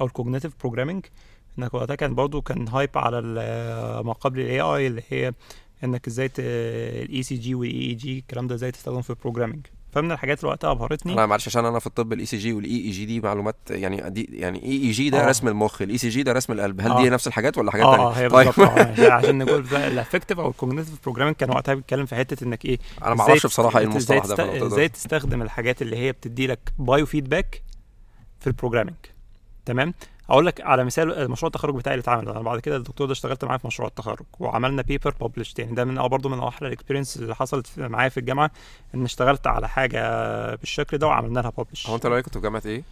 أو 0.00 0.06
ال 0.06 0.11
cognitive 0.11 0.52
programming 0.60 1.04
إنك 1.58 1.74
وقتها 1.74 1.96
كان 1.96 2.14
برضو 2.14 2.42
كان 2.42 2.68
hype 2.68 2.90
على 2.94 3.20
ما 4.04 4.12
قبل 4.12 4.40
ال 4.40 4.60
AI 4.60 4.86
اللي 4.86 5.02
هي 5.08 5.32
إنك 5.84 6.06
إزاي 6.06 6.30
الاي 6.38 7.22
سي 7.22 7.34
جي 7.34 7.54
والاي 7.54 7.80
اي 7.80 7.94
جي 7.94 8.18
الكلام 8.18 8.46
ده 8.46 8.54
إزاي 8.54 8.70
تستخدمه 8.70 9.00
في 9.00 9.10
ال 9.10 9.15
programming 9.15 9.66
فمن 9.92 10.12
الحاجات 10.12 10.40
اللي 10.40 10.50
وقتها 10.50 10.70
أبهرتني 10.70 11.12
أنا 11.12 11.26
معلش 11.26 11.48
عشان 11.48 11.64
أنا 11.64 11.78
في 11.78 11.86
الطب 11.86 12.12
الاي 12.12 12.26
سي 12.26 12.36
جي 12.36 12.52
والاي 12.52 12.70
اي 12.70 12.90
جي 12.90 13.04
دي 13.04 13.20
معلومات 13.20 13.56
يعني 13.70 14.10
دي 14.10 14.28
يعني 14.32 14.62
EEG 14.64 15.10
ده 15.10 15.24
آه. 15.24 15.28
رسم 15.28 15.48
المخ 15.48 15.82
ال 15.82 15.98
ECG 15.98 16.22
ده 16.22 16.32
رسم 16.32 16.52
القلب. 16.52 16.80
هل 16.80 16.90
آه. 16.90 17.02
دي 17.02 17.10
نفس 17.10 17.26
الحاجات 17.26 17.58
ولا 17.58 17.70
حاجات 17.70 17.86
آه 17.86 17.96
تانية؟ 17.96 18.06
آه، 18.06 18.12
هي 18.12 18.28
طيب. 18.28 18.60
آه، 18.60 19.12
عشان 19.18 19.38
نقول 19.38 19.66
ال 19.74 19.81
affective 19.81 20.40
أو 20.40 20.48
ال 20.48 20.53
cognitive 20.53 21.02
programming 21.02 21.36
كان 21.36 21.50
وقتها 21.50 21.74
بيتكلم 21.74 22.06
في 22.06 22.14
حتة 22.14 22.44
إنك 22.44 22.64
إيه 22.64 22.78
أنا 23.04 23.14
ما 23.14 23.20
أعرفش 23.20 23.46
بصراحة 23.46 23.78
إيه 23.78 23.84
المصطلح 23.84 24.26
ده 24.26 24.66
إزاي 24.66 24.88
تستخدم 24.88 25.42
الحاجات 25.42 25.82
اللي 25.82 25.96
هي 25.96 26.12
بتدي 26.12 26.46
لك 26.46 26.72
biofeedback 26.78 27.62
في 28.40 28.46
ال 28.46 28.50
programming 28.50 28.96
تمام؟ 29.64 29.94
أقول 30.30 30.46
لك 30.46 30.60
على 30.60 30.84
مثال 30.84 31.30
مشروع 31.30 31.48
التخرج 31.48 31.74
بتاعي 31.74 31.94
اللي 31.94 32.02
اتعمل 32.02 32.28
أنا 32.28 32.40
بعد 32.40 32.60
كده 32.60 32.76
الدكتور 32.76 33.06
ده 33.06 33.12
اشتغلت 33.12 33.44
معاه 33.44 33.56
في 33.56 33.66
مشروع 33.66 33.88
التخرج 33.88 34.26
وعملنا 34.40 34.82
paper 34.82 35.14
publish 35.20 35.52
تاني 35.52 35.74
ده 35.74 35.84
من 35.84 36.08
برضه 36.08 36.28
من 36.28 36.40
أحلى 36.42 36.68
ال 36.68 36.72
experience 36.72 37.16
اللي 37.16 37.34
حصلت 37.34 37.66
معايا 37.78 38.08
في 38.08 38.20
الجامعة 38.20 38.50
إن 38.94 39.04
اشتغلت 39.04 39.46
على 39.46 39.68
حاجة 39.68 40.00
بالشكل 40.54 40.98
ده 40.98 41.06
وعملنا 41.06 41.40
لها 41.40 41.50
publish 41.58 41.86
هو 41.86 41.94
أنت 41.94 42.06
لو 42.06 42.22
كنت 42.22 42.34
في 42.34 42.40
جامعة 42.40 42.62
إيه؟ 42.66 42.82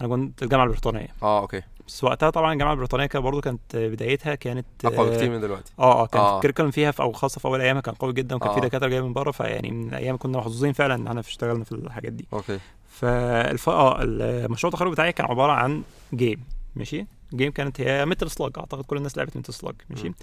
أنا 0.00 0.08
كنت 0.08 0.38
في 0.38 0.44
الجامعة 0.44 0.64
البريطانية. 0.64 1.08
آه 1.22 1.40
okay. 1.40 1.62
بس 1.88 2.04
وقتها 2.04 2.30
طبعا 2.30 2.52
الجامعة 2.52 2.72
البريطانية 2.72 3.06
كانت 3.06 3.24
برضه 3.24 3.40
كانت 3.40 3.60
بدايتها 3.76 4.34
كانت 4.34 4.66
أقوى 4.84 5.10
بكتير 5.10 5.30
من 5.30 5.40
دلوقتي. 5.40 5.72
آه 5.78 6.02
آه 6.02 6.06
كان 6.06 6.20
آه. 6.22 6.36
ال 6.36 6.39
curriculum 6.39 6.70
فيها 6.70 6.90
في 6.90 7.02
أو 7.02 7.12
خاصة 7.12 7.38
في 7.38 7.44
أول 7.44 7.60
أيامها 7.60 7.80
كان 7.80 7.94
قوي 7.94 8.12
جدا 8.12 8.36
وكان 8.36 8.52
في 8.52 8.58
آه. 8.58 8.62
دكاترة 8.62 8.88
جاية 8.88 9.00
من 9.00 9.12
بره 9.12 9.30
فيعني 9.30 9.70
من 9.70 9.94
أيام 9.94 10.16
كنا 10.16 10.38
محظوظين 10.38 10.72
فعلا 10.72 10.94
إن 10.94 11.06
إحنا 11.06 11.20
اشتغلنا 11.20 11.64
في 11.64 11.72
الحاجات 11.72 12.12
دي. 12.12 12.26
okay. 12.32 12.58
فالف 12.88 13.68
آه 13.68 13.98
المشروع 14.02 14.68
التخرج 14.72 14.92
بتاعي 14.92 15.12
كان 15.12 15.26
عبارة 15.26 15.52
عن 15.52 15.82
game 16.14 16.44
ماشي؟ 16.76 17.06
game 17.34 17.52
كانت 17.52 17.80
هي 17.80 18.04
Metal 18.06 18.30
Slug 18.30 18.52
أعتقد 18.58 18.84
كل 18.84 18.96
الناس 18.96 19.16
لعبت 19.18 19.36
Metal 19.36 19.54
Slug 19.54 19.74
ماشي؟ 19.90 20.08
مم. 20.08 20.14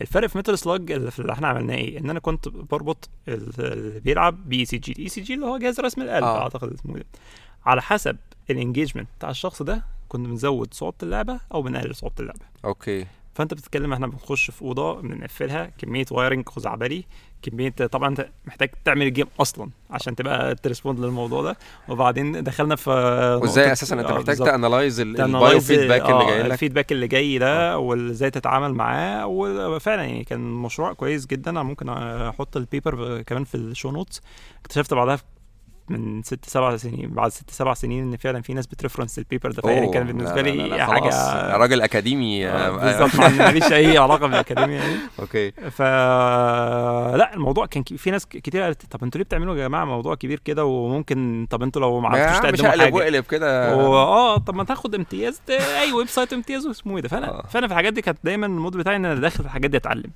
الفرق 0.00 0.26
في 0.28 0.38
Metal 0.38 0.58
Slug 0.58 0.92
اللي, 0.92 1.10
في 1.10 1.32
إحنا 1.32 1.48
عملناه 1.48 1.74
إيه؟ 1.74 1.98
إن 1.98 2.10
أنا 2.10 2.20
كنت 2.20 2.48
بربط 2.48 3.08
ال- 3.28 3.52
اللي 3.60 4.00
بيلعب 4.00 4.48
ب 4.48 4.64
ECG. 4.64 4.92
ال 4.92 5.08
ECG 5.08 5.34
اللي 5.34 5.46
هو 5.46 5.58
جهاز 5.58 5.80
رسم 5.80 6.02
القلب 6.02 6.24
آه. 6.24 6.42
أعتقد 6.42 6.72
اسمه 6.72 6.94
ده 6.98 7.04
على 7.66 7.82
حسب 7.82 8.16
ال 8.50 8.55
engagement 8.55 9.08
بتاع 9.18 9.30
الشخص 9.30 9.62
ده 9.62 9.84
كنا 10.08 10.28
بنزود 10.28 10.74
صعوبة 10.74 10.96
اللعبة 11.02 11.40
أو 11.54 11.62
بنقلل 11.62 11.94
صعوبة 11.94 12.14
اللعبة. 12.20 12.40
okay. 12.64 13.06
فأنت 13.34 13.54
بتتكلم 13.54 13.92
إحنا 13.92 14.06
بنخش 14.06 14.50
في 14.50 14.62
أوضة 14.62 15.00
بنقفلها 15.00 15.66
كمية 15.78 16.04
wiring 16.10 16.48
خزعبلي 16.48 17.04
كمية 17.42 17.70
طبعا 17.70 18.08
أنت 18.08 18.28
محتاج 18.46 18.70
تعمل 18.84 19.06
ال 19.06 19.10
game 19.10 19.26
أصلا 19.40 19.70
عشان 19.90 20.16
تبقى 20.16 20.54
ت 20.54 20.60
respond 20.60 21.00
للموضوع 21.00 21.42
ده. 21.42 21.56
وبعدين 21.88 22.42
دخلنا 22.44 22.76
في 22.76 22.90
وإزاي 23.42 23.72
أساسا 23.72 24.00
أنت 24.00 24.10
آه، 24.10 24.18
محتاج. 24.18 24.36
ت 24.36 24.44
analyze 24.44 25.00
ال 25.00 25.60
biofeedback 25.60 26.02
اللي 26.02 26.22
آه، 26.24 26.26
جاي 26.30 26.42
لك؟ 26.42 26.52
ال 26.52 26.56
feedback 26.56 26.92
اللي 26.92 27.06
جاي 27.08 27.38
ده 27.38 27.78
وإزاي 27.78 28.30
تتعامل 28.30 28.74
معاه. 28.74 29.26
وفعلا 29.26 30.02
يعني 30.04 30.24
كان 30.24 30.40
مشروع 30.40 30.92
كويس 30.92 31.26
جدا. 31.26 31.50
أنا 31.50 31.62
ممكن 31.62 31.88
أحط 31.88 32.56
ال 32.56 32.67
paper 32.67 33.22
كمان 33.22 33.44
في 33.44 33.54
ال 33.54 33.61
show 33.61 33.90
notes 33.90 34.20
اكتشفت 34.60 34.94
بعدها 34.94 35.18
من 35.90 36.22
ست 36.22 36.44
سبع 36.44 36.76
سنين 36.76 37.08
بعد 37.10 37.30
ست 37.30 37.50
سبع 37.50 37.74
سنين 37.74 38.08
إن 38.08 38.16
فعلا 38.16 38.42
في 38.42 38.54
ناس 38.54 38.66
بت 38.66 38.75
reference 38.75 39.18
ال 39.18 39.23
paper 39.23 39.50
ده 39.52 39.62
فيعني 39.62 39.88
كان 39.92 40.06
بالنسبة 40.06 40.42
لا، 40.42 40.48
لا، 40.50 40.62
لي 40.62 40.68
لا، 40.68 40.76
لا، 40.76 40.86
حاجة. 40.86 41.56
راجل 41.56 41.82
أكاديمي 41.82 42.48
آه، 42.48 42.50
آه، 42.50 42.70
بالظبط 42.70 43.20
ما- 43.20 43.28
ماليش 43.28 43.72
أي 43.72 43.98
علاقة 43.98 44.26
بالأكاديمية 44.26 44.76
يعني 44.78 44.94
okay. 45.20 45.50
ف 45.50 45.82
لا 47.16 47.34
الموضوع 47.34 47.66
كان 47.66 47.82
في 47.82 48.10
ناس 48.10 48.26
كتير 48.26 48.62
قالت 48.62 48.86
طب 48.90 49.04
أنتوا 49.04 49.18
ليه 49.18 49.24
بتعملوا 49.24 49.56
يا 49.56 49.68
جماعة 49.68 49.84
موضوع 49.84 50.14
كبير 50.14 50.38
كده؟ 50.44 50.64
وممكن 50.64 51.46
طب 51.50 51.62
أنتوا 51.62 51.82
لو 51.82 52.00
ما 52.00 52.08
عرفتوش 52.08 52.50
مش 52.52 52.58
تقدموا 52.60 52.70
حاجة. 52.84 52.94
واقلب 52.94 53.24
كده. 53.24 53.72
آه 53.72 54.38
طب 54.38 54.54
ما 54.54 54.64
تاخد 54.64 54.94
امتياز 54.94 55.40
أي 55.50 55.92
website 55.92 56.32
امتياز 56.32 56.66
واسمه 56.66 56.96
إيه 56.96 57.02
ده. 57.02 57.08
فأنا 57.08 57.28
آه. 57.30 57.42
فأنا 57.46 57.66
في 57.66 57.72
الحاجات 57.72 57.92
دي 57.92 58.02
كانت 58.02 58.18
دايما 58.24 58.46
الـ 58.46 58.52
mood 58.52 58.76
بتاعي 58.76 58.96
إن 58.96 59.04
أنا 59.04 59.20
داخل 59.20 59.36
في 59.36 59.44
الحاجات 59.44 59.70
دي 59.70 59.76
أتعلم. 59.76 60.10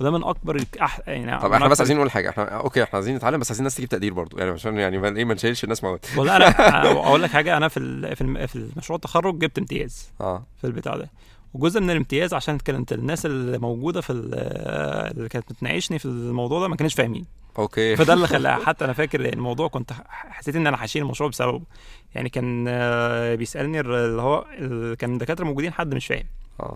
وده 0.00 0.10
من 0.10 0.24
أكبر 0.24 0.64
أح... 0.80 1.00
يعني 1.06 1.40
طب 1.40 1.52
إحنا 1.52 1.68
بس 1.68 1.80
عايزين 1.80 1.96
نقول 1.96 2.10
حاجة 2.10 2.30
إحنا 2.30 2.44
أوكي 2.44 2.82
إحنا 2.82 2.94
عايزين 2.94 3.16
نتعلم 3.16 3.40
بس 3.40 3.50
عايزين 3.50 3.60
الناس 3.60 3.74
تجيب 3.74 3.88
تقدير 3.88 4.12
برضو 4.12 4.38
يعني 4.38 4.50
عشان 4.50 4.78
يعني 4.78 5.18
إيه 5.18 5.24
ما 5.24 5.34
نشيلش 5.34 5.64
الناس 5.64 5.84
مواد 5.84 6.00
والله 6.16 6.36
أنا 6.36 6.90
أقول 7.08 7.22
لك 7.22 7.30
حاجة 7.30 7.56
أنا 7.56 7.68
في 7.68 7.76
ال... 7.76 8.16
في, 8.16 8.20
الم... 8.20 8.46
في 8.46 8.56
المشروع 8.56 8.96
التخرج 8.96 9.38
جبت 9.38 9.58
امتياز 9.58 10.10
آه. 10.20 10.42
في 10.60 10.66
البتاع 10.66 10.96
ده 10.96 11.10
وجزء 11.54 11.80
من 11.80 11.90
الامتياز 11.90 12.34
عشان 12.34 12.58
كانت 12.58 12.92
الناس 12.92 13.26
اللي 13.26 13.58
موجودة 13.58 14.00
في 14.00 14.10
ال- 14.10 14.34
اللي 15.16 15.28
كانت 15.28 15.52
بتناقشني 15.52 15.98
في 15.98 16.04
الموضوع 16.04 16.60
ده 16.60 16.68
ما 16.68 16.76
كانوش 16.76 16.94
فاهمين. 16.94 17.24
أوكي. 17.58 17.96
فده 17.96 18.12
اللي 18.12 18.26
خلاها 18.26 18.64
حتى 18.66 18.84
أنا 18.84 18.92
فاكر 18.92 19.20
الموضوع 19.32 19.68
كنت 19.68 19.90
حسيت 20.08 20.56
إن 20.56 20.66
أنا 20.66 20.84
هشيل 20.84 21.02
المشروع 21.02 21.30
بسببه. 21.30 21.60
يعني 22.14 22.28
كان 22.28 22.64
آه، 22.68 23.34
بيسألني 23.34 23.80
اللي 23.80 24.22
هو 24.22 24.44
كان 24.98 25.12
الدكاتره 25.12 25.44
موجودين 25.44 25.72
حد 25.72 25.94
مش 25.94 26.06
فاهم. 26.06 26.24
آه. 26.60 26.74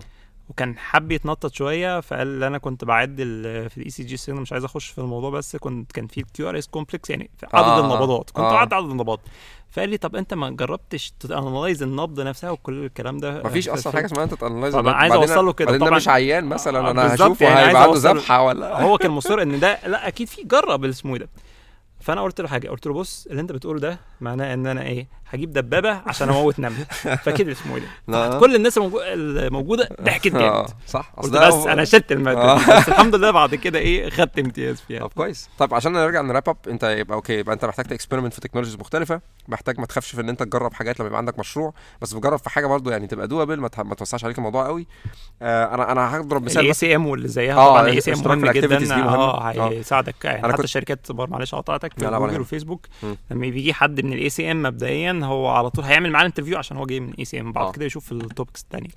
وكان 0.53 0.79
حب 0.79 1.13
يتنطط 1.13 1.55
شوية 1.55 2.01
فقال 2.01 2.45
أنا 2.45 2.59
كنت 2.59 2.85
بعد 2.85 3.17
في 3.71 3.79
الـ 3.79 3.82
ECG 3.82 3.91
سي 3.91 4.33
مش 4.33 4.53
عايز 4.53 4.65
أخش 4.65 4.87
في 4.87 4.99
الموضوع 4.99 5.31
بس 5.31 5.57
كنت 5.57 5.93
كان 5.93 6.07
في 6.07 6.21
الـ 6.21 6.49
QRS 6.49 6.67
complex 6.69 7.11
يعني 7.11 7.31
في 7.39 7.47
عدد 7.53 7.67
آه، 7.69 7.81
النبضات. 7.81 8.31
كنت 8.31 8.45
آه. 8.45 8.59
عدد 8.59 8.73
النبضات. 8.73 9.21
فقال 9.71 9.89
لي 9.89 9.97
طب 9.97 10.17
أنت 10.17 10.35
ما 10.35 10.51
جربتش 10.51 11.13
تـ 11.21 11.28
analyze 11.28 11.83
النبض 11.83 12.21
نفسها 12.21 12.51
وكل 12.51 12.85
الكلام 12.85 13.19
ده؟ 13.19 13.43
مفيش 13.45 13.69
في- 13.69 13.75
أصلا 13.75 13.93
حاجة 13.93 14.07
اسمها 14.07 14.25
انت 14.25 14.35
تـ 14.35 14.40
analyze 14.40 14.75
أنا 14.75 14.93
عايز 14.93 15.13
أوصل 15.13 15.45
له 15.47 15.53
كده. 15.53 15.79
طبعاً- 15.79 15.93
مش 15.93 16.09
عيان 16.09 16.45
مثلا 16.45 16.89
آه، 16.89 16.91
أنا 16.91 17.15
هشوفه 17.15 17.47
يعني 17.47 17.69
هيبقى 17.69 17.83
عنده 17.83 17.99
ذبحه 17.99 18.43
ولا 18.43 18.83
هو 18.83 18.99
كان 18.99 19.11
مصر 19.21 19.43
إن 19.43 19.61
ده 19.61 19.79
لا 19.87 20.09
أكيد 20.09 20.29
في 20.29 20.43
جرب 20.43 20.85
اسمه 20.85 21.13
إيه 21.15 21.21
ده. 21.21 21.29
فأنا 22.01 22.23
قلت 22.23 22.41
له 22.41 22.49
حاجة 22.49 22.69
قلت 22.69 22.87
له 22.87 22.93
بص 22.93 23.27
اللي 23.31 23.41
أنت 23.41 23.53
بتقوله 23.53 23.81
ده 23.81 23.99
معناه 24.21 24.55
إن 24.55 24.67
أنا 24.67 24.83
إيه 24.83 25.09
هجيب 25.33 25.53
دبابة 25.53 25.91
عشان 26.07 26.29
أموت 26.29 26.59
نمل. 26.61 26.85
فكده 27.25 27.53
اسمه 27.53 27.77
إيه 27.77 27.83
لا. 28.09 28.29
ده 28.29 28.39
كل 28.41 28.55
الناس 28.55 28.79
الموجو- 28.79 29.01
الموجودة 29.03 29.89
ضحكت 30.03 30.35
آه. 30.35 30.39
جامد. 30.39 30.67
صح. 30.87 31.13
قلت 31.17 31.33
بس 31.33 31.53
هو- 31.55 31.69
أنا 31.69 31.85
شلت 31.85 32.13
المادة 32.13 32.41
آه. 32.41 32.57
بس 32.81 32.89
الحمد 32.89 33.15
لله 33.15 33.31
بعد 33.31 33.55
كده 33.55 33.79
إيه 33.79 34.11
خدت 34.11 34.39
امتياز 34.39 34.81
فيها. 34.89 35.01
طب 35.01 35.13
كويس. 35.17 35.49
طب 35.59 35.75
عشان 35.75 35.93
نرجع 35.93 36.21
نـ 36.21 36.26
wrap 36.26 36.49
up 36.49 36.57
أنت 36.69 36.85
يبقى 36.85 37.15
okay 37.17 37.39
يبقى 37.39 37.55
أنت 37.55 37.65
محتاج 37.65 37.87
تـ 37.87 37.91
experiment 37.91 38.35
في 38.35 38.41
technologies 38.41 38.77
مختلفة. 38.77 39.21
محتاج 39.49 39.81
ما 39.81 39.87
تخافش 39.87 40.11
في 40.15 40.21
إن 40.21 40.29
أنت 40.29 40.43
تجرب 40.43 40.75
حاجات 40.75 41.01
لما 41.01 41.07
يبقى 41.07 41.19
عندك 41.19 41.39
مشروع. 41.39 41.75
بس 42.03 42.13
بتجرب 42.13 42.39
في 42.39 42.51
حاجة 42.51 42.67
برضو 42.67 42.91
يعني 42.91 43.07
تبقى 43.07 43.29
دوبك 43.29 43.61
ما, 43.61 43.69
توسعش 43.69 44.25
عليك 44.25 44.39
الموضوع 44.39 44.67
قوي. 44.67 44.87
آه 45.43 45.75
أنا 45.75 45.93
أنا 45.93 46.17
هضرب 46.17 46.43
مثال 46.45 46.63
الـ 46.63 46.73
ACM 46.75 47.07
واللي 47.07 47.29
زيها 47.29 47.55
آه، 47.55 47.69
طبعا 47.69 47.83
الـ 47.83 48.01
ACM 48.01 48.19
مهم 48.25 48.51
جدا. 48.51 48.95
آه 48.95 49.49
آه. 49.49 49.69
هيساعدك. 49.71 50.25
يعني 50.25 50.53
حتى 50.53 50.63
الشركات 50.65 51.07
معلش 51.11 51.55
قطعتك 51.55 51.93
جوجل. 52.01 52.41
وفيسبوك. 52.41 52.87
لما 53.03 53.41
بيجي 53.51 53.75
حد 53.75 54.01
من 54.05 54.13
الـ 54.13 54.29
ACM 54.31 54.63
مبدئيا 54.63 55.21
هو 55.25 55.49
على 55.49 55.71
طول 55.71 55.85
هيعمل 55.85 56.11
معاه 56.13 56.27
interview 56.27 56.59
عشان 56.59 56.77
هو 56.77 56.87
جاي 56.87 57.01
من 57.01 57.09
الـ 57.09 57.25
ACM 57.25 57.53
بعد 57.53 57.67
آه. 57.67 57.73
كده 57.73 57.85
يشوف 57.85 58.13
الـ 58.13 58.20
topics 58.20 58.63
الثانية 58.63 58.91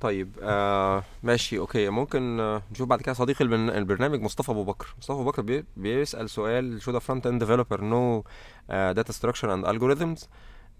طيب 0.00 0.38
آه 0.42 1.04
ماشي 1.22 1.58
okay. 1.58 1.88
ممكن 1.88 2.40
آه 2.40 2.62
نشوف 2.72 2.88
بعد 2.88 3.00
كده 3.02 3.12
صديق 3.12 3.42
البرن- 3.42 3.70
البرنامج 3.76 4.20
مصطفى 4.20 4.50
أبو 4.50 4.64
بكر. 4.64 4.94
مصطفى 4.98 5.12
أبو 5.12 5.24
بكر 5.24 5.42
بي 5.42 5.64
بيسأل 5.76 6.30
سؤال 6.30 6.80
a 6.82 6.84
front 6.84 7.22
end 7.24 7.42
developer 7.44 7.78
know 7.80 8.22
uh, 8.70 8.94
data 8.98 9.12
structure 9.12 9.48
and 9.48 9.64
algorithms? 9.66 10.26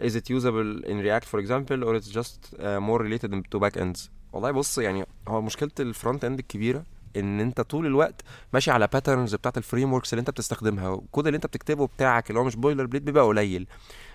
Is 0.09 0.15
it 0.17 0.27
usable 0.37 0.73
in 0.91 0.97
react 1.07 1.27
for 1.33 1.39
example 1.45 1.79
or 1.87 1.93
it's 1.99 2.11
just 2.19 2.41
uh, 2.59 2.81
more 2.89 3.01
related 3.07 3.31
to 3.55 3.59
back 3.61 3.77
ends? 3.77 4.11
والله 4.33 4.51
بص 4.51 4.79
يعني 4.79 5.07
هو 5.29 5.43
مشكلة 5.43 5.71
الـ 5.81 5.88
front 5.88 6.25
end 6.25 6.39
الكبيرة 6.39 6.83
إن 7.17 7.41
أنت 7.41 7.61
طول 7.61 7.87
الوقت 7.87 8.23
ماشي 8.53 8.71
على 8.71 8.87
patterns 8.93 9.35
بتاعت 9.35 9.59
الـ 9.59 9.93
frameworks 9.93 10.13
اللي 10.13 10.21
أنت 10.21 10.31
بتستخدمها 10.31 10.89
والكود 10.89 11.27
اللي 11.27 11.37
أنت 11.37 11.47
بتكتبه 11.47 11.87
بتاعك 11.87 12.31
اللي 12.31 12.41
هو 12.41 12.45
مش 12.45 12.57
boilerplate 12.57 13.03
بيبقى 13.03 13.25
قليل. 13.25 13.67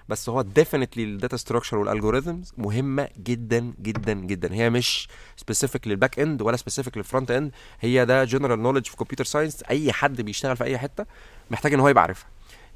بس 0.09 0.29
هو 0.29 0.41
definitely 0.41 1.03
الـ 1.03 1.10
data 1.10 1.37
structure 1.37 1.77
والـ 1.77 1.90
algorithms 1.90 2.53
مهمة 2.57 3.07
جدا 3.23 3.73
جدا 3.81 4.13
جدا. 4.13 4.53
هي 4.53 4.69
مش 4.69 5.07
specific 5.37 5.87
للـ 5.87 5.98
back 5.98 6.19
end 6.19 6.41
ولا 6.41 6.57
specific 6.57 6.97
للـ 6.97 7.07
front 7.07 7.31
end 7.31 7.51
هي 7.79 8.05
ده 8.05 8.23
general 8.23 8.59
knowledge 8.61 8.85
في 8.85 8.97
computer 8.97 9.23
science 9.23 9.63
أي 9.63 9.91
حد 9.93 10.21
بيشتغل 10.21 10.57
في 10.57 10.63
أي 10.63 10.77
حتة 10.77 11.05
محتاج 11.51 11.73
إن 11.73 11.79
هو 11.79 11.87
يبقى 11.89 12.01
عارفها. 12.03 12.27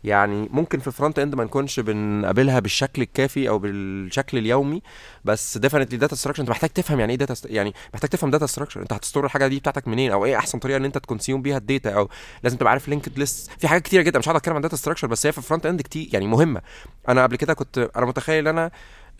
يعني 0.03 0.49
ممكن 0.51 0.79
في 0.79 0.87
الـ 0.87 0.92
front 0.92 1.19
end 1.19 1.35
ما 1.35 1.43
نكونش 1.43 1.79
بنقابلها 1.79 2.59
بالشكل 2.59 3.01
الكافي 3.01 3.49
أو 3.49 3.59
بالشكل 3.59 4.37
اليومي 4.37 4.81
بس 5.25 5.57
definitely 5.57 5.97
data 5.97 6.15
structure 6.15 6.41
أنت 6.41 6.49
محتاج 6.49 6.69
تفهم 6.69 6.99
يعني 6.99 7.11
إيه 7.13 7.17
data 7.19 7.35
يعني 7.45 7.73
محتاج 7.93 8.09
تفهم 8.09 8.31
data 8.31 8.45
structure 8.45 8.81
أنت 8.81 8.93
هتـ 8.93 9.02
store 9.02 9.25
الحاجة 9.25 9.47
دي 9.47 9.59
بتاعتك 9.59 9.87
منين؟ 9.87 10.11
أو 10.11 10.25
إيه 10.25 10.37
أحسن 10.37 10.59
طريقة 10.59 10.77
إن 10.77 10.85
أنت 10.85 10.97
تـ 10.97 11.03
consume 11.03 11.41
بيها 11.41 11.57
الـ 11.57 11.62
data؟ 11.62 11.89
أو 11.89 12.09
لازم 12.43 12.57
تبقى 12.57 12.71
عارف 12.71 12.87
linked 12.87 13.19
list 13.19 13.51
في 13.59 13.67
حاجات 13.67 13.81
كتيرة 13.81 14.01
جدا 14.01 14.19
مش 14.19 14.25
هقعد 14.27 14.35
أتكلم 14.35 14.55
عن 14.55 14.61
data 14.61 14.75
structure 14.75 15.07
بس 15.07 15.25
هي 15.25 15.31
في 15.31 15.37
الـ 15.37 15.42
front 15.42 15.65
end 15.65 15.81
كتير 15.81 16.09
يعني 16.13 16.27
مهمة. 16.27 16.61
أنا 17.09 17.23
قبل 17.23 17.35
كده 17.35 17.53
كنت 17.53 17.89
أنا 17.95 18.05
متخيل 18.05 18.47
إن 18.47 18.57
أنا 18.57 18.71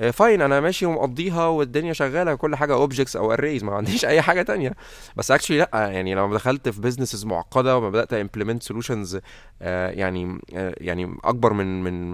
fine 0.10 0.42
أنا 0.42 0.60
ماشي 0.60 0.86
ومقضيها 0.86 1.48
والدنيا 1.48 1.94
شغالة 1.94 2.36
كل 2.36 2.56
حاجة 2.56 2.74
objects 2.74 3.16
أو 3.16 3.34
arrays 3.34 3.64
ما 3.64 3.74
عنديش 3.76 4.06
أي 4.12 4.22
حاجة 4.22 4.42
تانية. 4.42 4.74
بس 5.16 5.32
actually 5.32 5.58
لأ 5.58 5.70
يعني 5.74 6.16
لما 6.16 6.34
دخلت 6.36 6.70
في 6.70 6.82
businesses 6.82 7.26
معقدة 7.26 7.78
وما 7.78 7.90
بدات 7.90 8.14
implement 8.14 8.64
solutions 8.64 9.20
يعني 9.62 10.40
آه، 10.56 10.76
يعني 10.78 11.16
أكبر 11.24 11.54
من 11.54 11.84
من 11.84 12.14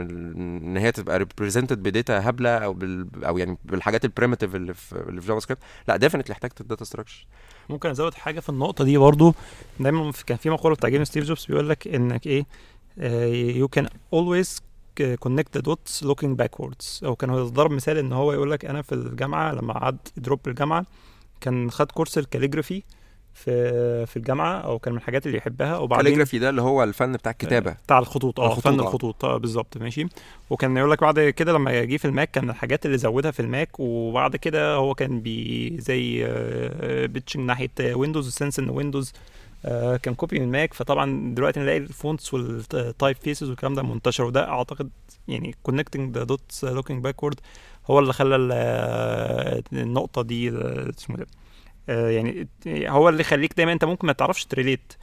إن 0.64 0.78
هي 0.78 0.92
تبقى 0.92 1.18
represented 1.18 1.84
بـ 1.84 1.93
data 1.93 2.30
هبلة 2.30 2.58
أو 2.58 2.80
أو 3.24 3.38
يعني 3.38 3.58
بالحاجات 3.66 4.06
الـ 4.06 4.11
primitive 4.11 4.56
اللي 4.56 4.74
في 4.74 4.96
اللي 5.10 5.22
في 5.22 5.28
JavaScript 5.28 5.64
لأ 5.88 5.98
definitely 5.98 6.34
احتجت 6.34 6.62
الـ 6.62 6.66
data 6.66 6.86
structure 6.86 7.28
ممكن 7.70 7.90
أزود 7.90 8.14
حاجة 8.14 8.40
في 8.40 8.50
النقطة 8.50 8.84
دي 8.84 8.98
برضو. 8.98 9.34
دايما 9.80 10.12
كان 10.28 10.38
في 10.38 10.50
مقولة 10.50 10.76
بتعجبني 10.76 11.06
ستيف 11.06 11.24
جوبز 11.26 11.46
بيقول 11.46 11.70
لك 11.70 11.88
إنك 11.88 12.28
إيه 12.28 12.46
you 13.58 13.68
can 13.68 13.88
always 14.14 14.62
connect 15.02 15.58
dots 15.58 16.04
looking 16.04 16.38
backwards 16.38 17.02
أو 17.06 17.16
كان 17.16 17.30
هو 17.30 17.44
ضرب 17.48 17.72
مثال 17.72 17.98
إن 17.98 18.14
هو 18.14 18.34
يقول 18.34 18.52
لك 18.52 18.66
أنا 18.66 18.82
في 18.82 18.96
الجامعة 18.96 19.52
لما 19.54 19.74
قعد 19.74 19.98
drop 20.18 20.48
الجامعة 20.48 20.86
كان 21.42 21.72
خد 21.72 21.92
course 21.92 22.18
الـ 22.18 22.23
calligraphy 22.23 22.84
في 23.34 24.06
في 24.06 24.18
الجامعة 24.18 24.60
أو 24.60 24.80
كان 24.80 24.94
من 24.94 25.00
الحاجات 25.00 25.26
اللي 25.26 25.38
يحبها 25.38 25.78
وبعدين 25.78 26.04
كاليجرافي 26.06 26.40
ده 26.40 26.50
اللي 26.50 26.62
هو 26.62 26.84
الفن 26.84 27.14
بتاع 27.14 27.32
الكتابة. 27.32 27.72
بتاع 27.72 28.00
الخطوط 28.00 28.40
آه 28.40 28.56
فن 28.56 28.80
آه. 28.80 28.84
الخطوط 28.84 29.26
آه 29.26 29.38
بالظبط 29.38 29.78
ماشي. 29.78 30.08
وكان 30.50 30.78
يقول 30.78 30.92
لك 30.92 31.02
بعد 31.02 31.20
كده 31.20 31.54
لما 31.54 31.84
جه 31.84 31.98
في 31.98 32.06
الماك 32.06 32.32
كان 32.32 32.50
الحاجات 32.50 32.86
اللي 32.86 32.98
زودها 32.98 33.32
في 33.32 33.40
الماك 33.40 33.80
وبعد 33.80 34.36
كده 34.36 34.76
هو 34.76 34.94
كان 34.96 35.22
بي 35.22 35.78
زي 35.82 36.24
pitching 37.08 37.46
ناحية 37.46 37.72
ويندوز 37.94 38.28
و 38.28 38.33
since 38.33 38.60
إن 38.60 38.70
ويندوز 38.70 39.14
كان 40.04 40.16
copy 40.16 40.40
من 40.40 40.46
الماك 40.46 40.74
فطبعا 40.74 41.34
دلوقتي 41.36 41.60
نلاقي 41.60 41.78
الـ 41.78 41.85
fonts 41.85 42.20
والـ 42.20 42.34
typefaces 42.34 43.50
والكلام 43.50 43.74
ده 43.74 43.84
منتشر 43.84 44.24
وده 44.24 44.50
أعتقد 44.50 44.90
يعني 45.28 45.56
connecting 45.64 46.18
the 46.18 46.24
dots 46.24 46.66
looking 46.66 47.04
backward 47.04 47.40
هو 47.88 48.00
اللي 48.00 48.14
خلى 48.14 48.50
آه، 48.54 49.64
النقطة 49.74 50.22
دي 50.22 50.50
آه، 50.50 50.90
اسمه 50.98 51.18
ده. 51.18 51.28
آه، 51.90 52.10
يعني 52.10 52.48
هو 52.68 53.10
اللي 53.10 53.22
يخليك 53.22 53.54
دايما 53.58 53.74
أنت 53.74 53.86
ممكن 53.86 54.08
ما 54.08 54.14
تعرفش 54.14 54.46
تـ 54.46 54.52
relate. 54.52 54.94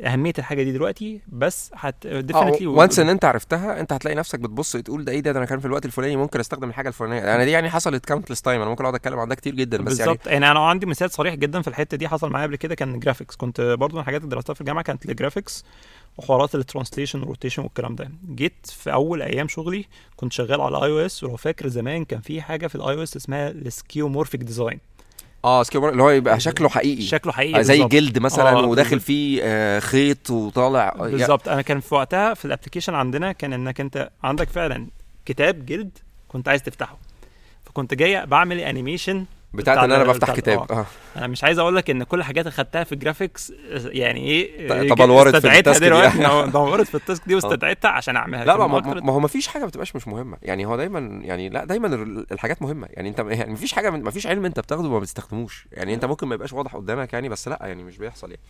أهمية 0.00 0.32
الحاجة 0.38 0.62
دي 0.62 0.72
دلوقتي 0.72 1.20
بس 1.28 1.70
هت 1.74 1.94
definitely 2.06 2.62
once 2.62 2.98
إن 2.98 3.08
أنت 3.08 3.24
عرفتها 3.24 3.80
أنت 3.80 3.92
هتلاقي 3.92 4.14
نفسك 4.14 4.38
بتبص 4.40 4.72
تقول 4.72 5.04
ده 5.04 5.12
إيه 5.12 5.20
ده, 5.20 5.32
ده 5.32 5.38
أنا 5.38 5.46
كان 5.46 5.60
في 5.60 5.66
الوقت 5.66 5.84
الفلاني 5.84 6.16
ممكن 6.16 6.40
أستخدم 6.40 6.68
الحاجة 6.68 6.88
الفلانية. 6.88 7.34
أنا 7.34 7.44
دي 7.44 7.50
يعني 7.50 7.70
حصلت 7.70 8.06
countless 8.06 8.42
time 8.42 8.60
أنا 8.60 8.70
ممكن 8.70 8.84
أقعد 8.84 8.94
أتكلم 8.94 9.18
عن 9.18 9.28
ده 9.28 9.34
كتير 9.34 9.54
جدا 9.54 9.82
بس 9.82 9.98
يعني 9.98 10.10
بالظبط. 10.12 10.26
يعني 10.26 10.50
أنا 10.50 10.60
عندي 10.68 10.86
مثال 10.86 11.10
صريح 11.10 11.34
جدا 11.34 11.62
في 11.62 11.68
الحتة 11.68 11.96
دي 11.96 12.08
حصل 12.08 12.30
معايا 12.30 12.46
قبل 12.46 12.56
كده 12.56 12.74
كان 12.74 12.98
graphics 12.98 13.36
كنت 13.36 13.60
برضو 13.60 13.94
من 13.96 14.00
الحاجات 14.00 14.20
اللي 14.20 14.30
درستها 14.34 14.54
في 14.54 14.60
الجامعة 14.60 14.84
كانت 14.84 15.06
الـ 15.06 15.12
graphics 15.12 15.64
وحوارات 16.18 16.54
الـ 16.54 16.59
translation 16.59 17.20
والـ 17.20 17.28
rotation 17.28 17.62
والكلام 17.62 17.94
ده. 17.96 18.10
جيت 18.34 18.66
في 18.66 18.92
أول 18.92 19.22
أيام 19.22 19.48
شغلي 19.48 19.84
كنت 20.16 20.32
شغال 20.32 20.60
على 20.60 20.76
iOS 20.84 21.24
ولو 21.24 21.36
فاكر 21.36 21.68
زمان 21.68 22.04
كان 22.04 22.20
في 22.20 22.42
حاجة 22.42 22.66
في 22.66 22.74
الـ 22.74 22.94
iOS 22.94 23.16
اسمها 23.16 23.50
الـ 23.50 23.57
skeuomorphic 23.57 24.40
design 24.42 24.80
آه 25.44 25.62
skeuo 25.62 25.88
اللي 25.88 26.02
هو 26.02 26.10
يبقى 26.10 26.40
شكله 26.40 26.68
حقيقي 26.68 27.02
شكله 27.02 27.32
حقيقي 27.32 27.58
آه، 27.58 27.62
زي 27.62 27.74
بالظبط. 27.74 27.92
جلد 27.92 28.18
مثلا 28.18 28.50
آه، 28.50 28.66
وداخل. 28.66 29.00
فيه 29.00 29.40
آه، 29.42 29.78
خيط 29.78 30.30
وطالع 30.30 30.94
آه، 30.98 31.08
بالظبط 31.08 31.48
أنا 31.48 31.62
كان 31.62 31.80
في 31.80 31.94
وقتها 31.94 32.34
في 32.34 32.44
الـ 32.44 32.48
application 32.48 32.94
عندنا 32.94 33.32
كان 33.32 33.52
إنك 33.52 33.80
أنت 33.80 34.10
عندك 34.22 34.48
فعلا 34.48 34.86
كتاب 35.26 35.66
جلد 35.66 35.98
كنت 36.28 36.48
عايز 36.48 36.62
تفتحه 36.62 36.98
فكنت 37.64 37.94
جاي 37.94 38.26
بعمل 38.26 38.58
animation 38.60 39.24
بتاعت 39.56 39.76
بتاع 39.76 39.84
إن 39.84 39.92
أنا 39.92 40.04
بفتح 40.04 40.34
كتاب. 40.34 40.72
آه. 40.72 40.86
أنا 41.16 41.26
مش 41.26 41.44
عايز 41.44 41.58
أقول 41.58 41.76
لك 41.76 41.90
إن 41.90 42.02
كل 42.02 42.18
الحاجات 42.18 42.46
اللي 42.46 42.56
خدتها 42.56 42.84
في 42.84 42.92
الـ 42.92 42.99
graphics 42.99 43.52
يعني 43.84 44.20
إيه 44.20 44.68
ط- 44.68 44.94
تبلورت 44.94 45.30
في 45.30 45.36
استدعيتها 45.36 45.58
الـ 45.72 45.74
task 45.74 45.80
دي. 45.82 45.86
دلوقتي؟ 45.88 46.50
دورت 46.58 46.86
في 46.86 46.94
الـ 46.94 47.00
task 47.00 47.22
دي 47.26 47.34
واستدعيتها 47.34 47.88
عشان 47.90 48.16
أعملها. 48.16 48.44
لا 48.44 48.66
ما, 48.66 49.12
هو 49.12 49.20
ما 49.20 49.28
فيش 49.28 49.46
حاجة 49.48 49.62
ما 49.62 49.68
بتبقاش 49.68 49.96
مش 49.96 50.08
مهمة. 50.08 50.36
يعني 50.42 50.66
هو 50.66 50.76
دايما 50.76 51.20
يعني 51.24 51.48
لا 51.48 51.64
دايما 51.64 51.86
ال- 51.86 52.26
الحاجات 52.32 52.62
مهمة. 52.62 52.86
يعني 52.90 53.08
انت 53.08 53.18
يعني 53.18 53.50
ما 53.50 53.56
فيش 53.56 53.72
حاجة 53.72 53.90
ما 53.90 54.10
فيش 54.10 54.26
علم 54.26 54.44
أنت 54.44 54.60
بتاخده 54.60 54.88
وما 54.88 54.98
بتستخدموش. 54.98 55.66
يعني 55.72 55.94
أنت 55.94 56.04
ممكن 56.04 56.28
ما 56.28 56.34
يبقاش 56.34 56.52
واضح 56.52 56.76
قدامك 56.76 57.12
يعني 57.12 57.28
بس 57.28 57.48
لا 57.48 57.58
يعني 57.62 57.84
مش 57.84 57.98
بيحصل 57.98 58.30
يعني. 58.30 58.42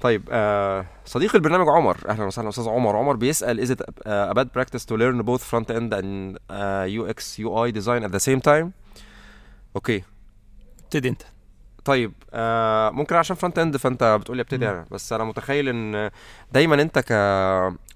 طيب 0.00 0.22
آه 0.30 0.86
صديق 1.04 1.34
البرنامج 1.34 1.68
عمر. 1.68 1.96
أهلا 2.08 2.24
وسهلا 2.24 2.48
أستاذ 2.48 2.68
عمر. 2.68 2.96
عمر 2.96 3.16
بيسأل 3.16 3.66
is 3.66 3.70
it 3.70 3.80
a 4.06 4.34
bad 4.34 4.46
practice 4.58 4.82
to 4.84 4.94
learn 4.96 5.22
both 5.26 5.42
front 5.52 5.70
end 5.70 5.92
and 5.94 6.36
uh, 6.50 6.86
UX 7.00 7.38
UI 7.38 7.72
design 7.72 8.02
at 8.08 8.12
the 8.16 8.20
same 8.28 8.40
time? 8.52 8.85
okay. 9.76 10.02
ابتدي 10.84 11.08
أنت. 11.08 11.22
طيب 11.84 12.12
آه 12.32 12.90
ممكن 12.90 13.16
عشان 13.16 13.36
front 13.36 13.58
end 13.58 13.76
فأنت 13.76 14.18
بتقول 14.20 14.36
لي 14.36 14.40
ابتدي. 14.40 14.68
أنا 14.68 14.84
بس 14.90 15.12
أنا 15.12 15.24
متخيل 15.24 15.68
إن 15.68 16.10
دايما 16.52 16.82
أنت 16.82 16.98
ك 16.98 17.12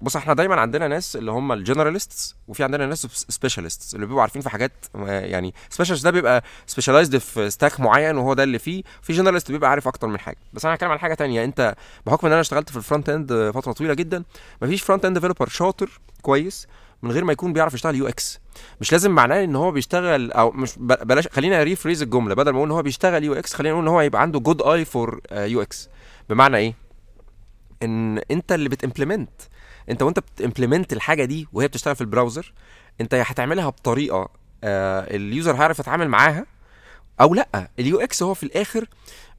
بص 0.01 0.15
إحنا 0.15 0.33
دايما 0.33 0.61
عندنا 0.61 0.87
ناس 0.87 1.15
اللي 1.15 1.31
هم 1.31 1.51
الـ 1.51 1.58
generalists 1.58 2.35
وفي 2.47 2.63
عندنا 2.63 2.85
ناس 2.85 3.01
specialists 3.29 3.95
اللي 3.95 4.05
بيبقوا 4.05 4.21
عارفين 4.21 4.41
في 4.41 4.49
حاجات 4.49 4.71
آه، 4.95 5.19
يعني 5.19 5.53
specialist 5.69 6.03
ده 6.03 6.11
بيبقى 6.11 6.43
specialized 6.67 7.17
في 7.17 7.49
stack 7.49 7.79
معين 7.79 8.17
وهو 8.17 8.33
ده 8.33 8.43
اللي 8.43 8.59
فيه 8.59 8.83
في 9.01 9.13
generalist 9.13 9.51
بيبقى 9.51 9.69
عارف 9.69 9.87
أكتر 9.87 10.07
من 10.07 10.19
حاجة. 10.19 10.37
بس 10.53 10.65
أنا 10.65 10.75
هتكلم 10.75 10.91
عن 10.91 10.99
حاجة 10.99 11.13
تانية. 11.13 11.43
أنت 11.43 11.75
بحكم 12.05 12.27
إن 12.27 12.33
أنا 12.33 12.41
اشتغلت 12.41 12.69
في 12.69 12.77
ال 12.77 12.82
front 12.82 13.09
end 13.09 13.51
فترة 13.53 13.71
طويلة 13.71 13.93
جدا 13.93 14.23
مفيش 14.61 14.81
front 14.81 15.05
end 15.05 15.17
developer 15.17 15.49
شاطر 15.49 15.89
كويس 16.21 16.67
من 17.01 17.11
غير 17.11 17.23
ما 17.23 17.33
يكون 17.33 17.53
بيعرف 17.53 17.73
يشتغل 17.73 17.95
UX. 17.95 18.39
مش 18.81 18.91
لازم 18.91 19.11
معناه 19.11 19.43
إن 19.43 19.55
هو 19.55 19.71
بيشتغل 19.71 20.31
أو 20.31 20.51
مش 20.51 20.71
بلاش 20.79 21.27
خلينا 21.27 21.63
rephrase 21.63 22.01
الجملة 22.01 22.35
بدل 22.35 22.51
ما 22.51 22.57
أقول 22.57 22.67
إن 22.69 22.75
هو 22.75 22.81
بيشتغل 22.81 23.23
UX 23.23 23.53
خلينا 23.53 23.73
نقول 23.73 23.83
إن 23.87 23.93
هو 23.93 24.01
يبقى 24.01 24.21
عنده 24.21 24.39
good 24.39 24.61
eye 24.61 24.85
for 24.85 25.21
UX. 25.31 25.89
بمعنى 26.29 26.57
إيه؟ 26.57 26.73
إن 27.83 28.17
أنت 28.31 28.51
اللي 28.51 28.69
بت 28.69 28.83
implement 28.83 29.47
أنت 29.89 30.01
وأنت 30.01 30.19
بت 30.19 30.31
implement 30.31 30.85
الحاجة 30.91 31.25
دي 31.25 31.47
وهي 31.53 31.67
بتشتغل 31.67 31.95
في 31.95 32.01
ال 32.01 32.07
browser 32.07 32.53
أنت 33.01 33.13
هتعملها 33.15 33.69
بطريقة 33.69 34.29
آه 34.63 35.15
ال 35.15 35.23
user 35.23 35.55
هيعرف 35.55 35.79
يتعامل 35.79 36.07
معاها 36.07 36.45
أو 37.21 37.33
لأ. 37.33 37.69
ال 37.79 37.99
UX 37.99 38.23
هو 38.23 38.33
في 38.33 38.43
الآخر 38.43 38.85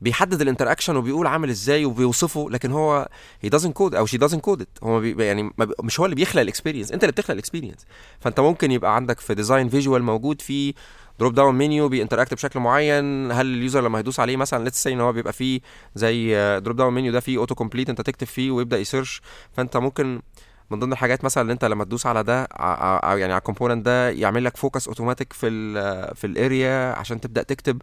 بيحدد 0.03 0.41
ال 0.41 0.45
interaction 0.45 0.97
وبيقول 0.97 1.27
عامل 1.27 1.51
إزاي 1.51 1.85
وبيوصفه 1.85 2.51
لكن 2.51 2.73
هو 2.73 3.09
هي 3.41 3.51
doesn't 3.51 3.73
code 3.79 3.95
أو 3.95 4.07
doesn't 4.07 4.41
code 4.51 4.61
it. 4.61 4.85
هو 4.85 5.01
بي 5.01 5.25
يعني 5.25 5.51
مش 5.83 6.01
هو 6.01 6.05
اللي 6.07 6.17
بيخلق 6.17 6.41
ال 6.41 6.45
experience 6.45 6.93
أنت 6.93 7.05
اللي 7.05 7.13
بتخلق 7.13 7.31
ال 7.31 7.36
experience 7.36 7.87
فأنت 8.21 8.41
ممكن 8.41 8.73
يبقى 8.73 8.97
عندك 8.97 9.21
في 9.21 9.35
design 9.35 9.69
visual 9.69 10.03
موجود 10.03 10.41
فيه 10.41 10.75
drop 11.19 11.35
down 11.35 11.55
menu 11.55 11.89
بي 11.89 11.98
interact 11.98 12.35
بشكل 12.35 12.61
معين. 12.61 13.33
هل 13.33 13.47
ال 13.47 13.53
user 13.53 13.81
لما 13.81 13.99
هيدوس 13.99 14.21
عليه 14.21 14.37
مثلا 14.37 14.65
let's 14.65 14.83
say 14.83 14.93
إن 14.93 15.01
هو 15.01 15.13
بيبقى 15.13 15.33
فيه 15.33 15.61
زي 15.95 16.35
drop 16.61 16.77
down 16.77 16.95
menu 16.95 17.13
ده 17.13 17.21
فيه 17.21 17.39
auto 17.39 17.55
complete 17.55 17.89
أنت 17.91 18.01
تكتب 18.01 18.27
فيه 18.27 18.51
ويبدأ 18.51 18.79
ي 18.79 18.85
search 18.85 19.23
فأنت 19.53 19.77
ممكن 19.77 20.23
من 20.71 20.79
ضمن 20.79 20.93
الحاجات 20.93 21.25
مثلا 21.25 21.43
اللي 21.43 21.53
أنت 21.53 21.65
لما 21.65 21.85
تدوس 21.85 22.07
على 22.07 22.23
ده 22.23 22.49
يعني 23.03 23.25
على 23.25 23.37
الكومبوننت 23.39 23.87
ده 23.87 24.11
يعمل 24.11 24.45
لك 24.45 24.57
فوكس 24.57 24.89
اوتوماتيك 24.89 25.33
في 25.33 25.47
ال 25.49 26.17
في 26.17 26.27
الاريا 26.27 26.93
عشان 26.93 27.21
تبدأ 27.21 27.43
تكتب. 27.43 27.83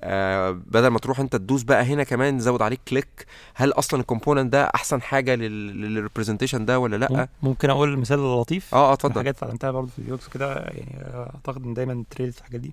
آه 0.00 0.50
بدل 0.50 0.86
ما 0.86 0.98
تروح 0.98 1.20
انت 1.20 1.36
تدوس 1.36 1.62
بقى 1.62 1.82
هنا 1.84 2.04
كمان 2.04 2.38
تزود 2.38 2.62
عليك 2.62 2.80
كليك. 2.88 3.26
هل 3.54 3.72
أصلا 3.72 4.00
الكومبوننت 4.00 4.52
ده 4.52 4.64
احسن 4.74 5.02
حاجة 5.02 5.34
للريبريزنتيشن 5.34 6.64
ده 6.64 6.78
ولا 6.78 6.96
لأ؟ 6.96 7.12
مم- 7.12 7.28
ممكن 7.42 7.70
أقول 7.70 7.98
مثال 7.98 8.18
لطيف. 8.40 8.74
آه 8.74 8.78
آه 8.78 8.86
من 8.86 8.92
اتفضل 8.92 9.14
حاجات 9.14 9.36
اتعلمتها 9.36 9.70
برضه 9.70 9.86
في 9.90 9.98
اليو 9.98 10.14
إكس 10.14 10.28
كده 10.28 10.54
يعني 10.54 10.96
أعتقد 11.34 11.64
إن 11.64 11.74
دايما 11.74 12.04
تريل 12.10 12.32
في 12.32 12.38
الحاجات 12.38 12.60
دي. 12.60 12.72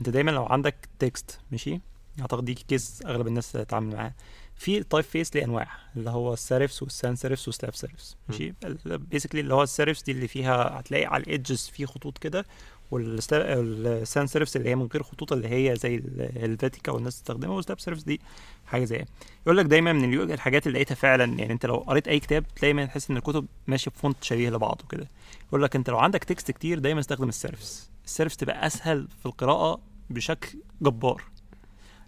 أنت 0.00 0.08
دايما 0.10 0.30
لو 0.30 0.44
عندك 0.46 0.74
تكست 0.98 1.38
ماشي؟ 1.50 1.80
أعتقد 2.20 2.44
دي 2.44 2.54
كيس 2.54 3.02
أغلب 3.06 3.26
الناس 3.26 3.52
تتعامل 3.52 3.96
معاه 3.96 4.12
في 4.58 4.78
التايب 4.78 5.04
فيس 5.04 5.36
ليه 5.36 5.44
انواع 5.44 5.68
اللي 5.96 6.10
هو 6.10 6.32
السيرفس 6.32 6.82
والسان 6.82 7.16
سيرفس 7.16 7.48
والستاب 7.48 7.74
سيرفس 7.74 8.16
ماشي؟ 8.28 8.54
بيسكلي 8.84 9.40
اللي 9.40 9.54
هو 9.54 9.62
السيرفس 9.62 10.02
دي 10.02 10.12
اللي 10.12 10.28
فيها 10.28 10.80
هتلاقي 10.80 11.04
على 11.04 11.22
الايدجز 11.22 11.70
في 11.74 11.86
خطوط 11.86 12.18
كده 12.18 12.44
والسان 12.90 14.26
سيرفس 14.26 14.56
اللي 14.56 14.68
هي 14.68 14.76
من 14.76 14.88
غير 14.92 15.02
خطوط 15.02 15.32
اللي 15.32 15.48
هي 15.48 15.76
زي 15.76 15.94
ال- 15.94 16.44
الفاتيكا 16.44 16.92
والناس 16.92 17.14
تستخدمها 17.16 17.54
والستاب 17.56 17.80
سيرفس 17.80 18.02
دي 18.02 18.20
حاجة 18.66 18.84
زي 18.84 19.04
يقول 19.46 19.56
لك 19.56 19.64
دايما 19.66 19.92
من 19.92 20.30
الحاجات 20.32 20.66
اللي 20.66 20.78
لقيتها 20.78 20.94
فعلا 20.94 21.24
يعني 21.38 21.52
أنت 21.52 21.66
لو 21.66 21.76
قريت 21.76 22.08
أي 22.08 22.20
كتاب 22.20 22.44
دايما 22.62 22.84
تحس 22.84 23.10
إن 23.10 23.16
الكتب 23.16 23.46
ماشية 23.66 23.90
بفونت 23.90 24.24
شبيه 24.24 24.50
لبعض 24.50 24.80
وكده. 24.84 25.08
يقول 25.48 25.62
لك 25.62 25.76
أنت 25.76 25.90
لو 25.90 25.98
عندك 25.98 26.24
تكست 26.24 26.50
كتير 26.50 26.78
دايما 26.78 27.00
استخدم 27.00 27.28
السيرفس. 27.28 27.90
السيرفس 28.04 28.36
تبقى 28.36 28.66
أسهل 28.66 29.08
في 29.20 29.26
القراءة 29.26 29.80
بشكل 30.10 30.58
جبار. 30.82 31.22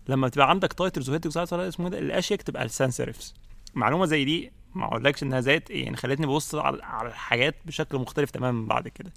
لما 0.08 0.28
تبقى 0.28 0.50
عندك 0.50 0.72
تايتلز 0.72 1.08
وهيدز 1.10 1.38
ولا 1.38 1.68
اسمه 1.68 1.88
ده؟ 1.88 1.98
الاشيك 1.98 2.42
تبقى 2.42 2.62
السان 2.64 2.90
سيرفس. 2.90 3.34
معلومة 3.74 4.06
زي 4.06 4.24
دي 4.24 4.52
ما 4.74 4.84
اقولكش 4.84 5.22
انها 5.22 5.40
زيت 5.40 5.70
يعني 5.70 5.96
خلتني 5.96 6.26
ببص 6.26 6.54
على 6.54 6.82
على 6.82 7.08
الحاجات 7.08 7.54
بشكل 7.64 7.98
مختلف 7.98 8.30
تماما 8.30 8.66
بعد 8.66 8.88
كده. 8.88 9.12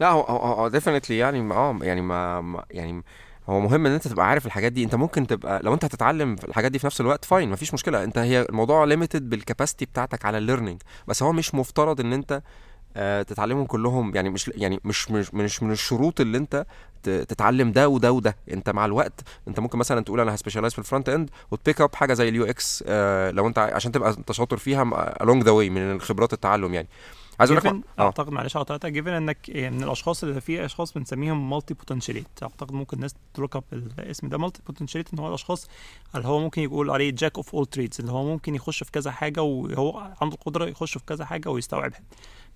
لا 0.00 0.08
هو 0.08 0.20
هو 0.20 0.68
definitely 0.68 1.18
يعني 1.18 1.54
آه 1.54 1.78
يعني 1.82 2.00
ما 2.00 2.64
يعني 2.70 3.02
هو 3.48 3.60
مهم 3.60 3.86
ان 3.86 3.92
انت 3.92 4.08
تبقى 4.08 4.26
عارف 4.28 4.46
الحاجات 4.46 4.72
دي. 4.72 4.84
انت 4.84 4.94
ممكن 4.94 5.26
تبقى 5.26 5.60
لو 5.62 5.74
انت 5.74 5.84
هتتعلم 5.84 6.36
الحاجات 6.48 6.72
دي 6.72 6.78
في 6.78 6.86
نفس 6.86 7.00
الوقت 7.00 7.24
fine 7.24 7.50
مفيش 7.50 7.74
مشكلة. 7.74 8.04
انت 8.04 8.18
هي 8.18 8.42
الموضوع 8.42 8.84
limited 8.84 9.30
بال 9.30 9.41
capacity 9.41 9.84
بتاعتك 9.84 10.24
على 10.24 10.38
ال 10.38 10.43
learning 10.43 10.82
بس 11.08 11.22
هو 11.22 11.32
مش 11.32 11.54
مفترض 11.54 12.00
ان 12.00 12.12
انت 12.12 12.42
تتعلمهم 13.26 13.66
كلهم. 13.66 14.14
يعني 14.14 14.30
مش 14.30 14.48
يعني 14.54 14.80
مش 14.84 15.10
مش 15.10 15.34
مش 15.34 15.62
من 15.62 15.70
الشروط 15.72 16.20
اللي 16.20 16.38
انت 16.38 16.66
تتعلم 17.02 17.72
ده 17.72 17.88
وده 17.88 18.12
وده. 18.12 18.36
انت 18.52 18.70
مع 18.70 18.84
الوقت 18.84 19.20
انت 19.48 19.60
ممكن 19.60 19.78
مثلا 19.78 20.00
تقول 20.04 20.20
أنا 20.20 20.34
هسبيشالايز 20.34 20.72
في 20.72 20.78
الفرونت 20.78 21.08
اند 21.08 21.30
وتبيك 21.50 21.80
اب 21.80 21.94
حاجة 21.94 22.14
زي 22.14 22.28
اليو 22.28 22.44
إكس 22.44 22.82
لو 23.32 23.46
انت 23.46 23.58
عشان 23.58 23.92
تبقى 23.92 24.10
انت 24.10 24.32
شاطر 24.32 24.56
فيها 24.56 24.84
along 25.22 25.42
ذا 25.44 25.50
واي 25.50 25.70
من 25.70 25.90
الخبرات 25.92 26.32
التعلم 26.32 26.74
يعني. 26.74 26.88
عايز 27.40 27.50
أقول 27.50 27.64
لك 27.64 27.84
آه. 27.98 28.02
أعتقد 28.02 28.28
معلش 28.32 28.56
على 28.56 28.64
ثلاثة 28.68 28.88
جيفن 28.88 29.10
إنك 29.10 29.48
يعني 29.48 29.76
من 29.76 29.82
الأشخاص 29.84 30.24
اللي 30.24 30.40
في 30.40 30.64
أشخاص 30.64 30.92
بنسميهم 30.92 31.50
مالتي 31.50 31.74
بوتنشاليت 31.74 32.26
أعتقد 32.42 32.72
ممكن 32.72 32.96
الناس 32.96 33.14
تلوك 33.34 33.56
اب 33.56 33.64
الاسم 33.98 34.28
ده. 34.28 34.38
مالتي 34.38 34.60
بوتنشاليت 34.66 35.12
إن 35.14 35.18
هو 35.18 35.28
الأشخاص 35.28 35.68
اللي 36.14 36.28
هو 36.28 36.40
ممكن 36.40 36.62
يقول 36.62 36.90
عليه 36.90 37.10
جاك 37.10 37.36
اوف 37.36 37.54
اول 37.54 37.66
تريدز 37.66 38.00
اللي 38.00 38.12
هو 38.12 38.24
ممكن 38.24 38.54
يخش 38.54 38.82
في 38.82 38.90
كذا 38.90 39.10
حاجة 39.10 39.42
وهو 39.42 40.12
عنده 40.20 40.34
القدرة 40.34 40.66
يخش 40.66 40.98
في 40.98 41.04
كذا 41.06 41.24
حاجة 41.24 41.48
ويستوعبها. 41.50 42.00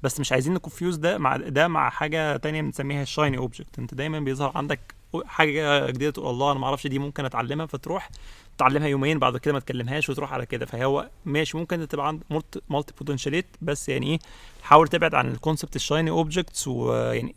بس 0.02 0.20
مش 0.20 0.32
عايزين 0.32 0.54
نكونفيوز 0.54 0.96
ده 0.96 1.18
مع 1.18 1.36
ده 1.36 1.68
مع 1.68 1.90
حاجة 1.90 2.36
تانية 2.36 2.62
بنسميها 2.62 3.02
الشايني 3.02 3.38
اوبجكت 3.38 3.78
انت 3.78 3.94
دايما 3.94 4.20
بيظهر 4.20 4.52
عندك 4.54 4.80
حاجة 5.26 5.90
جديدة 5.90 6.10
تقول 6.10 6.30
الله 6.30 6.52
أنا 6.52 6.60
ما 6.60 6.66
أعرفش 6.66 6.86
دي 6.86 6.98
ممكن 6.98 7.24
أتعلمها 7.24 7.66
فتروح 7.66 8.10
تعلمها 8.58 8.88
يومين 8.88 9.18
بعد 9.18 9.36
كده 9.36 9.54
ما 9.54 9.60
تكلمهاش 9.60 10.08
وتروح 10.08 10.32
على 10.32 10.46
كده. 10.46 10.66
فهو 10.66 11.08
ماشي 11.24 11.56
ممكن 11.56 11.88
تبقى 11.88 12.06
عند 12.08 12.22
multipotentialite 12.70 13.46
بس 13.62 13.88
يعني 13.88 14.06
إيه 14.06 14.18
حاول 14.62 14.88
تبعد 14.88 15.14
عن 15.14 15.28
ال 15.28 15.34
concept 15.34 15.76
ال 15.76 15.82
shiny 15.82 16.10
objects 16.10 16.68
ويعني 16.68 17.34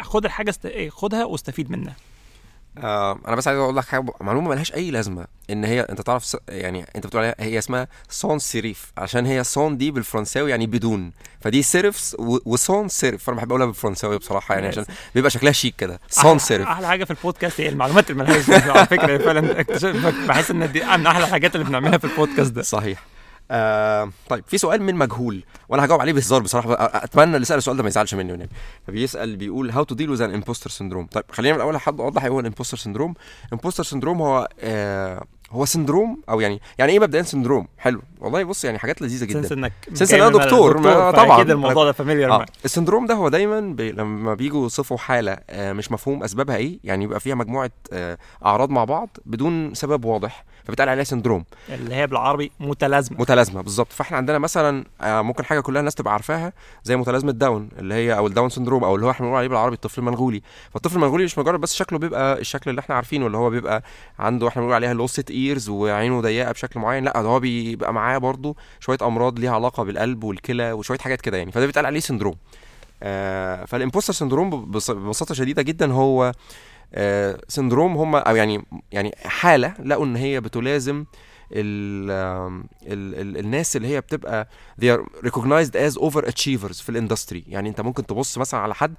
خد 0.00 0.24
الحاجة 0.24 0.50
است... 0.50 0.66
إيه، 0.66 0.90
خدها 0.90 1.24
واستفيد 1.24 1.70
منها. 1.70 1.96
آه 2.78 3.18
أنا 3.28 3.36
بس 3.36 3.48
عايز 3.48 3.58
أقول 3.58 3.76
لك 3.76 3.84
حاجة 3.84 4.04
معلومة 4.20 4.50
ملهاش 4.50 4.74
أي 4.74 4.90
لازمة 4.90 5.26
إن 5.50 5.64
هي 5.64 5.80
أنت 5.80 6.00
تعرف 6.00 6.24
س... 6.24 6.36
يعني 6.48 6.86
أنت 6.96 7.06
بتقول 7.06 7.22
عليها 7.22 7.34
هي 7.40 7.58
اسمها 7.58 7.88
sans 8.08 8.38
serif 8.38 8.92
عشان 8.98 9.26
هي 9.26 9.44
sans 9.44 9.76
دي 9.76 9.90
بالفرنساوي 9.90 10.50
يعني 10.50 10.66
بدون 10.66 11.12
فدي 11.40 11.62
serifs 11.62 12.16
و... 12.18 12.38
و 12.44 12.53
sans 12.53 12.88
serif 12.88 13.24
فأنا 13.24 13.36
بحب 13.36 13.48
أقولها 13.48 13.66
بالفرنساوي 13.66 14.18
بصراحة 14.18 14.54
يعني 14.54 14.66
عشان 14.66 14.84
بيبقى 15.14 15.30
شكلها 15.30 15.52
شيك 15.52 15.74
كده 15.78 16.00
sans 16.08 16.38
serif 16.38 16.66
أحلى 16.68 16.86
حاجة 16.86 17.04
في 17.04 17.10
البودكاست 17.10 17.60
هي 17.60 17.68
المعلومات 17.68 18.10
اللي 18.10 18.22
ملهاش. 18.24 18.50
على 18.50 18.86
فكرة 18.86 19.18
فعلا 19.18 19.64
بحس 20.26 20.50
إن 20.50 20.72
دي 20.72 20.80
من 20.84 21.06
أحلى 21.06 21.24
الحاجات 21.24 21.54
اللي 21.54 21.66
بنعملها 21.66 21.98
في 21.98 22.04
البودكاست 22.04 22.52
ده. 22.52 22.62
صحيح. 22.62 23.02
آه 23.50 24.10
طيب 24.28 24.44
في 24.46 24.58
سؤال 24.58 24.82
من 24.82 24.94
مجهول 24.94 25.44
وأنا 25.68 25.84
هجاوب 25.84 26.00
عليه 26.00 26.12
بهزار 26.12 26.42
بصراحة. 26.42 26.74
أتمنى 27.04 27.34
اللي 27.36 27.44
سأل 27.46 27.58
السؤال 27.58 27.76
ده 27.76 27.82
ما 27.82 27.88
يزعلش 27.88 28.14
مني 28.14 28.28
يعني 28.28 28.48
فبيسال 28.86 29.36
بيقول 29.36 29.70
how 29.70 29.82
to 29.84 29.94
deal 29.94 30.10
with 30.10 30.22
an 30.22 30.34
imposter 30.34 30.70
syndrome 30.70 31.06
طيب 31.06 31.24
خلينا 31.32 31.54
من 31.54 31.60
الأول 31.60 31.78
حد 31.80 32.00
أوضح 32.00 32.24
إيه 32.24 32.30
هو 32.30 32.40
ال 32.40 32.44
imposter 32.44 32.76
syndrome 32.76 33.14
ال 33.48 33.52
imposter 33.52 33.82
syndrome 33.84 34.22
هو 34.22 34.48
آه 34.60 35.24
هو 35.52 35.64
syndrome 35.64 36.22
أو 36.28 36.40
يعني 36.40 36.60
يعني 36.78 36.92
إيه 36.92 36.98
مبدئيا 36.98 37.22
syndrome 37.22 37.68
حلو. 37.78 38.02
والله 38.20 38.44
بص 38.44 38.64
يعني 38.64 38.78
حاجات 38.78 39.02
لذيذة 39.02 39.24
جدا. 39.24 39.42
since 39.42 39.52
إنك 39.52 39.72
since 39.94 40.14
من 40.14 40.32
دكتور، 40.32 40.78
ما- 40.80 41.10
طبعاً. 41.10 41.36
أكيد 41.36 41.50
الموضوع 41.50 41.84
ده 41.84 41.92
familiar 41.92 42.30
معاك. 42.30 42.48
ال 42.64 42.69
syndrome 42.69 43.06
ده 43.06 43.14
هو 43.14 43.28
دايما 43.28 43.60
بي... 43.60 43.92
لما 43.92 44.34
بيجوا 44.34 44.62
يوصفوا 44.62 44.96
حالة 44.96 45.36
آه 45.50 45.72
مش 45.72 45.92
مفهوم 45.92 46.22
أسبابها 46.22 46.56
إيه 46.56 46.78
يعني 46.84 47.04
يبقى 47.04 47.20
فيها 47.20 47.34
مجموعة 47.34 47.70
آه 47.92 48.18
أعراض 48.46 48.70
مع 48.70 48.84
بعض 48.84 49.08
بدون 49.26 49.74
سبب 49.74 50.04
واضح. 50.04 50.44
فبيتقال 50.70 50.88
عليها 50.88 51.04
syndrome. 51.04 51.44
اللي 51.68 51.94
هي 51.94 52.06
بالعربي 52.06 52.52
متلازمة. 52.60 53.18
متلازمة 53.20 53.60
بالظبط. 53.62 53.92
فاحنا 53.92 54.16
عندنا 54.16 54.38
مثلا 54.38 54.84
آه، 55.00 55.22
ممكن 55.22 55.44
حاجة 55.44 55.60
كلها 55.60 55.80
الناس 55.80 55.94
تبقى 55.94 56.12
عارفاها 56.12 56.52
زي 56.84 56.96
متلازمة 56.96 57.32
داون 57.32 57.68
اللي 57.78 57.94
هي 57.94 58.16
أو 58.16 58.26
ال 58.26 58.30
Down 58.30 58.48
syndrome 58.48 58.84
أو 58.84 58.94
اللي 58.94 59.06
هو 59.06 59.10
إحنا 59.10 59.26
بنقول 59.26 59.38
عليه 59.38 59.48
بالعربي 59.48 59.74
الطفل 59.74 60.00
المنغولي. 60.00 60.42
فالطفل 60.74 60.96
المنغولي 60.96 61.24
مش 61.24 61.38
مجرد 61.38 61.60
بس 61.60 61.74
شكله 61.74 61.98
بيبقى 61.98 62.38
الشكل 62.40 62.70
اللي 62.70 62.80
إحنا 62.80 62.94
عارفينه 62.94 63.26
اللي 63.26 63.36
هو 63.36 63.50
بيبقى 63.50 63.82
عنده 64.18 64.48
إحنا 64.48 64.62
بنقول 64.62 64.74
عليها 64.74 64.94
low-set 64.94 65.30
ears 65.30 65.68
وعينه 65.68 66.20
ضيقة 66.20 66.52
بشكل 66.52 66.80
معين. 66.80 67.04
لا 67.04 67.12
ده 67.22 67.28
هو 67.28 67.40
بيبقى 67.40 67.92
معاه 67.94 68.18
برضه 68.18 68.56
شوية 68.80 68.98
أمراض 69.02 69.38
ليها 69.38 69.54
علاقة 69.54 69.82
بالقلب 69.84 70.24
والكلى 70.24 70.72
وشوية 70.72 70.98
حاجات 70.98 71.20
كده 71.20 71.36
يعني. 71.36 71.52
فده 71.52 71.66
بيتقال 71.66 71.86
عليه 71.86 72.00
syndrome. 72.00 72.34
آه 73.02 73.64
فال 73.64 73.74
imposter 73.74 74.12
syndrome 74.12 74.50
ببس- 74.50 74.90
ببساطة 74.90 75.34
شديدة 75.34 75.62
جدا 75.62 75.92
هو 75.92 76.24
آه 76.24 76.32
syndrome 77.48 77.96
هم 77.96 78.14
أو 78.16 78.36
يعني 78.36 78.64
يعني 78.92 79.14
حالة 79.24 79.74
لقوا 79.84 80.04
إن 80.04 80.16
هي 80.16 80.40
بتلازم 80.40 81.04
ال 81.52 82.10
ال 82.86 83.14
ال 83.20 83.38
الناس 83.38 83.76
اللي 83.76 83.88
هي 83.88 84.00
بتبقى 84.00 84.48
they 84.82 84.84
are 84.96 85.26
recognized 85.28 85.72
as 85.74 86.00
overachievers 86.02 86.82
في 86.82 86.88
ال 86.88 86.94
industry 86.94 87.44
يعني 87.48 87.68
أنت 87.68 87.80
ممكن 87.80 88.06
تبص 88.06 88.38
مثلا 88.38 88.60
على 88.60 88.74
حد 88.74 88.94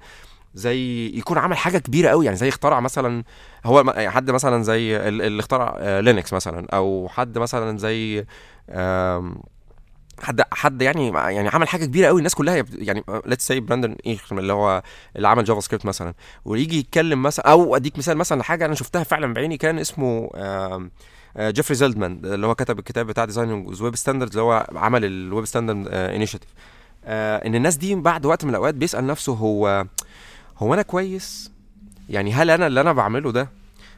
زي 0.54 1.06
يكون 1.06 1.38
عمل 1.38 1.56
حاجة 1.56 1.78
كبيرة 1.78 2.08
قوي 2.08 2.24
يعني 2.24 2.36
زي 2.36 2.48
اخترع 2.48 2.80
مثلا 2.80 3.24
هو 3.64 3.84
م- 3.84 4.08
حد 4.08 4.30
مثلا 4.30 4.62
زي 4.62 4.96
ال- 4.96 5.22
اللي 5.22 5.40
اخترع 5.40 6.00
Linux 6.00 6.32
مثلا 6.32 6.66
أو 6.74 7.08
حد 7.10 7.38
مثلا 7.38 7.78
زي 7.78 8.24
حد 10.22 10.42
حد 10.52 10.82
يعني 10.82 11.08
يعني 11.08 11.48
عمل 11.48 11.68
حاجة 11.68 11.84
كبيرة 11.84 12.06
قوي 12.06 12.18
الناس 12.18 12.34
كلها 12.34 12.64
يعني 12.72 13.04
let's 13.26 13.46
say 13.46 13.60
Brendan 13.60 13.96
Eich 14.06 14.32
اللي 14.32 14.52
هو 14.52 14.82
اللي 15.16 15.28
عمل 15.28 15.44
JavaScript 15.44 15.86
مثلا 15.86 16.14
ويجي 16.44 16.78
يتكلم 16.78 17.22
مثلا 17.22 17.50
أو 17.50 17.76
أديك 17.76 17.98
مثال 17.98 18.16
مثلا 18.16 18.40
لحاجة 18.40 18.66
أنا 18.66 18.74
شفتها 18.74 19.04
فعلا 19.04 19.34
بعيني 19.34 19.56
كان 19.56 19.78
اسمه 19.78 20.30
آه، 20.34 20.90
Jeffrey 21.38 21.74
Zeldman 21.74 22.20
اللي 22.24 22.46
هو 22.46 22.54
كتب 22.54 22.78
الكتاب 22.78 23.06
بتاع 23.06 23.24
Designing 23.24 23.50
with 23.80 23.89
Web 23.89 23.96
Standards 23.96 24.32
اللي 24.32 24.42
هو 24.42 24.66
عمل 24.74 25.04
ال 25.04 25.14
web 25.14 25.44
standard 25.44 25.88
initiative 25.88 26.50
إن 27.04 27.54
الناس 27.54 27.76
دي 27.76 27.94
بعد 27.94 28.26
وقت 28.26 28.44
من 28.44 28.50
الأوقات 28.50 28.74
بيسأل 28.74 29.06
نفسه 29.06 29.32
هو 29.32 29.86
هو 30.58 30.74
أنا 30.74 30.82
كويس؟ 30.82 31.52
يعني 32.08 32.32
هل 32.32 32.50
أنا 32.50 32.66
اللي 32.66 32.80
أنا 32.80 32.92
بعمله 32.92 33.32
ده 33.32 33.48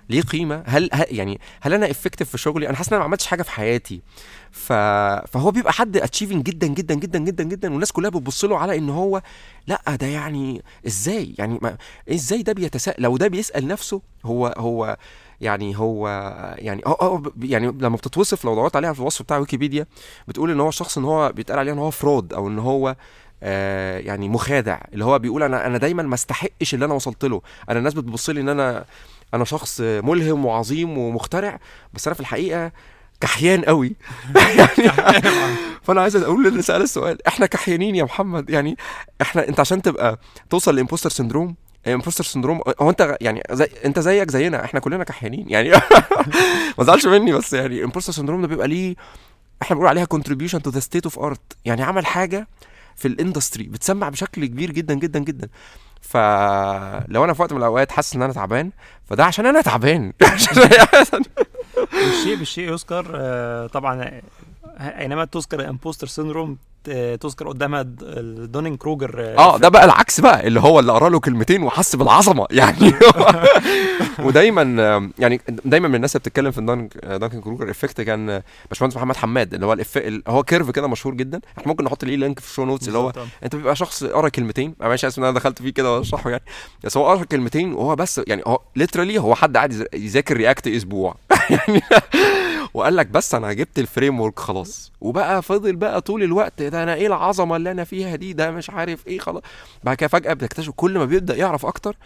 ليه 0.08 0.20
قيمة؟ 0.22 0.62
هل, 0.66 0.90
هل 0.92 1.04
يعني 1.10 1.40
هل 1.60 1.74
أنا 1.74 1.90
effective 1.90 2.30
في 2.30 2.38
شغلي؟ 2.38 2.68
أنا 2.68 2.76
حاسس 2.76 2.88
إن 2.88 2.92
أنا 2.94 2.98
ما 2.98 3.04
عملتش 3.04 3.26
حاجة 3.26 3.42
في 3.42 3.50
حياتي. 3.50 4.00
ف... 4.50 4.72
فهو 5.32 5.50
بيبقى 5.50 5.72
حد 5.72 5.96
achieving 5.96 6.42
جدا 6.42 6.66
جدا 6.66 6.94
جدا 6.94 7.18
جدا 7.18 7.44
جدا 7.44 7.70
والناس 7.70 7.92
كلها 7.92 8.10
بتبص 8.10 8.44
له 8.44 8.58
على 8.58 8.78
إن 8.78 8.90
هو 8.90 9.22
لأ 9.66 9.80
ده 10.00 10.06
يعني 10.06 10.62
إزاي؟ 10.86 11.34
يعني 11.38 11.58
ما... 11.62 11.76
إزاي 12.12 12.42
ده 12.42 12.52
بيتساءل 12.52 13.02
لو 13.02 13.16
ده 13.16 13.28
بيسأل 13.28 13.66
نفسه 13.66 14.00
هو 14.24 14.54
هو 14.58 14.96
يعني 15.40 15.78
هو 15.78 16.08
يعني 16.58 16.82
هو 16.86 17.16
ب- 17.18 17.44
يعني 17.44 17.66
لما 17.66 17.96
بتتوصف 17.96 18.44
لو 18.44 18.54
دورت 18.54 18.76
عليها 18.76 18.92
في 18.92 19.00
الوصف 19.00 19.22
بتاع 19.22 19.38
ويكيبيديا 19.38 19.86
بتقول 20.28 20.50
إن 20.50 20.60
هو 20.60 20.70
شخص 20.70 20.98
إن 20.98 21.04
هو 21.04 21.32
بيتقال 21.32 21.58
عليه 21.58 21.72
إن 21.72 21.78
هو 21.78 21.90
فرود 21.90 22.32
أو 22.32 22.48
إن 22.48 22.58
هو 22.58 22.96
آه 23.42 23.98
يعني 23.98 24.28
مخادع 24.28 24.80
اللي 24.92 25.04
هو 25.04 25.18
بيقول 25.18 25.42
أنا 25.42 25.66
أنا 25.66 25.78
دايما 25.78 26.02
ما 26.02 26.14
استحقش 26.14 26.74
اللي 26.74 26.84
أنا 26.84 26.94
وصلت 26.94 27.24
له. 27.24 27.42
أنا 27.70 27.78
الناس 27.78 27.94
بتبص 27.94 28.30
لي 28.30 28.40
إن 28.40 28.48
أنا 28.48 28.84
أنا 29.34 29.44
شخص 29.44 29.80
ملهم 29.80 30.44
وعظيم 30.44 30.98
ومخترع 30.98 31.60
بس 31.92 32.06
أنا 32.06 32.14
في 32.14 32.20
الحقيقة 32.20 32.72
كحيان 33.20 33.64
قوي. 33.64 33.96
يعني 34.36 34.90
فأنا 35.82 36.00
عايز 36.00 36.16
أقول 36.16 36.44
للي 36.44 36.62
سأل 36.62 36.82
السؤال 36.82 37.26
إحنا 37.26 37.46
كحيانين 37.46 37.94
يا 37.94 38.04
محمد 38.04 38.50
يعني 38.50 38.76
إحنا 39.22 39.48
أنت 39.48 39.60
عشان 39.60 39.82
تبقى 39.82 40.18
توصل 40.50 40.76
ل 40.76 40.80
imposter 40.80 41.10
syndrome 41.10 41.54
imposter 41.86 42.24
syndrome 42.24 42.60
هو 42.80 42.90
أنت 42.90 43.16
يعني 43.20 43.42
زي 43.50 43.68
أنت 43.84 43.98
زيك 43.98 44.30
زينا 44.30 44.64
إحنا 44.64 44.80
كلنا 44.80 45.04
كحيانين 45.04 45.50
يعني 45.50 45.70
ما 46.78 46.84
تزعلش 46.84 47.06
مني 47.06 47.32
بس 47.32 47.52
يعني 47.52 47.84
imposter 47.84 48.12
syndrome 48.12 48.42
ده 48.42 48.48
بيبقى 48.48 48.68
ليه 48.68 48.94
إحنا 49.62 49.76
بنقول 49.76 49.88
عليها 49.88 50.06
contribution 50.14 50.58
to 50.68 50.72
the 50.72 50.80
state 50.80 51.10
of 51.10 51.20
art. 51.20 51.56
يعني 51.64 51.82
عمل 51.82 52.06
حاجة 52.06 52.48
في 52.96 53.08
ال 53.08 53.14
industry 53.14 53.64
بتسمع 53.64 54.08
بشكل 54.08 54.46
كبير 54.46 54.70
جدا 54.70 54.94
جدا 54.94 55.18
جدا. 55.18 55.48
فلو 56.04 57.24
أنا 57.24 57.32
في 57.32 57.42
وقت 57.42 57.52
من 57.52 57.58
الأوقات 57.58 57.92
حاسس 57.92 58.14
إن 58.16 58.22
أنا 58.22 58.32
تعبان 58.32 58.70
فده 59.04 59.24
عشان 59.24 59.46
أنا 59.46 59.60
تعبان. 59.60 60.12
بالشيء 61.92 62.36
بالشيء 62.36 62.72
يذكر. 62.72 63.06
آه، 63.14 63.66
طبعا 63.66 64.02
آه، 64.02 64.22
أينما 64.80 65.24
تذكر 65.24 65.60
ال 65.60 65.65
imposter 65.65 66.06
syndrome 66.06 66.58
تذكر 67.20 67.48
قدامها 67.48 67.82
د- 67.82 67.98
ال 68.02 68.12
Dunning 68.12 68.78
Kruger 68.78 69.34
آه 69.38 69.58
ده 69.58 69.68
بقى 69.68 69.84
العكس 69.84 70.20
بقى 70.20 70.46
اللي 70.46 70.60
هو 70.60 70.80
اللي 70.80 70.92
قرا 70.92 71.08
له 71.08 71.20
كلمتين 71.20 71.62
وحس 71.62 71.96
بالعظمة 71.96 72.46
يعني. 72.50 72.92
ودايما 74.18 74.62
يعني 75.18 75.40
دايما 75.64 75.88
من 75.88 75.94
الناس 75.94 76.16
اللي 76.16 76.20
بتتكلم 76.20 76.50
في 76.50 76.88
Dunning 77.04 77.40
Kruger 77.40 77.70
effect 77.70 78.00
كان 78.00 78.42
باشمهندس 78.70 78.96
محمد 78.96 79.16
حماد 79.16 79.54
اللي 79.54 79.66
هو 79.66 79.72
الإف... 79.72 79.96
ال- 79.98 80.22
هو 80.28 80.42
كيرف 80.42 80.70
كده 80.70 80.86
مشهور 80.88 81.14
جدا. 81.14 81.40
إحنا 81.58 81.68
ممكن 81.68 81.84
نحط 81.84 82.04
ليه 82.04 82.16
لينك 82.16 82.38
في 82.38 82.50
ال 82.50 82.53
show 82.53 82.64
notes 82.64 82.88
اللي 82.88 82.98
هو 82.98 83.12
أنت 83.44 83.56
بيبقى 83.56 83.76
شخص 83.76 84.04
قرأ 84.04 84.28
كلمتين. 84.28 84.74
أنا 84.80 84.88
مش 84.88 85.04
أسف 85.04 85.18
إن 85.18 85.24
أنا 85.24 85.34
دخلت 85.34 85.62
فيه 85.62 85.70
كده 85.70 85.92
وأشرحه 85.96 86.30
يعني. 86.30 86.42
بس 86.84 86.96
هو 86.96 87.08
قرأ 87.08 87.24
كلمتين 87.24 87.72
وهو 87.72 87.96
بس 87.96 88.20
يعني 88.26 88.42
هو 88.46 88.58
literally 88.76 89.18
هو 89.18 89.34
حد 89.34 89.56
قاعد 89.56 89.86
يذاكر 89.94 90.36
React 90.36 90.66
أسبوع. 90.68 91.14
يعني 91.50 91.82
وقال 92.74 92.96
لك 92.96 93.06
بس 93.06 93.34
أنا 93.34 93.52
جبت 93.52 93.78
ال 93.78 94.20
framework 94.20 94.38
خلاص. 94.38 94.92
وبقى 95.00 95.42
فضل 95.42 95.76
بقى 95.76 96.00
طول 96.00 96.22
الوقت 96.22 96.62
ده 96.62 96.82
أنا 96.82 96.94
إيه 96.94 97.06
العظمة 97.06 97.56
اللي 97.56 97.70
أنا 97.70 97.84
فيها 97.84 98.16
دي؟ 98.16 98.32
ده 98.32 98.50
مش 98.50 98.70
عارف 98.70 99.06
إيه 99.06 99.18
خلاص. 99.18 99.42
بعد 99.84 99.96
كده 99.96 100.08
فجأة 100.08 100.32
بتكتشف 100.32 100.72
كل 100.76 100.98
ما 100.98 101.04
بيبدأ 101.04 101.36
يعرف 101.36 101.66
أكتر 101.66 101.96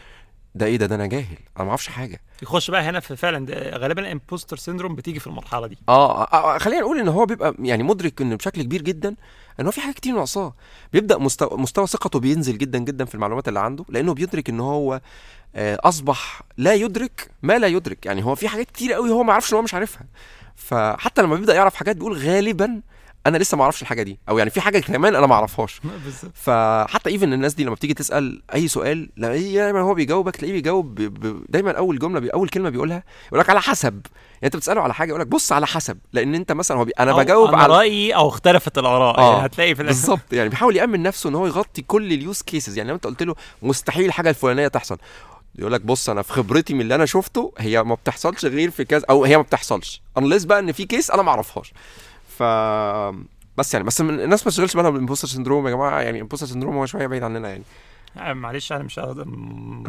ده 0.55 0.67
إيه 0.67 0.77
ده؟ 0.77 0.87
ده 0.87 0.95
أنا 0.95 1.07
جاهل 1.07 1.37
أنا 1.57 1.65
ما 1.65 1.69
أعرفش 1.71 1.89
حاجة. 1.89 2.21
يخش 2.43 2.71
بقى 2.71 2.83
هنا 2.83 3.01
في 3.01 3.17
فعلا 3.17 3.47
غالبا 3.79 4.03
ال 4.03 4.09
imposter 4.09 4.57
syndrome 4.57 4.95
بتيجي 4.95 5.21
في 5.21 5.27
المرحلة 5.27 5.67
دي. 5.67 5.79
آه, 5.89 6.23
آه, 6.23 6.55
آه 6.55 6.59
خلينا 6.59 6.81
نقول 6.81 6.99
إن 7.01 7.09
هو 7.09 7.27
بيبقى 7.27 7.55
يعني 7.59 7.83
مدرك 7.83 8.21
ان 8.23 8.37
بشكل 8.37 8.63
كبير 8.63 8.83
جدا 8.83 9.15
إن 9.61 9.65
هو 9.65 9.71
في 9.71 9.81
حاجات 9.81 9.95
كتير 9.97 10.15
ناقصاه. 10.15 10.55
بيبدأ 10.93 11.19
مستوى, 11.19 11.59
مستوى 11.59 11.87
ثقته 11.87 12.19
بينزل 12.21 12.59
جدا 12.59 12.79
جدا 12.79 13.05
في 13.05 13.15
المعلومات 13.15 13.49
اللي 13.49 13.61
عنده 13.61 13.85
لأنه 13.89 14.15
بيدرك 14.15 14.49
إن 14.49 14.61
هو 14.61 15.01
آه 15.57 15.79
أصبح 15.83 16.43
لا 16.57 16.75
يدرك 16.75 17.31
ما 17.43 17.59
لا 17.59 17.67
يدرك. 17.67 18.07
يعني 18.07 18.25
هو 18.25 18.35
في 18.35 18.49
حاجات 18.49 18.71
كتير 18.71 18.93
قوي 18.93 19.11
هو 19.11 19.23
ما 19.23 19.33
يعرفش 19.33 19.53
إن 19.53 19.57
هو 19.57 19.63
مش 19.63 19.75
عارفها. 19.75 20.07
فحتى 20.59 21.23
لما 21.23 21.35
بيبدأ 21.35 21.55
يعرف 21.55 21.75
حاجات 21.75 21.97
بيقول 21.97 22.13
غالبا 22.19 22.81
أنا 23.27 23.39
لسه 23.39 23.57
ما 23.57 23.63
أعرفش 23.63 23.83
الحاجة 23.83 24.03
دي. 24.03 24.19
أو 24.29 24.39
يعني 24.39 24.51
في 24.51 24.61
حاجة 24.61 24.79
كمان 24.79 25.15
أنا 25.15 25.27
ما 25.27 25.35
أعرفهاش. 25.35 25.81
فحتى 26.45 27.11
even 27.11 27.33
الناس 27.33 27.55
دي 27.55 27.65
لما 27.65 27.75
بتيجي 27.75 27.95
تسأل 27.95 28.43
أي 28.55 28.69
سؤال 28.69 29.11
لا 29.17 29.29
دايما 29.29 29.81
هو 29.81 29.95
بيجاوبك؟ 29.95 30.37
تلاقيه 30.37 30.53
بيجاوب 30.53 30.95
ب... 30.95 31.03
ب... 31.03 31.45
دايما 31.49 31.71
أول 31.71 31.99
جملة 31.99 32.21
بي... 32.21 32.29
أول 32.29 32.49
كلمة 32.49 32.69
بيقولها 32.71 33.03
يقول 33.27 33.41
لك 33.41 33.51
على 33.51 33.61
حسب. 33.61 33.93
يعني 33.95 34.45
أنت 34.45 34.57
بتسأله 34.57 34.81
على 34.81 34.95
حاجة 34.95 35.09
يقول 35.09 35.21
لك 35.21 35.27
بص 35.27 35.53
على 35.53 35.67
حسب. 35.67 35.99
لأن 36.13 36.35
أنت 36.35 36.53
مثلا 36.53 36.79
هو 36.79 36.85
بي... 36.85 36.93
أنا 37.01 37.13
بجاوب 37.13 37.49
أنا 37.49 37.57
على 37.57 37.73
رأيي 37.77 38.15
أو 38.15 38.29
اختلفت 38.29 38.79
الآراء. 38.79 39.19
آه، 39.19 39.33
يعني 39.33 39.47
هتلاقي 39.47 39.75
في 39.75 39.83
بالظبط. 39.83 40.33
يعني 40.33 40.49
بيحاول 40.49 40.77
يأمن 40.77 41.03
نفسه 41.03 41.31
إن 41.31 41.35
هو 41.35 41.47
يغطي 41.47 41.83
كل 41.83 42.13
ال 42.13 42.20
use 42.20 42.43
cases 42.43 42.79
يعني 42.79 42.89
لو 42.89 42.95
أنت 42.95 43.07
قلت 43.07 43.23
له 43.23 43.35
مستحيل 43.63 44.05
الحاجة 44.05 44.31
الفلانية 44.31 44.69
تحصل. 44.69 44.99
يقول 45.59 45.73
لك 45.73 45.81
بص 45.81 46.11
أنا 46.11 46.23
في 46.23 46.33
خبرتي 46.33 46.75
من 46.75 46.81
اللي 46.81 46.95
أنا 46.95 47.07
شفته 47.07 47.53
هي 47.59 47.83
ما 47.83 47.95
بتحصلش 47.95 48.45
غير 48.45 48.71
في 48.71 48.85
كذا 48.85 49.05
أو 49.11 49.25
هي 49.25 49.37
ما 49.37 49.43
بتحصلش. 49.43 50.03
unless 50.19 50.45
بقى 50.45 50.59
إن 50.59 50.73
في 50.73 50.85
case 50.87 51.11
أنا 51.11 51.23
ما 51.23 51.31
أعرفهاش. 51.31 51.73
ف 52.39 52.43
بس 53.57 53.75
يعني 53.75 53.87
بس 53.87 54.01
الناس 54.01 54.47
ما 54.47 54.51
تشغلش 54.53 54.77
بالها 54.77 54.91
بال 54.91 54.98
imposter 54.98 55.29
syndrome 55.29 55.67
يا 55.67 55.73
جماعة. 55.73 56.01
يعني 56.01 56.17
ال 56.17 56.20
imposter 56.20 56.47
syndrome 56.47 56.77
هو 56.77 56.87
شوية 56.87 57.07
بعيد 57.07 57.23
عننا 57.23 57.49
يعني. 57.49 57.63
آه، 58.17 58.33
معلش 58.33 58.73
أنا 58.73 58.83
مش 58.83 58.99
هقدر 58.99 59.25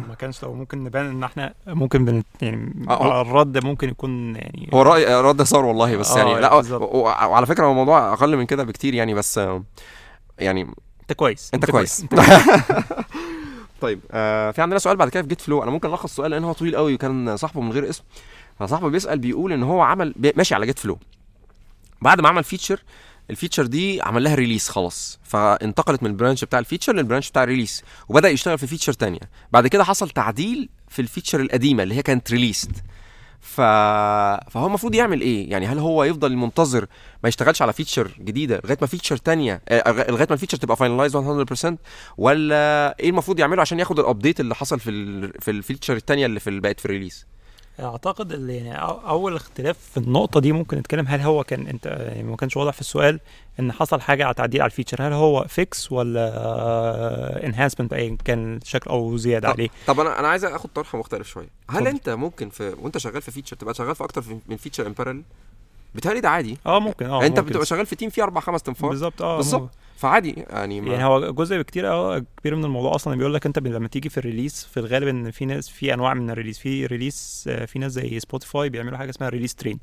ما 0.08 0.14
كانش 0.18 0.42
لو 0.42 0.54
ممكن 0.54 0.84
نبان 0.84 1.06
إن 1.06 1.24
إحنا 1.24 1.54
ممكن 1.66 2.04
بن 2.04 2.22
يعني 2.42 2.86
آه، 2.90 2.94
هو- 2.94 3.20
الرد 3.20 3.64
ممكن 3.64 3.88
يكون 3.88 4.36
يعني 4.36 4.70
هو 4.74 4.82
راي 4.82 5.20
رد 5.20 5.42
صار 5.42 5.64
والله 5.64 5.96
بس 5.96 6.10
آه، 6.10 6.18
يعني 6.18 6.40
لا 6.40 6.54
وعلى 7.26 7.46
فكرة 7.46 7.66
هو 7.66 7.70
الموضوع 7.70 8.12
أقل 8.12 8.36
من 8.36 8.46
كده 8.46 8.64
بكتير 8.64 8.94
يعني 8.94 9.14
بس 9.14 9.38
آه، 9.38 9.62
يعني 10.38 10.62
أنت 11.02 11.12
كويس. 11.12 11.50
أنت 11.54 11.70
كويس. 11.70 12.00
أنت 12.00 12.14
كويس. 12.14 12.28
طيب 13.80 14.00
آه 14.10 14.50
في 14.50 14.62
عندنا 14.62 14.78
سؤال 14.78 14.96
بعد 14.96 15.08
كده 15.08 15.22
في 15.22 15.28
Git 15.28 15.40
flow 15.40 15.62
أنا 15.62 15.70
ممكن 15.70 15.88
ألخص 15.88 16.04
السؤال 16.04 16.30
لأن 16.30 16.44
هو 16.44 16.52
طويل 16.52 16.76
قوي 16.76 16.94
وكان 16.94 17.36
صاحبه 17.36 17.60
من 17.60 17.72
غير 17.72 17.88
اسم. 17.88 18.02
فصاحبه 18.58 18.88
بيسأل 18.88 19.18
بيقول 19.18 19.52
إن 19.52 19.62
هو 19.62 19.80
عمل 19.80 20.14
ماشي 20.36 20.54
على 20.54 20.66
Git 20.66 20.78
flow 20.78 20.98
بعد 22.02 22.20
ما 22.20 22.28
عمل 22.28 22.44
feature 22.44 22.82
ال 23.30 23.35
feature 23.35 23.66
دي 23.66 24.02
عمل 24.02 24.24
لها 24.24 24.34
release 24.34 24.68
خلاص. 24.68 25.18
فانتقلت 25.24 26.02
من 26.02 26.10
البرانش 26.10 26.44
بتاع 26.44 26.58
الفيتشر 26.58 26.92
للبرانش 26.92 27.30
بتاع 27.30 27.42
الريليس 27.42 27.84
وبدأ 28.08 28.28
يشتغل 28.28 28.58
في 28.58 28.66
feature 28.66 28.92
تانية. 28.92 29.20
بعد 29.52 29.66
كده 29.66 29.84
حصل 29.84 30.10
تعديل 30.10 30.68
في 30.88 31.02
ال 31.02 31.07
feature 31.07 31.40
القديمة 31.40 31.82
اللي 31.82 31.94
هي 31.94 32.02
كانت 32.02 32.30
released 32.32 32.70
ف... 33.40 33.60
فهو 34.50 34.66
المفروض 34.66 34.94
يعمل 34.94 35.20
إيه؟ 35.20 35.50
يعني 35.50 35.66
هل 35.66 35.78
هو 35.78 36.04
يفضل 36.04 36.36
منتظر 36.36 36.86
ما 37.22 37.28
يشتغلش 37.28 37.62
على 37.62 37.72
feature 37.72 38.10
جديدة 38.20 38.60
لغاية 38.64 38.78
ما 38.80 38.86
feature 38.86 39.16
تانية 39.16 39.62
آه، 39.68 39.90
لغاية 40.10 40.26
ما 40.28 40.34
ال 40.34 40.37
feature 40.37 40.58
تبقى 40.58 40.76
finalized 40.76 41.16
100% 41.16 41.74
ولا 42.18 42.96
إيه 43.00 43.10
المفروض 43.10 43.38
يعمله 43.38 43.60
عشان 43.60 43.78
ياخد 43.78 43.98
ال 43.98 44.04
update 44.04 44.40
اللي 44.40 44.54
حصل 44.54 44.80
في 44.80 44.90
ال... 44.90 45.32
في 45.40 45.50
ال 45.50 45.56
feature 45.56 45.96
التانية 45.96 46.26
اللي 46.26 46.40
في 46.40 46.60
بقت 46.60 46.80
في 46.80 46.86
ال 46.86 46.91
release 46.91 47.26
أعتقد 47.84 48.32
اللي 48.32 48.56
يعني 48.56 48.78
أول 48.82 49.36
اختلاف 49.36 49.78
في 49.78 49.96
النقطة 49.96 50.40
دي 50.40 50.52
ممكن 50.52 50.78
نتكلم 50.78 51.06
هل 51.08 51.20
هو 51.20 51.44
كان 51.44 51.66
أنت 51.66 51.86
يعني 51.86 52.22
ما 52.22 52.36
كانش 52.36 52.56
واضح 52.56 52.72
في 52.72 52.80
السؤال 52.80 53.20
إن 53.60 53.72
حصل 53.72 54.00
حاجة 54.00 54.24
على 54.24 54.34
تعديل 54.34 54.62
على 54.62 54.70
ال 54.70 54.74
feature 54.74 55.02
هل 55.08 55.12
هو 55.12 55.44
fix 55.48 55.92
ولا 55.92 57.46
enhancement 57.46 57.90
باي 57.90 58.16
كان 58.24 58.60
شكل 58.64 58.90
أو 58.90 59.16
زيادة 59.16 59.48
طب, 59.48 59.54
عليه؟ 59.54 59.68
طب 59.86 60.00
أنا 60.00 60.20
أنا 60.20 60.28
عايز 60.28 60.44
أخد 60.44 60.70
طرح 60.74 60.94
مختلف 60.94 61.28
شوية. 61.28 61.48
هل 61.70 61.76
اتفضل. 61.76 61.86
أنت 61.86 62.08
ممكن 62.08 62.48
في 62.48 62.74
وأنت 62.82 62.98
شغال 62.98 63.22
في 63.22 63.30
feature 63.30 63.56
تبقى 63.56 63.74
شغال 63.74 63.94
في 63.94 64.04
أكتر 64.04 64.24
من 64.46 64.56
feature 64.56 64.86
in 64.86 64.94
parallel 65.90 65.94
بيتهيألي 65.94 66.20
ده 66.20 66.28
عادي. 66.30 66.58
آه 66.66 66.80
ممكن 66.80 67.06
آه 67.06 67.26
أنت 67.26 67.38
ممكن. 67.38 67.50
بتبقى 67.50 67.66
شغال 67.66 67.86
في 67.86 67.96
team 67.96 68.10
فيه 68.10 68.22
أربع 68.22 68.40
خمس 68.40 68.62
تنفار. 68.62 68.90
بالظبط 68.90 69.22
آه 69.22 69.36
بالظبط. 69.36 69.70
فعادي 69.96 70.44
يعني 70.50 70.80
ما 70.80 70.92
يعني 70.92 71.04
هو 71.04 71.32
جزء 71.32 71.62
كتير 71.62 71.88
آه 71.88 72.24
كبير 72.40 72.56
من 72.56 72.64
الموضوع 72.64 72.94
أصلا 72.94 73.16
بيقول 73.16 73.34
لك 73.34 73.46
أنت 73.46 73.58
لما 73.58 73.88
تيجي 73.88 74.08
في 74.08 74.18
ال 74.18 74.24
release 74.24 74.64
في 74.64 74.80
الغالب 74.80 75.08
إن 75.08 75.30
في 75.30 75.44
ناس 75.44 75.68
في 75.68 75.94
أنواع 75.94 76.14
من 76.14 76.30
ال 76.30 76.33
release. 76.33 76.58
في 76.58 76.86
release 76.86 77.44
آه، 77.48 77.64
في 77.64 77.78
ناس 77.78 77.92
زي 77.92 78.20
سبوتيفاي 78.20 78.68
بيعملوا 78.68 78.98
حاجة 78.98 79.10
اسمها 79.10 79.28
release 79.28 79.54
train 79.54 79.78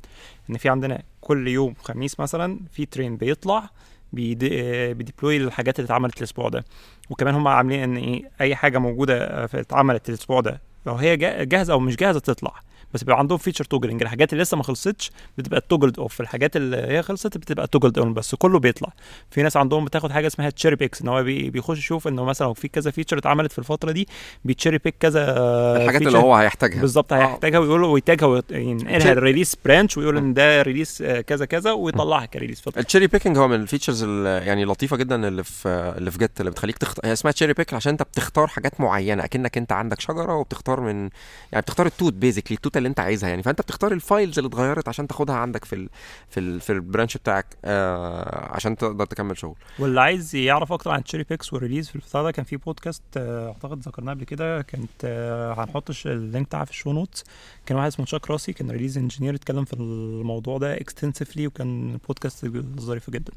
إن 0.50 0.56
في 0.56 0.68
عندنا 0.68 1.02
كل 1.20 1.48
يوم 1.48 1.74
خميس 1.82 2.20
مثلا 2.20 2.60
في 2.72 2.86
train 2.86 3.16
بيطلع 3.16 3.70
بيدي- 4.12 4.50
آه، 4.62 4.92
بي 4.92 5.03
deploy 5.03 5.36
الحاجات 5.36 5.78
اللي 5.78 5.86
اتعملت 5.86 6.18
الأسبوع 6.18 6.48
ده. 6.48 6.64
وكمان 7.10 7.34
هم 7.34 7.48
عاملين 7.48 7.80
إن 7.82 7.96
إيه 7.96 8.30
أي 8.40 8.56
حاجة 8.56 8.78
موجودة 8.78 9.24
آه، 9.24 9.46
في- 9.46 9.60
اتعملت 9.60 10.08
الأسبوع 10.08 10.40
ده 10.40 10.60
لو 10.86 10.94
هي 10.94 11.16
جا- 11.16 11.44
جاهزة 11.44 11.72
أو 11.72 11.80
مش 11.80 11.96
جاهزة 11.96 12.20
تطلع. 12.20 12.54
بس 12.94 13.04
بيبقى 13.04 13.18
عندهم 13.18 13.38
feature 13.38 13.64
toggling 13.64 14.02
الحاجات 14.02 14.32
اللي 14.32 14.42
لسه 14.42 14.56
ما 14.56 14.62
خلصتش 14.62 15.10
بتبقى 15.38 15.60
toggled 15.68 15.98
off 15.98 16.20
الحاجات 16.20 16.56
اللي 16.56 16.76
هي 16.76 17.02
خلصت 17.02 17.38
بتبقى 17.38 17.66
toggled 17.66 17.98
on 17.98 18.14
بس 18.14 18.34
كله 18.34 18.58
بيطلع. 18.58 18.92
في 19.30 19.42
ناس 19.42 19.56
عندهم 19.56 19.84
بتاخد 19.84 20.12
حاجة 20.12 20.26
اسمها 20.26 20.50
cherry 20.50 20.76
picks 20.76 21.02
إن 21.02 21.08
هو 21.08 21.22
بي- 21.22 21.50
بيخش 21.50 21.78
يشوف 21.78 22.08
إنه 22.08 22.24
مثلا 22.24 22.46
لو 22.46 22.54
في 22.54 22.68
كذا 22.68 22.90
feature 22.90 23.18
اتعملت 23.18 23.52
في 23.52 23.58
الفترة 23.58 23.92
دي 23.92 24.08
بي 24.44 24.53
cherry 24.53 24.78
pick 24.78 24.94
كذا 25.00 25.34
الحاجات 25.76 26.02
اللي 26.02 26.18
هو 26.18 26.34
هيحتاجها. 26.34 26.80
بالظبط 26.80 27.12
آه. 27.12 27.16
هيحتاجها 27.16 27.58
ويقول 27.58 27.80
له 27.80 27.86
وي 27.86 28.04
tag 28.04 28.31
ها 28.31 28.40
Cherry- 28.40 29.06
ال 29.06 29.12
release 29.12 29.56
branch 29.64 29.96
ويقول 29.98 30.16
إن 30.16 30.34
ده 30.34 30.62
release 30.62 31.02
آه، 31.02 31.20
كذا 31.20 31.44
كذا 31.44 31.72
ويطلعها 31.72 32.26
ك 32.26 32.30
release. 32.30 32.62
ال 32.68 32.73
cherry 32.73 33.06
picking 33.06 33.38
هو 33.38 33.48
من 33.48 33.54
ال 33.60 33.65
features 33.65 34.04
ال- 34.08 34.46
يعني 34.46 34.64
لطيفة 34.64 34.96
جدا 34.96 35.28
اللي 35.28 35.44
في 35.44 35.68
اللي 35.98 36.10
في 36.10 36.18
Git 36.18 36.40
اللي 36.40 36.50
بتخليك 36.50 36.78
تختار 36.78 37.06
هي 37.06 37.12
اسمها 37.12 37.32
cherry 37.32 37.52
pick 37.52 37.74
عشان 37.74 37.90
أنت 37.92 38.02
بتختار 38.02 38.46
حاجات 38.46 38.80
معينة. 38.80 39.24
أكنك 39.24 39.56
أنت 39.58 39.72
عندك 39.72 40.00
شجرة 40.00 40.34
وبتختار 40.34 40.80
من 40.80 41.10
يعني 41.52 41.62
بتختار 41.62 41.86
التوت 41.86 42.12
basically 42.12 42.56
التوت 42.56 42.76
اللي 42.78 42.88
انت 42.88 43.00
عايزها 43.00 43.28
يعني. 43.28 43.42
فانت 43.42 43.60
بتختار 43.60 43.92
ال 43.92 44.00
files 44.00 44.38
اللي 44.38 44.48
اتغيرت 44.48 44.88
عشان 44.88 45.06
تاخدها 45.06 45.34
عندك 45.34 45.64
في 45.64 45.74
ال 45.74 45.88
في 46.30 46.40
ال 46.40 46.60
في 46.60 46.72
ال 46.72 46.78
branch 46.78 47.16
بتاعك 47.16 47.46
آه 47.64 48.54
عشان 48.54 48.76
تقدر 48.76 49.06
تكمل 49.06 49.38
شغل. 49.38 49.56
واللي 49.78 50.00
عايز 50.00 50.36
يعرف 50.36 50.72
أكتر 50.72 50.90
عن 50.90 51.04
cherry 51.04 51.24
picks 51.30 51.52
وال 51.52 51.60
release 51.60 51.88
في 51.88 51.96
البتاع 51.96 52.22
ده 52.22 52.30
كان 52.30 52.44
في 52.44 52.56
بودكاست 52.56 53.02
آه، 53.16 53.48
اعتقد 53.48 53.78
ذكرناه 53.80 54.12
قبل 54.12 54.24
كده. 54.24 54.62
كانت 54.62 54.90
آه، 55.04 55.52
هنحط 55.52 55.90
ال 56.06 56.14
link 56.14 56.46
بتاعها 56.46 56.64
في 56.64 56.70
ال 56.70 56.74
show 56.74 56.92
notes 56.92 57.24
كان 57.66 57.76
واحد 57.78 57.86
اسمه 57.86 58.04
تشاك 58.06 58.30
راسي 58.30 58.52
كان 58.52 58.70
release 58.70 58.98
engineer 58.98 59.34
اتكلم 59.34 59.64
في 59.64 59.72
الموضوع 59.74 60.58
ده 60.58 60.76
extensively 60.80 61.46
وكان 61.46 61.98
بودكاست 62.08 62.46
ظريف 62.80 63.10
جدا. 63.10 63.32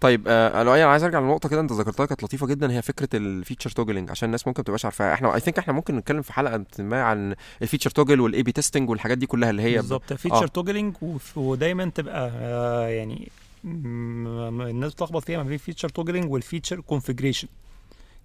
طيب 0.00 0.24
آه 0.28 0.62
أنا 0.62 0.84
عايز 0.86 1.04
أرجع 1.04 1.20
لنقطة 1.20 1.48
كده 1.48 1.60
أنت 1.60 1.72
ذكرتها 1.72 2.06
كانت 2.06 2.22
لطيفة 2.24 2.46
جدا 2.46 2.72
هي 2.72 2.82
فكرة 2.82 3.08
ال 3.14 3.21
feature 3.21 3.70
toggling 3.70 4.10
عشان 4.10 4.26
الناس 4.26 4.46
ممكن 4.46 4.60
ما 4.60 4.64
تبقاش 4.64 4.84
عارفاها. 4.84 5.14
إحنا 5.14 5.34
I 5.34 5.40
think 5.40 5.58
إحنا 5.58 5.72
ممكن 5.72 5.96
نتكلم 5.96 6.22
في 6.22 6.32
حلقة 6.32 6.64
ما 6.78 7.02
عن 7.02 7.34
ال 7.62 7.65
feature 7.65 7.90
toggle 7.90 8.20
وال 8.20 8.42
A/B 8.42 8.52
testing 8.52 8.90
والحاجات 8.90 9.18
دي 9.18 9.26
كلها 9.26 9.50
اللي 9.50 9.62
هي 9.62 9.76
بالظبط 9.76 10.12
feature 10.12 10.44
آه. 10.44 10.46
toggling 10.46 10.96
ودايما 11.36 11.90
تبقى 11.94 12.30
آه، 12.34 12.88
يعني 12.88 13.28
الناس 13.64 14.94
بتلخبط 14.94 15.24
فيها 15.24 15.42
ما 15.42 15.48
بين 15.48 15.58
feature 15.58 15.88
toggling 15.88 16.32
وال 16.32 16.43
feature 16.43 16.80
configuration 16.80 17.48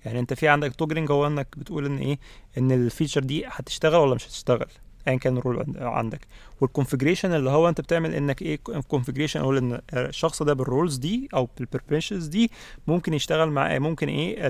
يعني 0.06 0.20
أنت 0.20 0.34
في 0.34 0.48
عندك 0.48 0.76
toggling 0.76 1.12
هو 1.12 1.28
إنك 1.28 1.48
بتقول 1.58 1.86
إن 1.86 1.98
إيه 1.98 2.20
إن 2.58 2.72
ال 2.72 2.78
feature 2.78 3.22
دي 3.24 3.44
هتشتغل 3.48 3.96
ولا 4.00 4.16
مش 4.16 4.28
هتشتغل. 4.28 4.68
ايا 5.08 5.16
كان 5.18 5.38
ال 5.38 5.42
rule 5.42 5.58
عند- 5.60 5.78
عندك. 5.78 6.20
وال 6.62 6.71
configuration 6.71 7.34
اللي 7.34 7.50
هو 7.50 7.70
أنت 7.70 7.82
بتعمل 7.82 8.14
إنك 8.16 8.42
إيه 8.42 8.60
configuration 8.88 9.40
أقول 9.40 9.58
إن 9.58 9.80
الشخص 9.94 10.44
ده 10.44 10.54
بال 10.54 10.66
rules 10.66 10.96
دي 10.98 11.30
أو 11.34 11.48
بال 11.58 11.68
permissions 11.68 12.28
دي 12.28 12.52
ممكن 12.88 13.14
يشتغل 13.14 13.50
مع 13.50 13.80
ممكن 13.80 14.08
إيه 14.08 14.46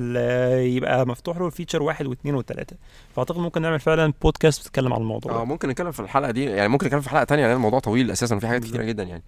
يبقى 0.76 1.08
مفتوح 1.08 1.38
له 1.38 1.46
ال 1.46 1.51
feature 1.51 1.84
واحد 1.84 2.06
واثنين 2.06 2.36
وثلاثه 2.36 2.76
فأعتقد 3.16 3.38
ممكن 3.40 3.62
نعمل 3.62 3.80
فعلا 3.80 4.14
بودكاست 4.22 4.62
بتتكلم 4.62 4.94
عن 4.94 5.02
الموضوع 5.02 5.32
آه 5.42 5.46
ممكن 5.46 5.70
نتكلم 5.70 5.92
في 5.92 6.00
الحلقة 6.00 6.32
دي 6.32 6.44
يعني 6.44 6.68
ممكن 6.70 6.86
نتكلم 6.88 7.02
في 7.02 7.10
حلقة 7.10 7.24
تانية 7.24 7.48
لأن 7.48 7.56
الموضوع 7.56 7.80
طويل 7.80 8.12
أساسا 8.12 8.36
وفي 8.36 8.48
حاجات 8.48 8.64
كتيرة. 8.64 8.84
جدا 8.84 9.04
يعني. 9.04 9.24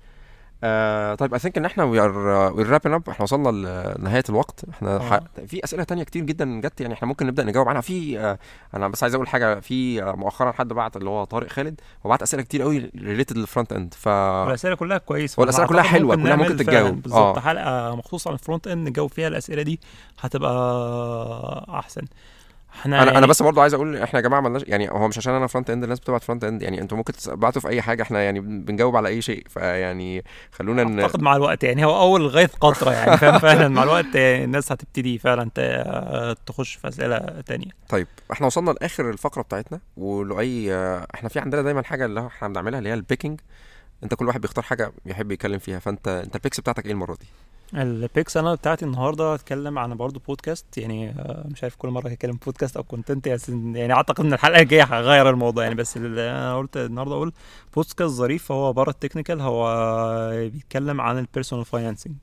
آه 0.63 1.15
طيب 1.15 1.33
I 1.33 1.39
think 1.39 1.57
إن 1.57 1.65
إحنا 1.65 1.83
we 1.83 1.99
are 1.99 2.17
wrapping 2.55 2.75
up 2.75 3.09
إحنا 3.09 3.23
وصلنا 3.23 3.49
لنهاية 3.99 4.23
الوقت. 4.29 4.63
إحنا 4.69 4.95
آه. 4.95 4.99
ح... 4.99 5.19
في 5.47 5.63
أسئلة 5.63 5.83
تانية 5.83 6.03
كتير 6.03 6.23
جدا 6.23 6.61
جت 6.61 6.81
يعني 6.81 6.93
إحنا 6.93 7.07
ممكن 7.07 7.27
نبدأ 7.27 7.43
نجاوب 7.43 7.69
عنها. 7.69 7.81
في 7.81 8.19
آه 8.19 8.39
أنا 8.73 8.87
بس 8.87 9.03
عايز 9.03 9.15
أقول 9.15 9.27
حاجة. 9.27 9.59
في 9.59 10.03
آه 10.03 10.11
مؤخرا 10.11 10.51
حد 10.51 10.67
بعت 10.67 10.97
اللي 10.97 11.09
هو 11.09 11.23
طارق 11.23 11.47
خالد 11.49 11.81
هو 12.05 12.09
بعت 12.09 12.21
أسئلة 12.21 12.43
كتير 12.43 12.61
قوي 12.61 12.91
related 12.95 13.37
لل 13.37 13.47
front 13.47 13.73
end 13.73 13.93
ف 13.93 14.07
والأسئلة 14.07 14.75
كلها 14.75 14.97
كويسة. 14.97 15.39
والأسئلة 15.41 15.67
فأنا 15.67 15.81
كلها 15.81 15.85
أعتقد 15.85 15.99
حلوة، 15.99 16.15
كلها 16.15 16.35
ممكن 16.35 16.57
تتجاوب. 16.57 17.01
بالظبط 17.01 17.37
آه. 17.37 17.39
حلقة 17.39 17.95
مخصوصه 17.95 18.27
عن 18.29 18.33
ال 18.33 18.39
front 18.39 18.67
end 18.67 18.89
نجاوب 18.89 19.09
فيها 19.09 19.27
الأسئلة 19.27 19.61
دي. 19.61 19.79
هتبقى 20.19 21.65
أحسن. 21.69 22.01
إحنا 22.77 22.97
أنا 22.97 23.05
يعني 23.05 23.17
أنا 23.17 23.27
بس 23.27 23.41
برضه 23.41 23.61
عايز 23.61 23.73
أقول 23.73 23.97
إحنا 23.97 24.19
يا 24.19 24.23
جماعة 24.23 24.41
مالناش 24.41 24.63
يعني 24.67 24.89
هو 24.89 25.07
مش 25.07 25.17
عشان 25.17 25.33
أنا 25.33 25.47
front 25.47 25.69
end 25.69 25.83
الناس 25.83 25.99
بتبعت 25.99 26.23
front 26.23 26.43
end 26.43 26.61
يعني 26.61 26.81
أنتوا 26.81 26.97
ممكن 26.97 27.13
تبعتوا 27.13 27.61
في 27.61 27.67
اي 27.67 27.81
حاجة 27.81 28.01
إحنا 28.01 28.21
يعني 28.21 28.39
بنجاوب 28.39 28.95
على 28.95 29.07
اي 29.07 29.21
شيء. 29.21 29.43
فيعني 29.49 30.23
خلونا 30.51 30.83
ن... 30.83 30.99
اعتقد 30.99 31.21
مع 31.21 31.35
الوقت 31.35 31.63
يعني 31.63 31.85
هو 31.85 32.01
اول 32.01 32.21
الغيث 32.21 32.49
قطرة 32.61 32.91
يعني 32.91 33.17
فاهم؟ 33.17 33.39
فعلا 33.47 33.67
مع 33.67 33.83
الوقت 33.83 34.15
الناس 34.15 34.71
هتبتدي 34.71 35.17
فعلا 35.17 35.49
تخش 36.45 36.75
في 36.75 36.87
أسئلة 36.87 37.17
تانية. 37.45 37.71
طيب 37.89 38.07
إحنا 38.31 38.47
وصلنا 38.47 38.71
لآخر 38.71 39.09
الفقرة 39.09 39.41
بتاعتنا. 39.41 39.79
ولؤي 39.97 40.73
إحنا 41.15 41.29
في 41.29 41.39
عندنا 41.39 41.61
دايما 41.61 41.83
حاجة 41.83 42.05
اللي 42.05 42.27
إحنا 42.27 42.47
بنعملها 42.47 42.79
اللي 42.79 42.89
هي 42.89 42.93
ال 42.93 42.99
picking 42.99 43.39
انت 44.03 44.13
كل 44.13 44.27
واحد 44.27 44.41
بيختار 44.41 44.63
حاجة 44.63 44.91
يحب 45.05 45.31
يتكلم 45.31 45.59
فيها. 45.59 45.79
فانت 45.79 46.07
انت 46.07 46.35
ال 46.35 46.39
picks 46.39 46.59
بتاعتك 46.59 46.85
إيه 46.85 46.91
المرة 46.91 47.17
دي؟ 47.21 47.27
ال 47.73 47.84
picks 47.84 48.37
أنا 48.37 48.55
بتاعتي 48.55 48.85
النهارده 48.85 49.33
هتكلم 49.33 49.79
عن 49.79 49.95
برضه 49.95 50.21
بودكاست 50.27 50.77
يعني 50.77 51.09
آه، 51.09 51.45
مش 51.51 51.63
عارف 51.63 51.75
كل 51.75 51.89
مرة 51.89 52.09
هتكلم 52.09 52.39
بودكاست 52.45 52.77
أو 52.77 52.83
content 52.83 53.27
يعني 53.27 53.93
أعتقد 53.93 54.25
إن 54.25 54.33
الحلقة 54.33 54.61
الجاية 54.61 54.83
هغير 54.83 55.29
الموضوع. 55.29 55.63
يعني 55.63 55.75
بس 55.75 55.97
اللي 55.97 56.31
أنا 56.31 56.57
قلت 56.57 56.77
النهارده 56.77 57.15
أقول 57.15 57.33
بودكاست 57.75 58.01
ظريف 58.11 58.51
هو 58.51 58.73
بره 58.73 58.89
ال 58.89 58.94
technical 58.94 59.41
هو 59.41 60.49
بيتكلم 60.53 61.01
عن 61.01 61.17
ال 61.17 61.22
personal 61.22 61.65
financing 61.65 62.15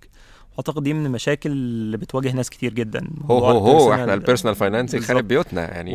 أعتقد 0.59 0.83
دي 0.83 0.95
من 0.95 1.07
المشاكل 1.07 1.51
اللي 1.51 1.97
بتواجه 1.97 2.33
ناس 2.33 2.51
كتير 2.51 2.73
جدا. 2.73 3.09
هو 3.31 3.39
هو 3.47 3.59
هو 3.59 3.93
إحنا 3.93 4.15
ال 4.15 4.20
personal 4.20 4.57
financing. 4.57 5.03
خارب 5.03 5.29
بيوتنا 5.29 5.63
يعني. 5.75 5.95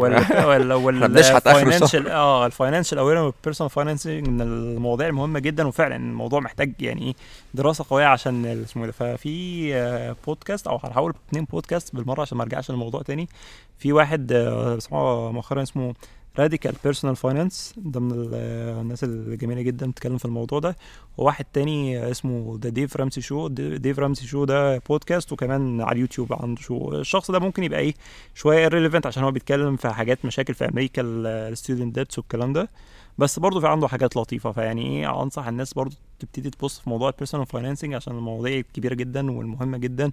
بنشحت 1.08 1.48
آخر 1.48 1.68
الشهر. 1.68 1.78
الفاينانشال 1.82 2.08
آه 2.08 2.46
الفاينانشال 2.46 2.98
اويرنس 2.98 3.24
وال 3.24 3.33
personal 3.33 3.70
financing 3.72 4.28
من 4.28 4.42
المواضيع 4.42 5.08
المهمة 5.08 5.40
جدا. 5.40 5.68
وفعلا 5.68 5.96
الموضوع 5.96 6.40
محتاج 6.40 6.74
يعني 6.80 7.02
إيه 7.02 7.14
دراسة 7.54 7.86
قوية 7.90 8.06
عشان 8.06 8.46
اسمه 8.46 8.84
إيه 8.84 8.90
ده. 8.90 8.92
ففي 9.16 9.70
آه، 9.76 10.16
بودكاست 10.28 10.68
أو 10.68 10.76
هحاول 10.76 11.14
اتنين 11.30 11.46
بودكاست 11.46 11.96
بالمرة 11.96 12.22
عشان 12.22 12.38
ما 12.38 12.44
أرجعش 12.44 12.72
للموضوع 12.72 13.02
تاني. 13.02 13.30
في 13.78 13.94
واحد 13.94 14.32
آه، 14.32 14.76
بسمعه 14.76 15.32
مؤخرا 15.32 15.64
اسمه 15.64 15.94
Radical 16.40 16.74
Personal 16.84 17.16
Finance 17.16 17.74
ده 17.78 18.00
من 18.00 18.12
ال- 18.12 18.34
الناس 18.82 19.04
الجميلة 19.04 19.62
جدا 19.62 19.92
بتتكلم 19.92 20.18
في 20.18 20.26
الموضوع 20.26 20.60
ده. 20.60 20.76
وواحد 21.18 21.46
تاني 21.54 22.12
اسمه 22.12 22.60
The 22.64 22.70
Dave 22.70 22.98
Ramsey 22.98 23.22
Show 23.22 23.48
Dave 23.48 24.00
Ramsey 24.00 24.28
Show 24.28 24.46
ده 24.46 24.78
بودكاست 24.78 25.32
وكمان 25.32 25.82
على 25.82 25.92
اليوتيوب 25.92 26.34
عنده 26.34 26.62
show 26.62 26.92
الشخص 26.92 27.32
ده 27.32 27.40
ممكن 27.40 27.64
يبقى 27.64 27.80
إيه 27.80 27.94
شوية 28.36 28.70
irrelevant 28.70 29.06
عشان 29.06 29.24
هو 29.24 29.32
بيتكلم 29.32 29.76
في 29.76 29.90
حاجات 29.90 30.26
مشاكل 30.26 30.54
في 30.54 30.66
أمريكا 30.66 31.02
ال 31.06 31.17
student 31.17 31.96
debts 31.96 32.18
والكلام 32.20 32.54
ده. 32.54 32.70
بس 33.18 33.40
برضه 33.40 33.60
في 33.60 33.68
عنده 33.68 33.88
حاجات 33.88 34.18
لطيفة. 34.18 34.52
فيعني 34.52 34.86
إيه 34.88 35.22
أنصح 35.24 35.48
الناس 35.48 35.74
برضه 35.74 35.96
تبتدي 36.20 36.50
تبص 36.50 36.80
في 36.80 36.90
موضوع 36.90 37.10
ال 37.10 37.14
personal 37.14 37.46
financing 37.46 37.94
عشان 37.94 38.18
المواضيع 38.18 38.62
كبيرة 38.74 38.94
جدا 38.94 39.32
والمهمة 39.32 39.78
جدا. 39.78 40.12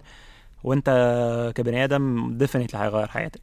وأنت 0.64 1.52
كبني 1.56 1.84
آدم 1.84 2.32
definitely 2.38 2.80
هيغير 2.80 3.06
حياتك. 3.08 3.40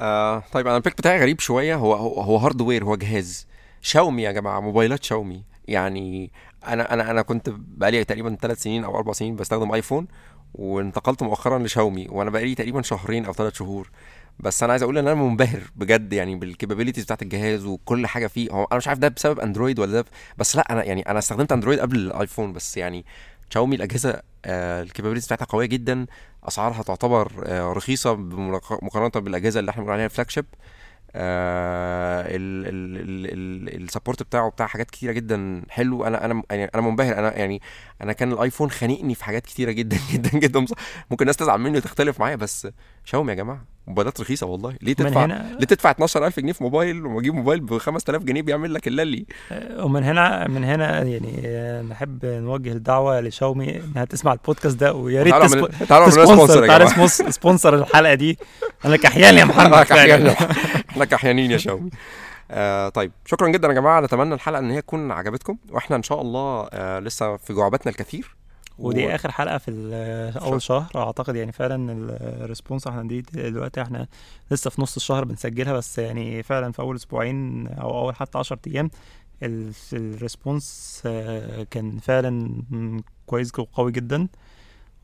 آه 0.00 0.42
طيب 0.52 0.66
أنا 0.66 0.76
ال 0.76 0.80
pick 0.80 0.96
بتاعي 0.98 1.20
غريب 1.20 1.40
شوية. 1.40 1.74
هو 1.74 1.94
هو, 1.94 2.36
hardware 2.36 2.84
هو 2.84 2.96
جهاز. 2.96 3.46
شاومي 3.80 4.22
يا 4.22 4.32
جماعة 4.32 4.60
موبايلات 4.60 5.04
شاومي. 5.04 5.42
يعني 5.68 6.30
أنا 6.66 6.94
أنا 6.94 7.10
أنا 7.10 7.22
كنت 7.22 7.50
بقالي 7.56 8.04
تقريبا 8.04 8.36
ثلاث 8.42 8.62
سنين 8.62 8.84
أو 8.84 8.96
أربع 8.96 9.12
سنين 9.12 9.36
بستخدم 9.36 9.72
ايفون 9.72 10.06
وانتقلت 10.54 11.22
مؤخرا 11.22 11.58
لشاومي 11.58 12.06
وأنا 12.10 12.30
بقالي 12.30 12.54
تقريبا 12.54 12.82
شهرين 12.82 13.24
أو 13.24 13.32
ثلاث 13.32 13.54
شهور. 13.54 13.90
بس 14.38 14.62
أنا 14.62 14.72
عايز 14.72 14.82
أقول 14.82 14.98
إن 14.98 15.08
أنا 15.08 15.22
منبهر 15.22 15.60
بجد 15.76 16.12
يعني 16.12 16.36
بال 16.36 16.46
capabilities 16.46 17.04
بتاعت 17.04 17.22
الجهاز 17.22 17.64
وكل 17.64 18.06
حاجة 18.06 18.26
فيه. 18.26 18.50
هو 18.50 18.64
أنا 18.64 18.76
مش 18.78 18.88
عارف 18.88 18.98
ده 18.98 19.08
بسبب 19.08 19.40
أندرويد 19.40 19.78
ولا 19.78 19.92
ده 19.92 20.04
بس 20.38 20.56
لأ 20.56 20.72
أنا 20.72 20.84
يعني 20.84 21.02
أنا 21.02 21.18
استخدمت 21.18 21.52
أندرويد 21.52 21.80
قبل 21.80 21.96
الايفون 21.96 22.52
بس 22.52 22.76
يعني 22.76 23.04
شاومي 23.50 23.76
الأجهزة 23.76 24.22
آه 24.44 24.82
ال 24.82 24.85
capabilities 24.85 25.26
بتاعتها 25.26 25.44
قوية 25.44 25.66
جدا. 25.66 26.06
أسعارها 26.44 26.82
تعتبر 26.82 27.32
آه 27.46 27.72
رخيصة 27.72 28.14
مقارنة 28.82 29.08
بالأجهزة 29.24 29.60
اللي 29.60 29.70
إحنا 29.70 29.82
بنقول 29.82 29.94
عليها 29.94 30.08
flagship 30.08 30.30
ال 30.30 30.46
support 33.82 34.22
بتاعه 34.22 34.50
بتاع 34.50 34.66
حاجات 34.66 34.90
كتيرة 34.90 35.12
جدا 35.12 35.62
حلو. 35.70 36.04
أنا 36.04 36.24
أنا 36.24 36.42
يعني 36.50 36.64
أنا 36.74 36.82
منبهر. 36.82 37.18
أنا 37.18 37.36
يعني 37.38 37.60
أنا 38.02 38.12
كان 38.12 38.32
الآيفون 38.32 38.70
خانقني 38.70 39.14
في 39.14 39.24
حاجات 39.24 39.46
كتيرة 39.46 39.70
جدا 39.72 39.96
جدا 40.12 40.30
جدا. 40.38 40.60
ممكن 41.10 41.22
الناس 41.22 41.36
تزعل 41.36 41.58
مني 41.60 41.78
وتختلف 41.78 42.20
معايا 42.20 42.36
بس 42.36 42.68
شاومي 43.04 43.30
يا 43.30 43.36
جماعة. 43.36 43.64
موبايلات 43.90 44.20
رخيصة 44.20 44.46
والله. 44.46 44.74
ليه 44.82 44.92
تدفع 44.92 45.24
هنا 45.24 45.56
ليه 45.58 45.66
تدفع 45.66 45.90
12000 45.90 46.40
جنيه 46.40 46.52
في 46.52 46.62
موبايل 46.64 47.06
وأجيب 47.06 47.34
موبايل 47.34 47.60
ب 47.60 47.78
5000 47.78 48.22
جنيه 48.22 48.42
بيعمل 48.42 48.74
لك 48.74 48.88
اللي؟ 48.88 49.26
ومن 49.78 50.04
هنا 50.04 50.48
من 50.48 50.64
هنا 50.64 51.02
يعني 51.02 51.42
آه، 51.44 51.82
نحب 51.82 52.24
نوجه 52.24 52.72
الدعوة 52.72 53.20
لشاومي 53.20 53.76
إنها 53.80 54.04
تسمع 54.04 54.32
البودكاست 54.32 54.76
ده 54.76 54.92
ويا 54.92 55.22
ريت 55.22 55.30
تعالوا 55.32 55.46
ت 55.48 55.54
spo- 55.54 55.80
من- 55.80 55.86
تعالوا 55.88 56.10
sponsor 56.10 56.86
spons- 56.88 57.22
sponsor 57.34 57.74
الحلقة 57.74 58.14
دي. 58.14 58.38
أنا 58.84 58.96
كحيان 58.96 59.34
يا 59.38 59.44
محمد. 59.44 59.72
إحنا 59.72 59.84
كحيانين. 59.96 60.34
إحنا 60.90 61.04
كحيانين 61.04 61.50
يا 61.50 61.56
شاومي. 61.58 61.90
آه 62.50 62.88
طيب 62.88 63.12
شكرا 63.26 63.48
جدا 63.48 63.68
يا 63.68 63.72
جماعة. 63.72 64.00
نتمنى 64.00 64.34
الحلقة 64.34 64.58
إن 64.58 64.70
هي 64.70 64.80
تكون 64.82 65.10
عجبتكم 65.10 65.56
وإحنا 65.70 65.96
إن 65.96 66.02
شاء 66.02 66.20
الله 66.20 66.68
آه 66.72 66.98
لسه 67.00 67.36
في 67.36 67.52
جعبتنا 67.52 67.92
الكثير. 67.92 68.36
ودي 68.80 69.06
و- 69.06 69.10
آخر 69.10 69.30
حلقة 69.30 69.58
في 69.58 69.70
ال- 69.70 70.38
أول 70.38 70.62
شهر. 70.62 70.90
أعتقد 70.96 71.36
يعني 71.36 71.52
فعلا 71.52 71.92
ال 72.20 72.27
response 72.27 72.86
إحنا 72.86 73.02
دي 73.02 73.20
دلوقتي 73.20 73.82
إحنا 73.82 74.06
لسه 74.50 74.70
في 74.70 74.82
نص 74.82 74.96
الشهر 74.96 75.24
بنسجلها 75.24 75.72
بس 75.72 75.98
يعني 75.98 76.42
فعلا 76.42 76.72
في 76.72 76.78
أول 76.82 76.96
أسبوعين 76.96 77.66
أو 77.68 77.98
أول 77.98 78.14
حتى 78.16 78.38
10 78.38 78.58
أيام 78.66 78.90
ال- 79.42 79.72
ال 79.92 80.04
response 80.04 81.02
آه، 81.06 81.62
كان 81.70 81.98
فعلا 81.98 82.62
كويس 83.26 83.58
وقوي 83.58 83.92
جدا. 83.92 84.28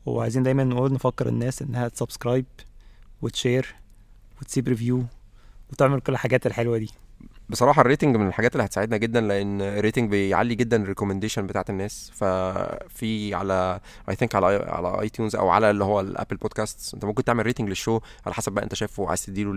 وعايزين 0.05 0.43
دايما 0.43 0.63
نقول 0.63 0.93
نفكر 0.93 1.27
الناس 1.29 1.61
إنها 1.61 1.87
ت 1.87 1.93
subscribe 1.93 2.45
وت 3.21 3.36
share 3.36 3.75
وتسيب 4.41 4.67
review 4.67 5.03
وتعمل 5.71 5.99
كل 5.99 6.13
الحاجات 6.13 6.45
الحلوة 6.47 6.77
دي. 6.77 6.89
بصراحة 7.49 7.81
ال 7.81 7.86
rating 7.86 8.15
من 8.17 8.27
الحاجات 8.27 8.53
اللي 8.53 8.65
هتساعدنا 8.65 8.97
جدا 8.97 9.21
لأن 9.21 9.61
ال 9.61 9.68
rating 9.68 10.09
بيعلي 10.09 10.55
جدا 10.55 10.83
ال 10.83 10.87
recommendation 10.87 11.47
بتاعت 11.47 11.69
الناس. 11.69 12.11
ففي 12.15 13.33
على 13.33 13.79
I 14.09 14.15
think 14.15 14.35
على 14.35 14.45
على 14.67 15.01
iTunes 15.01 15.35
أو 15.35 15.49
على 15.49 15.69
اللي 15.71 15.83
هو 15.83 15.99
ال 15.99 16.05
Apple 16.05 16.37
Podcast 16.37 16.93
أنت 16.93 17.05
ممكن 17.05 17.23
تعمل 17.23 17.45
rating 17.45 17.69
لل 17.69 17.79
show 17.79 17.99
على 18.25 18.35
حسب 18.35 18.51
بقى 18.51 18.63
أنت 18.63 18.75
شايفه 18.75 19.09
عايز 19.09 19.25
تديله 19.25 19.51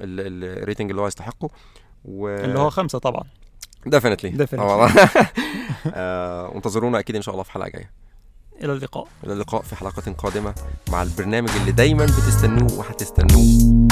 ال 0.00 0.13
rating 0.13 0.90
اللي 0.90 1.02
هو 1.02 1.06
يستحقه. 1.06 1.50
و 2.04 2.28
اللي 2.28 2.58
هو 2.58 2.70
خمسة 2.70 2.98
طبعا. 2.98 3.24
Definitely. 3.86 4.60
وانتظرونا 6.54 6.98
أكيد 6.98 7.16
إن 7.16 7.22
شاء 7.22 7.32
الله 7.32 7.42
في 7.44 7.52
حلقة 7.52 7.68
جاية. 7.68 7.90
إلى 8.62 8.72
اللقاء. 8.72 9.08
إلى 9.24 9.32
اللقاء 9.32 9.62
في 9.62 9.76
حلقة 9.76 10.12
قادمة 10.12 10.54
مع 10.90 11.02
البرنامج 11.02 11.50
اللي 11.60 11.72
دايما 11.72 12.04
بتستنوه 12.04 12.78
وهتستنوه. 12.78 13.86